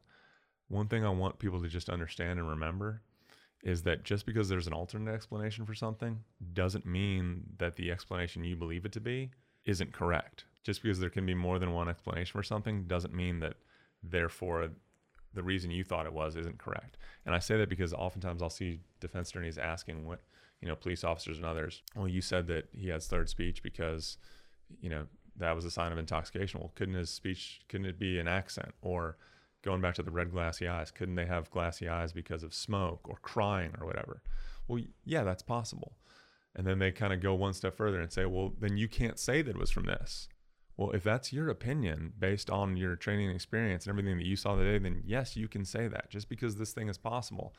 One 0.68 0.88
thing 0.88 1.04
I 1.04 1.10
want 1.10 1.38
people 1.38 1.62
to 1.62 1.68
just 1.68 1.88
understand 1.88 2.38
and 2.38 2.48
remember 2.48 3.02
is 3.62 3.82
that 3.82 4.04
just 4.04 4.26
because 4.26 4.48
there's 4.48 4.66
an 4.66 4.72
alternate 4.72 5.12
explanation 5.12 5.64
for 5.64 5.74
something 5.74 6.20
doesn't 6.52 6.86
mean 6.86 7.44
that 7.58 7.76
the 7.76 7.90
explanation 7.90 8.44
you 8.44 8.56
believe 8.56 8.84
it 8.84 8.92
to 8.92 9.00
be 9.00 9.30
isn't 9.64 9.92
correct. 9.92 10.44
Just 10.62 10.82
because 10.82 10.98
there 10.98 11.10
can 11.10 11.26
be 11.26 11.34
more 11.34 11.58
than 11.58 11.72
one 11.72 11.88
explanation 11.88 12.32
for 12.32 12.42
something 12.42 12.84
doesn't 12.84 13.14
mean 13.14 13.40
that 13.40 13.54
therefore 14.02 14.68
the 15.32 15.42
reason 15.42 15.70
you 15.70 15.84
thought 15.84 16.06
it 16.06 16.12
was 16.12 16.36
isn't 16.36 16.58
correct. 16.58 16.96
And 17.24 17.34
I 17.34 17.38
say 17.38 17.56
that 17.58 17.68
because 17.68 17.92
oftentimes 17.92 18.42
I'll 18.42 18.50
see 18.50 18.80
defense 19.00 19.30
attorneys 19.30 19.58
asking 19.58 20.06
what, 20.06 20.20
you 20.60 20.68
know, 20.68 20.74
police 20.74 21.04
officers 21.04 21.36
and 21.36 21.46
others, 21.46 21.82
well, 21.94 22.08
you 22.08 22.20
said 22.20 22.46
that 22.48 22.68
he 22.72 22.88
had 22.88 23.02
slurred 23.02 23.28
speech 23.28 23.62
because, 23.62 24.16
you 24.80 24.90
know, 24.90 25.06
that 25.38 25.54
was 25.54 25.64
a 25.64 25.70
sign 25.70 25.92
of 25.92 25.98
intoxication. 25.98 26.60
Well, 26.60 26.72
couldn't 26.74 26.94
his 26.94 27.10
speech, 27.10 27.60
couldn't 27.68 27.86
it 27.86 27.98
be 27.98 28.18
an 28.18 28.28
accent? 28.28 28.74
Or 28.82 29.16
going 29.62 29.80
back 29.80 29.94
to 29.96 30.02
the 30.02 30.10
red 30.10 30.30
glassy 30.30 30.68
eyes, 30.68 30.90
couldn't 30.90 31.16
they 31.16 31.26
have 31.26 31.50
glassy 31.50 31.88
eyes 31.88 32.12
because 32.12 32.42
of 32.42 32.54
smoke 32.54 33.08
or 33.08 33.16
crying 33.22 33.72
or 33.80 33.86
whatever? 33.86 34.22
Well, 34.68 34.82
yeah, 35.04 35.24
that's 35.24 35.42
possible. 35.42 35.96
And 36.54 36.66
then 36.66 36.78
they 36.78 36.90
kind 36.90 37.12
of 37.12 37.20
go 37.20 37.34
one 37.34 37.52
step 37.52 37.76
further 37.76 38.00
and 38.00 38.10
say, 38.10 38.24
well, 38.24 38.54
then 38.58 38.76
you 38.76 38.88
can't 38.88 39.18
say 39.18 39.42
that 39.42 39.50
it 39.50 39.58
was 39.58 39.70
from 39.70 39.84
this. 39.84 40.28
Well, 40.76 40.90
if 40.92 41.04
that's 41.04 41.32
your 41.32 41.48
opinion 41.48 42.12
based 42.18 42.50
on 42.50 42.76
your 42.76 42.96
training 42.96 43.30
experience 43.30 43.84
and 43.84 43.90
everything 43.90 44.18
that 44.18 44.26
you 44.26 44.36
saw 44.36 44.56
today, 44.56 44.78
then 44.78 45.02
yes, 45.04 45.36
you 45.36 45.48
can 45.48 45.64
say 45.64 45.88
that. 45.88 46.10
Just 46.10 46.28
because 46.28 46.56
this 46.56 46.72
thing 46.72 46.88
is 46.88 46.98
possible, 46.98 47.54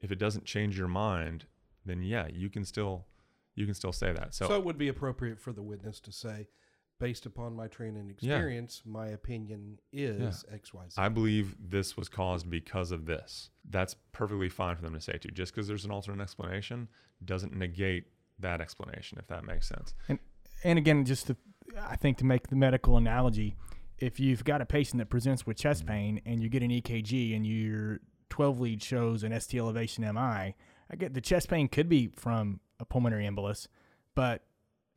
if 0.00 0.10
it 0.10 0.18
doesn't 0.18 0.44
change 0.44 0.76
your 0.76 0.88
mind, 0.88 1.46
then 1.84 2.02
yeah, 2.02 2.26
you 2.32 2.48
can 2.48 2.64
still 2.64 3.06
you 3.54 3.64
can 3.66 3.74
still 3.74 3.92
say 3.92 4.12
that. 4.12 4.34
So, 4.34 4.46
So, 4.46 4.54
it 4.54 4.64
would 4.64 4.78
be 4.78 4.86
appropriate 4.86 5.40
for 5.40 5.52
the 5.52 5.62
witness 5.62 5.98
to 6.00 6.12
say, 6.12 6.46
based 6.98 7.26
upon 7.26 7.54
my 7.54 7.68
training 7.68 8.00
and 8.00 8.08
Yeah. 8.20 8.34
experience, 8.34 8.82
my 8.84 9.08
opinion 9.08 9.78
is 9.92 10.44
X, 10.50 10.74
Y, 10.74 10.88
Z. 10.88 10.94
I 11.00 11.08
believe 11.08 11.56
this 11.70 11.96
was 11.96 12.08
caused 12.08 12.50
because 12.50 12.90
of 12.90 13.06
this. 13.06 13.50
That's 13.64 13.94
perfectly 14.12 14.48
fine 14.48 14.76
for 14.76 14.82
them 14.82 14.94
to 14.94 15.00
say 15.00 15.18
to. 15.18 15.28
you. 15.28 15.34
Just 15.34 15.52
because 15.54 15.68
there's 15.68 15.84
an 15.84 15.90
alternate 15.90 16.22
explanation 16.22 16.88
doesn't 17.24 17.54
negate 17.54 18.04
that 18.38 18.60
explanation, 18.60 19.18
if 19.18 19.26
that 19.28 19.44
makes 19.44 19.68
sense. 19.68 19.94
And 20.64 20.78
again, 20.78 21.04
just 21.04 21.28
to, 21.28 21.36
I 21.80 21.96
think 21.96 22.18
to 22.18 22.24
make 22.24 22.48
the 22.48 22.56
medical 22.56 22.96
analogy, 22.96 23.56
if 23.98 24.20
you've 24.20 24.44
got 24.44 24.60
a 24.60 24.66
patient 24.66 24.98
that 24.98 25.06
presents 25.06 25.46
with 25.46 25.56
chest 25.56 25.84
mm-hmm. 25.84 25.92
pain 25.92 26.20
and 26.24 26.42
you 26.42 26.48
get 26.48 26.62
an 26.62 26.70
EKG 26.70 27.34
and 27.34 27.46
your 27.46 28.00
12 28.30 28.60
lead 28.60 28.82
shows 28.82 29.22
an 29.22 29.38
ST 29.38 29.58
elevation 29.60 30.04
MI, 30.04 30.54
I 30.90 30.96
get 30.96 31.14
the 31.14 31.20
chest 31.20 31.48
pain 31.48 31.68
could 31.68 31.88
be 31.88 32.08
from 32.08 32.60
a 32.80 32.84
pulmonary 32.84 33.24
embolus, 33.24 33.66
but 34.14 34.42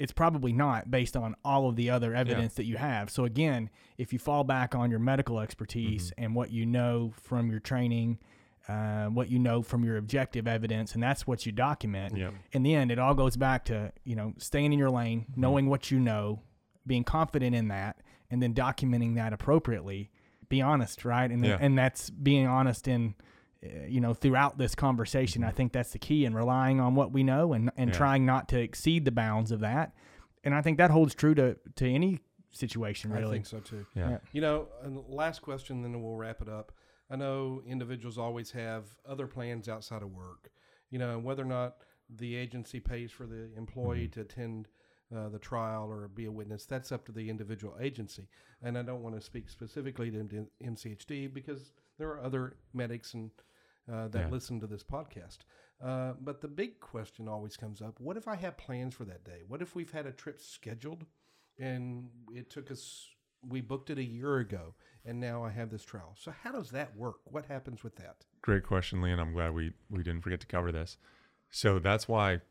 it's 0.02 0.12
probably 0.12 0.52
not 0.52 0.90
based 0.90 1.16
on 1.16 1.36
all 1.46 1.70
of 1.70 1.76
the 1.76 1.90
other 1.90 2.16
evidence 2.16 2.54
that 2.56 2.66
you 2.66 2.78
have. 2.78 3.10
So 3.10 3.24
again, 3.26 3.70
if 3.98 4.12
you 4.14 4.20
fall 4.20 4.44
back 4.44 4.74
on 4.74 4.90
your 4.90 5.00
medical 5.00 5.40
expertise 5.40 6.12
and 6.18 6.36
what 6.36 6.50
you 6.52 6.66
know 6.66 7.14
from 7.22 7.52
your 7.52 7.60
training, 7.60 8.18
uh, 8.68 9.06
what 9.08 9.30
you 9.30 9.38
know 9.40 9.62
from 9.62 9.84
your 9.84 9.98
objective 9.98 10.48
evidence, 10.48 10.94
and 10.96 11.04
that's 11.04 11.28
what 11.28 11.46
you 11.46 11.52
document 11.52 12.18
in 12.52 12.64
the 12.64 12.74
end, 12.74 12.92
it 12.92 13.00
all 13.00 13.14
goes 13.14 13.36
back 13.38 13.66
to 13.66 13.92
you 14.04 14.16
know 14.16 14.34
staying 14.38 14.74
in 14.74 14.80
your 14.80 14.90
lane, 14.90 15.26
knowing 15.36 15.68
what 15.70 15.92
you 15.92 16.00
know, 16.00 16.42
being 16.88 17.04
confident 17.04 17.56
in 17.56 17.68
that, 17.68 18.02
and 18.32 18.42
then 18.42 18.54
documenting 18.54 19.16
that 19.16 19.34
appropriately. 19.34 20.10
Be 20.50 20.62
honest, 20.62 21.06
right? 21.06 21.30
And 21.30 21.46
Yeah. 21.46 21.58
and 21.62 21.78
that's 21.78 22.10
being 22.10 22.48
honest 22.48 22.88
in 22.88 23.14
you 23.88 24.00
know 24.02 24.14
throughout 24.14 24.58
this 24.58 24.74
conversation. 24.76 25.44
I 25.44 25.52
think 25.52 25.72
that's 25.72 25.92
the 25.92 26.00
key, 26.00 26.26
in 26.26 26.34
relying 26.34 26.80
on 26.80 26.96
what 26.96 27.12
we 27.12 27.24
know 27.24 27.54
and 27.54 27.72
and 27.78 27.90
Yeah. 27.92 27.98
trying 27.98 28.26
not 28.26 28.48
to 28.50 28.60
exceed 28.60 29.06
the 29.06 29.12
bounds 29.12 29.52
of 29.52 29.60
that. 29.62 29.94
And 30.44 30.56
I 30.56 30.62
think 30.62 30.78
that 30.80 30.90
holds 30.92 31.14
true 31.16 31.36
to 31.36 31.58
to 31.76 31.88
any 31.88 32.20
situation, 32.52 33.12
really. 33.12 33.28
I 33.28 33.32
think 33.34 33.46
so 33.46 33.60
too. 33.60 33.86
Yeah. 33.96 34.10
Yeah. 34.10 34.18
You 34.34 34.42
know, 34.42 34.68
and 34.84 34.98
last 35.08 35.42
question, 35.42 35.82
then 35.84 36.02
we'll 36.02 36.16
wrap 36.18 36.42
it 36.42 36.50
up. 36.50 36.72
I 37.10 37.16
know 37.18 37.62
individuals 37.66 38.18
always 38.18 38.52
have 38.52 38.86
other 39.06 39.28
plans 39.28 39.70
outside 39.70 40.02
of 40.02 40.12
work. 40.12 40.50
You 40.90 41.00
know, 41.00 41.12
and 41.16 41.24
whether 41.24 41.44
or 41.44 41.46
not 41.46 41.78
the 42.10 42.36
agency 42.36 42.80
pays 42.80 43.12
for 43.12 43.26
the 43.26 43.50
employee 43.56 44.08
Mm-hmm. 44.08 44.12
to 44.14 44.22
attend 44.22 44.68
uh, 45.16 45.30
the 45.30 45.40
trial 45.40 45.90
or 45.90 46.08
be 46.08 46.26
a 46.26 46.32
witness, 46.32 46.66
that's 46.66 46.92
up 46.92 47.06
to 47.06 47.12
the 47.12 47.30
individual 47.30 47.76
agency. 47.82 48.28
And 48.62 48.78
I 48.78 48.82
don't 48.82 49.02
want 49.04 49.16
to 49.16 49.22
speak 49.22 49.50
specifically 49.50 50.10
to 50.12 50.48
MCHD 50.64 51.34
because 51.34 51.74
there 51.98 52.10
are 52.10 52.22
other 52.22 52.56
medics 52.74 53.14
and 53.14 53.30
uh, 53.92 54.08
that 54.10 54.20
Yeah. 54.22 54.30
listen 54.30 54.60
to 54.60 54.68
this 54.68 54.84
podcast. 54.84 55.40
Uh, 55.80 56.14
but 56.20 56.42
the 56.42 56.48
big 56.48 56.80
question 56.80 57.28
always 57.28 57.56
comes 57.58 57.82
up: 57.82 58.00
What 58.00 58.18
if 58.18 58.28
I 58.28 58.36
have 58.36 58.58
plans 58.58 58.94
for 58.94 59.06
that 59.06 59.24
day? 59.24 59.44
What 59.48 59.62
if 59.62 59.76
we've 59.76 59.92
had 59.92 60.06
a 60.06 60.12
trip 60.12 60.40
scheduled 60.40 61.06
and 61.58 62.10
it 62.34 62.50
took 62.50 62.70
us? 62.72 63.08
We 63.44 63.62
booked 63.62 63.90
it 63.90 63.98
a 63.98 64.04
year 64.04 64.38
ago, 64.38 64.76
and 65.04 65.20
now 65.20 65.44
I 65.44 65.50
have 65.50 65.72
this 65.72 65.84
trial. 65.84 66.16
So 66.20 66.30
how 66.44 66.52
does 66.52 66.70
that 66.72 66.96
work? 66.96 67.22
What 67.26 67.46
happens 67.48 67.84
with 67.84 67.96
that? 67.96 68.18
Great 68.44 68.64
question, 68.64 69.02
Lee, 69.02 69.12
and 69.12 69.20
I'm 69.20 69.34
glad 69.34 69.54
we 69.56 69.74
we 69.90 70.04
didn't 70.04 70.22
forget 70.22 70.40
to 70.42 70.48
cover 70.48 70.72
this. 70.72 70.98
So 71.50 71.80
that's 71.80 72.08
why 72.08 72.42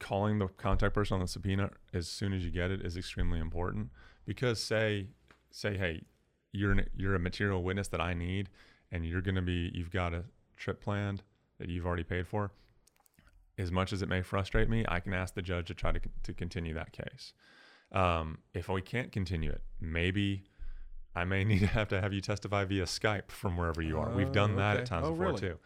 calling 0.00 0.38
the 0.40 0.48
contact 0.48 0.92
person 0.94 1.14
on 1.14 1.20
the 1.20 1.28
subpoena 1.28 1.70
as 1.92 2.08
soon 2.08 2.32
as 2.32 2.44
you 2.44 2.50
get 2.50 2.72
it 2.72 2.80
is 2.84 2.96
extremely 2.96 3.38
important. 3.38 3.90
Because 4.26 4.60
say 4.60 5.06
say 5.52 5.76
hey, 5.76 6.02
you're 6.50 6.72
an, 6.72 6.88
you're 6.96 7.14
a 7.14 7.20
material 7.20 7.62
witness 7.62 7.86
that 7.88 8.00
I 8.00 8.12
need, 8.14 8.48
and 8.90 9.06
you're 9.06 9.22
going 9.22 9.36
to 9.36 9.42
be 9.42 9.70
you've 9.72 9.92
got 9.92 10.12
a 10.12 10.24
trip 10.56 10.80
planned 10.80 11.22
that 11.58 11.68
you've 11.68 11.86
already 11.86 12.02
paid 12.04 12.26
for. 12.26 12.50
As 13.56 13.70
much 13.70 13.92
as 13.92 14.02
it 14.02 14.08
may 14.08 14.22
frustrate 14.22 14.68
me, 14.68 14.84
I 14.88 14.98
can 15.00 15.14
ask 15.14 15.34
the 15.34 15.42
judge 15.42 15.66
to 15.68 15.74
try 15.74 15.92
to 15.92 16.00
to 16.24 16.32
continue 16.34 16.74
that 16.74 16.92
case. 16.92 17.32
Um, 17.92 18.38
if 18.52 18.68
we 18.68 18.82
can't 18.82 19.12
continue 19.12 19.50
it, 19.50 19.62
maybe 19.80 20.42
I 21.14 21.24
may 21.24 21.44
need 21.50 21.60
to 21.60 21.66
have 21.68 21.88
to 21.88 22.00
have 22.00 22.12
you 22.12 22.20
testify 22.20 22.64
via 22.64 22.84
Skype 22.84 23.30
from 23.30 23.56
wherever 23.56 23.80
you 23.80 23.98
are. 24.00 24.10
We've 24.10 24.32
done 24.32 24.54
Oh, 24.54 24.56
that 24.56 24.72
okay. 24.74 24.82
at 24.82 24.86
times 24.86 25.06
Oh, 25.06 25.10
before 25.12 25.26
really? 25.26 25.40
too. 25.40 25.58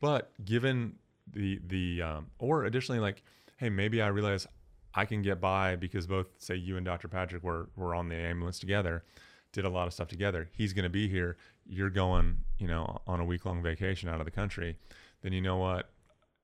But 0.00 0.32
given 0.44 0.96
the 1.32 1.60
the 1.66 2.02
um, 2.02 2.26
or 2.38 2.64
additionally 2.64 3.00
like 3.00 3.22
hey 3.58 3.68
maybe 3.68 4.02
i 4.02 4.08
realize 4.08 4.48
i 4.94 5.04
can 5.04 5.22
get 5.22 5.40
by 5.40 5.76
because 5.76 6.06
both 6.08 6.26
say 6.38 6.56
you 6.56 6.76
and 6.76 6.84
dr 6.84 7.06
patrick 7.06 7.44
were 7.44 7.68
were 7.76 7.94
on 7.94 8.08
the 8.08 8.16
ambulance 8.16 8.58
together 8.58 9.04
did 9.52 9.64
a 9.64 9.68
lot 9.68 9.86
of 9.86 9.92
stuff 9.92 10.08
together 10.08 10.48
he's 10.52 10.72
going 10.72 10.82
to 10.82 10.88
be 10.90 11.06
here 11.08 11.36
you're 11.70 11.90
going 11.90 12.38
you 12.58 12.66
know 12.66 13.00
on 13.06 13.20
a 13.20 13.24
week 13.24 13.44
long 13.46 13.62
vacation 13.62 14.08
out 14.08 14.20
of 14.20 14.24
the 14.24 14.30
country 14.30 14.76
then 15.22 15.32
you 15.32 15.40
know 15.40 15.56
what 15.56 15.90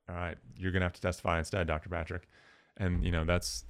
all 0.09 0.15
right 0.15 0.37
you're 0.57 0.73
going 0.73 0.81
to 0.81 0.87
have 0.87 0.93
to 0.93 1.01
testify 1.01 1.39
instead 1.39 1.67
dr 1.67 1.89
patrick 1.89 2.29
and 2.77 3.05
you 3.05 3.11
know 3.11 3.25
that's 3.25 3.65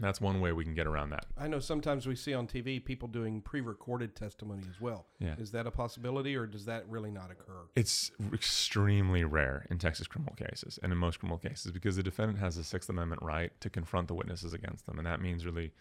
that's 0.00 0.20
one 0.20 0.40
way 0.40 0.50
we 0.50 0.64
can 0.64 0.74
get 0.74 0.88
around 0.88 1.10
that 1.10 1.26
I 1.38 1.46
know 1.46 1.60
sometimes 1.60 2.06
we 2.06 2.16
see 2.16 2.34
on 2.34 2.48
TV 2.48 2.84
people 2.84 3.06
doing 3.06 3.40
pre-recorded 3.40 4.16
testimony 4.16 4.64
as 4.68 4.80
well. 4.80 5.06
Yeah. 5.20 5.34
Is 5.38 5.52
that 5.52 5.66
a 5.66 5.70
possibility, 5.70 6.34
or 6.36 6.46
does 6.46 6.64
that 6.64 6.88
really 6.88 7.12
not 7.12 7.30
occur? 7.30 7.68
It's 7.76 8.10
extremely 8.32 9.22
rare 9.22 9.66
in 9.70 9.78
Texas 9.78 10.08
criminal 10.08 10.34
cases 10.34 10.78
and 10.82 10.90
in 10.92 10.98
most 10.98 11.20
criminal 11.20 11.38
cases 11.38 11.70
because 11.70 11.94
the 11.94 12.02
defendant 12.02 12.40
has 12.40 12.56
a 12.56 12.64
Sixth 12.64 12.88
Amendment 12.88 13.22
right 13.22 13.52
to 13.60 13.70
confront 13.70 14.08
the 14.08 14.14
witnesses 14.14 14.52
against 14.52 14.86
them. 14.86 14.98
And 14.98 15.06
that 15.06 15.20
means 15.20 15.46
really, 15.46 15.72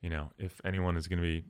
you 0.00 0.10
know, 0.10 0.30
if 0.38 0.60
anyone 0.64 0.96
is 0.96 1.08
going 1.08 1.20
to 1.20 1.26
be 1.26 1.44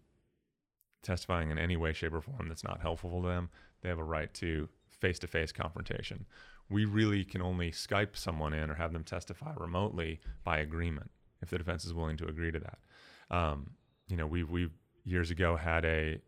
testifying 1.06 1.50
in 1.50 1.58
any 1.58 1.76
way, 1.76 1.92
shape, 1.92 2.12
or 2.12 2.20
form 2.20 2.48
that's 2.48 2.64
not 2.64 2.80
helpful 2.80 3.22
to 3.22 3.28
them, 3.28 3.48
they 3.82 3.88
have 3.88 3.98
a 3.98 4.04
right 4.04 4.32
to 4.34 4.68
face 4.90 5.18
to 5.20 5.26
face 5.26 5.52
confrontation. 5.52 6.26
We 6.68 6.84
really 6.84 7.24
can 7.24 7.40
only 7.40 7.70
Skype 7.70 8.16
someone 8.16 8.52
in 8.52 8.70
or 8.70 8.74
have 8.74 8.92
them 8.92 9.04
testify 9.04 9.52
remotely 9.56 10.20
by 10.42 10.58
agreement 10.58 11.10
if 11.40 11.50
the 11.50 11.58
defense 11.58 11.84
is 11.84 11.94
willing 11.94 12.16
to 12.16 12.26
agree 12.26 12.50
to 12.50 12.58
that. 12.58 12.78
Um, 13.30 13.70
you 14.08 14.16
know, 14.16 14.26
we 14.26 14.42
we 14.42 14.68
years 15.04 15.30
ago 15.30 15.56
had 15.56 15.84
a 15.84 16.20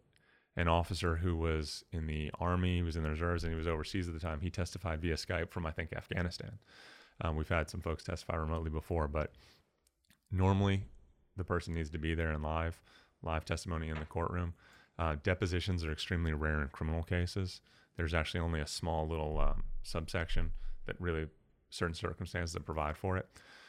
an 0.57 0.69
officer 0.69 1.17
who 1.17 1.37
was 1.37 1.85
in 1.93 2.07
the 2.07 2.31
army, 2.41 2.77
he 2.77 2.83
was 2.83 2.97
in 2.97 3.05
the 3.05 3.11
reserves, 3.11 3.45
and 3.45 3.53
he 3.53 3.59
was 3.59 3.69
overseas 3.69 4.09
at 4.09 4.15
the 4.15 4.21
time. 4.21 4.41
He 4.41 4.51
testified 4.51 5.01
via 5.01 5.15
Skype 5.15 5.51
from 5.51 5.67
I 5.67 5.73
think 5.73 5.93
Afghanistan. 5.93 6.59
Um, 7.21 7.37
we've 7.37 7.49
had 7.49 7.69
some 7.69 7.81
folks 7.81 8.05
testify 8.05 8.37
remotely 8.37 8.71
before, 8.71 9.09
but 9.09 9.33
normally 10.31 10.85
the 11.37 11.45
person 11.45 11.75
needs 11.75 11.91
to 11.91 11.99
be 11.99 12.15
there 12.15 12.33
in 12.33 12.43
live 12.43 12.81
live 13.23 13.45
testimony 13.45 13.89
in 13.89 13.99
the 13.99 14.05
courtroom. 14.07 14.55
Uh, 14.99 15.17
depositions 15.23 15.85
are 15.85 15.93
extremely 15.93 16.33
rare 16.33 16.61
in 16.61 16.69
criminal 16.69 17.03
cases. 17.03 17.61
There's 17.97 18.15
actually 18.15 18.41
only 18.41 18.61
a 18.61 18.67
small 18.67 19.07
little 19.07 19.39
um, 19.39 19.65
subsection 19.83 20.53
that 20.87 21.01
really 21.01 21.27
certain 21.71 21.95
circumstances 21.95 22.53
that 22.55 22.65
provide 22.65 22.97
for 22.97 23.17
it. 23.17 23.29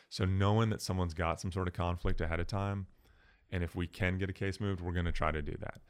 So 0.09 0.25
knowing 0.25 0.69
that 0.71 0.81
someone's 0.81 1.13
got 1.13 1.39
some 1.39 1.51
sort 1.51 1.67
of 1.67 1.73
conflict 1.73 2.21
ahead 2.21 2.39
of 2.39 2.47
time, 2.47 2.87
and 3.51 3.63
if 3.63 3.75
we 3.75 3.87
can 3.87 4.17
get 4.17 4.29
a 4.29 4.33
case 4.33 4.59
moved, 4.59 4.81
we're 4.81 4.93
going 4.93 5.05
to 5.05 5.11
try 5.11 5.31
to 5.31 5.41
do 5.41 5.55
that. 5.59 5.81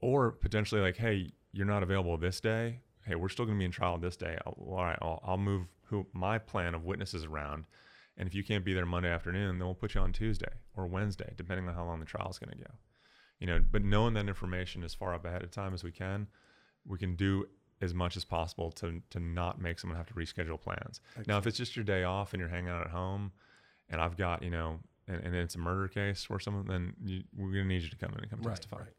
Or 0.00 0.30
potentially 0.30 0.80
like, 0.80 0.96
hey, 0.96 1.32
you're 1.52 1.66
not 1.66 1.82
available 1.82 2.16
this 2.16 2.40
day. 2.40 2.80
Hey, 3.04 3.14
we're 3.14 3.28
still 3.28 3.46
going 3.46 3.56
to 3.56 3.60
be 3.60 3.64
in 3.64 3.70
trial 3.70 3.98
this 3.98 4.16
day. 4.16 4.36
I'll, 4.46 4.56
all 4.60 4.84
right, 4.84 4.98
I'll, 5.00 5.20
I'll 5.24 5.38
move 5.38 5.66
who 5.84 6.06
my 6.12 6.38
plan 6.38 6.74
of 6.74 6.84
witnesses 6.84 7.24
around, 7.24 7.64
and 8.18 8.28
if 8.28 8.34
you 8.34 8.44
can't 8.44 8.64
be 8.64 8.74
there 8.74 8.84
Monday 8.84 9.10
afternoon, 9.10 9.58
then 9.58 9.66
we'll 9.66 9.74
put 9.74 9.94
you 9.94 10.02
on 10.02 10.12
Tuesday 10.12 10.52
or 10.76 10.86
Wednesday, 10.86 11.32
depending 11.36 11.68
on 11.68 11.74
how 11.74 11.84
long 11.84 12.00
the 12.00 12.06
trial 12.06 12.28
is 12.30 12.38
going 12.38 12.50
to 12.50 12.64
go. 12.64 12.70
You 13.40 13.46
know, 13.46 13.60
but 13.70 13.84
knowing 13.84 14.14
that 14.14 14.26
information 14.28 14.82
as 14.82 14.94
far 14.94 15.14
up 15.14 15.24
ahead 15.24 15.42
of 15.42 15.50
time 15.50 15.72
as 15.74 15.84
we 15.84 15.92
can, 15.92 16.26
we 16.86 16.98
can 16.98 17.14
do 17.14 17.46
as 17.80 17.94
much 17.94 18.16
as 18.16 18.24
possible 18.24 18.72
to 18.72 19.00
to 19.10 19.20
not 19.20 19.60
make 19.60 19.78
someone 19.78 19.96
have 19.96 20.06
to 20.08 20.14
reschedule 20.14 20.60
plans. 20.60 21.00
Now, 21.26 21.38
if 21.38 21.46
it's 21.46 21.56
just 21.56 21.76
your 21.76 21.84
day 21.84 22.02
off 22.04 22.32
and 22.32 22.40
you're 22.40 22.48
hanging 22.48 22.70
out 22.70 22.80
at 22.82 22.90
home, 22.90 23.30
and 23.88 24.00
I've 24.00 24.16
got 24.16 24.42
you 24.42 24.50
know, 24.50 24.80
and, 25.06 25.22
and 25.24 25.34
it's 25.36 25.54
a 25.54 25.58
murder 25.58 25.86
case 25.86 26.26
or 26.28 26.40
something, 26.40 26.64
then 26.66 26.94
you, 27.04 27.22
we're 27.36 27.52
gonna 27.52 27.64
need 27.66 27.82
you 27.82 27.88
to 27.90 27.96
come 27.96 28.12
in 28.14 28.20
and 28.20 28.30
come 28.30 28.40
Right, 28.40 28.56
testify. 28.56 28.78
right. 28.78 28.94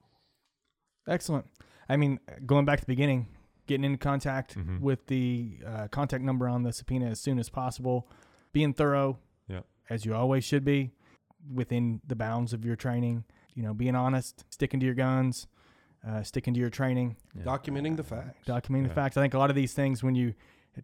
Excellent. 1.07 1.45
I 1.89 1.97
mean, 1.97 2.19
going 2.45 2.65
back 2.65 2.79
to 2.79 2.85
the 2.85 2.91
beginning, 2.91 3.27
getting 3.67 3.83
into 3.83 3.97
contact 3.97 4.55
Mhm. 4.55 4.79
with 4.79 5.07
the 5.07 5.57
uh, 5.65 5.87
contact 5.89 6.23
number 6.23 6.47
on 6.47 6.63
the 6.63 6.71
subpoena 6.71 7.07
as 7.07 7.19
soon 7.19 7.39
as 7.39 7.49
possible, 7.49 8.07
being 8.53 8.73
thorough, 8.73 9.17
Yep. 9.47 9.65
as 9.89 10.05
you 10.05 10.13
always 10.15 10.43
should 10.45 10.63
be, 10.63 10.91
within 11.51 12.01
the 12.07 12.15
bounds 12.15 12.53
of 12.53 12.63
your 12.63 12.75
training. 12.75 13.23
You 13.59 13.65
know, 13.65 13.73
being 13.73 13.93
honest, 13.93 14.45
sticking 14.49 14.79
to 14.79 14.85
your 14.85 14.95
guns, 14.95 15.45
uh, 16.07 16.23
sticking 16.23 16.53
to 16.53 16.59
your 16.61 16.69
training, 16.69 17.17
Yeah. 17.35 17.43
Documenting 17.43 17.97
the 17.97 18.05
facts. 18.05 18.47
documenting 18.47 18.87
the 18.87 18.93
facts. 18.93 19.17
I 19.17 19.21
think 19.21 19.33
a 19.33 19.37
lot 19.37 19.49
of 19.49 19.55
these 19.57 19.73
things, 19.73 20.01
when 20.01 20.15
you 20.15 20.33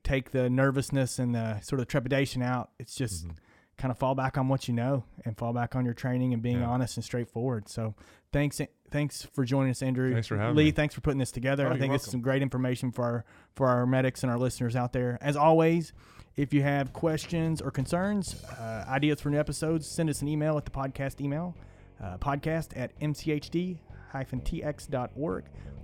take 0.04 0.32
the 0.32 0.50
nervousness 0.50 1.18
and 1.18 1.34
the 1.34 1.62
sort 1.62 1.80
of 1.80 1.88
trepidation 1.88 2.42
out, 2.42 2.72
it's 2.78 2.94
just 2.94 3.26
Mhm. 3.30 3.38
kind 3.78 3.92
of 3.94 3.98
fall 3.98 4.14
back 4.14 4.38
on 4.38 4.50
what 4.50 4.68
you 4.68 4.74
know 4.74 5.06
and 5.24 5.38
fall 5.38 5.54
back 5.54 5.74
on 5.74 5.86
your 5.86 5.94
training 5.94 6.34
and 6.34 6.42
being 6.44 6.60
Yeah. 6.60 6.68
honest 6.68 6.98
and 6.98 7.04
straightforward. 7.06 7.70
So 7.70 7.96
thanks 8.34 8.60
thanks 8.92 9.24
for 9.24 9.46
joining 9.46 9.72
us, 9.72 9.82
Andrew. 9.82 10.12
Thanks 10.12 10.28
for 10.28 10.38
having 10.38 10.56
Lee, 10.58 10.66
me. 10.66 10.72
thanks 10.72 10.94
for 10.96 11.00
putting 11.02 11.18
this 11.20 11.32
together. 11.32 11.68
Oh, 11.68 11.72
I 11.72 11.78
think 11.80 11.94
this 11.94 12.04
is 12.04 12.12
some 12.12 12.22
great 12.22 12.42
information 12.42 12.92
for 12.92 13.04
our 13.06 13.26
for 13.54 13.68
our 13.70 13.86
medics 13.86 14.22
and 14.22 14.30
our 14.30 14.38
listeners 14.38 14.76
out 14.76 14.92
there. 14.92 15.18
As 15.22 15.38
always, 15.38 15.94
if 16.36 16.54
you 16.54 16.62
have 16.64 16.92
questions 16.92 17.62
or 17.62 17.72
concerns, 17.72 18.44
uh, 18.44 18.84
ideas 18.90 19.22
for 19.22 19.30
new 19.30 19.40
episodes, 19.40 19.88
send 19.88 20.10
us 20.10 20.22
an 20.22 20.28
email 20.28 20.58
at 20.58 20.66
the 20.66 20.72
podcast 20.72 21.22
email, 21.22 21.56
uh, 22.04 22.18
podcast 22.18 22.70
at 22.76 22.98
mchd-tx.org. 23.00 23.80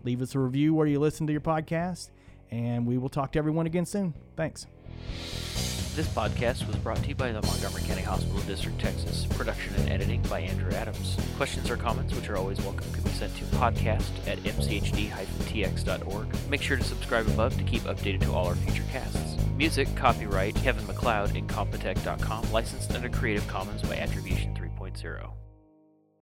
Leave 0.03 0.21
us 0.21 0.35
a 0.35 0.39
review 0.39 0.73
where 0.73 0.87
you 0.87 0.99
listen 0.99 1.27
to 1.27 1.33
your 1.33 1.41
podcast, 1.41 2.09
and 2.49 2.87
we 2.87 2.97
will 2.97 3.09
talk 3.09 3.31
to 3.33 3.39
everyone 3.39 3.65
again 3.65 3.85
soon. 3.85 4.13
Thanks. 4.35 4.65
This 5.93 6.07
podcast 6.07 6.65
was 6.67 6.77
brought 6.77 7.03
to 7.03 7.09
you 7.09 7.15
by 7.15 7.33
the 7.33 7.41
Montgomery 7.41 7.81
County 7.83 8.01
Hospital 8.01 8.39
District, 8.43 8.79
Texas. 8.79 9.25
Production 9.25 9.75
and 9.75 9.89
editing 9.89 10.21
by 10.23 10.39
Andrew 10.39 10.71
Adams. 10.71 11.17
Questions 11.35 11.69
or 11.69 11.75
comments, 11.75 12.15
which 12.15 12.29
are 12.29 12.37
always 12.37 12.61
welcome, 12.61 12.89
can 12.93 13.03
be 13.03 13.09
sent 13.09 13.35
to 13.35 13.43
podcast 13.57 14.09
at 14.25 14.37
mchd-tx.org. 14.39 16.27
Make 16.49 16.61
sure 16.61 16.77
to 16.77 16.83
subscribe 16.83 17.27
above 17.27 17.57
to 17.57 17.63
keep 17.65 17.81
updated 17.81 18.21
to 18.21 18.31
all 18.31 18.47
our 18.47 18.55
future 18.55 18.85
casts. 18.89 19.35
Music, 19.57 19.93
copyright, 19.97 20.55
Kevin 20.55 20.87
MacLeod, 20.87 21.35
in 21.35 21.45
Incompetech.com, 21.45 22.51
licensed 22.53 22.93
under 22.93 23.09
Creative 23.09 23.45
Commons 23.49 23.81
by 23.81 23.97
Attribution 23.97 24.55
3.0. 24.55 25.40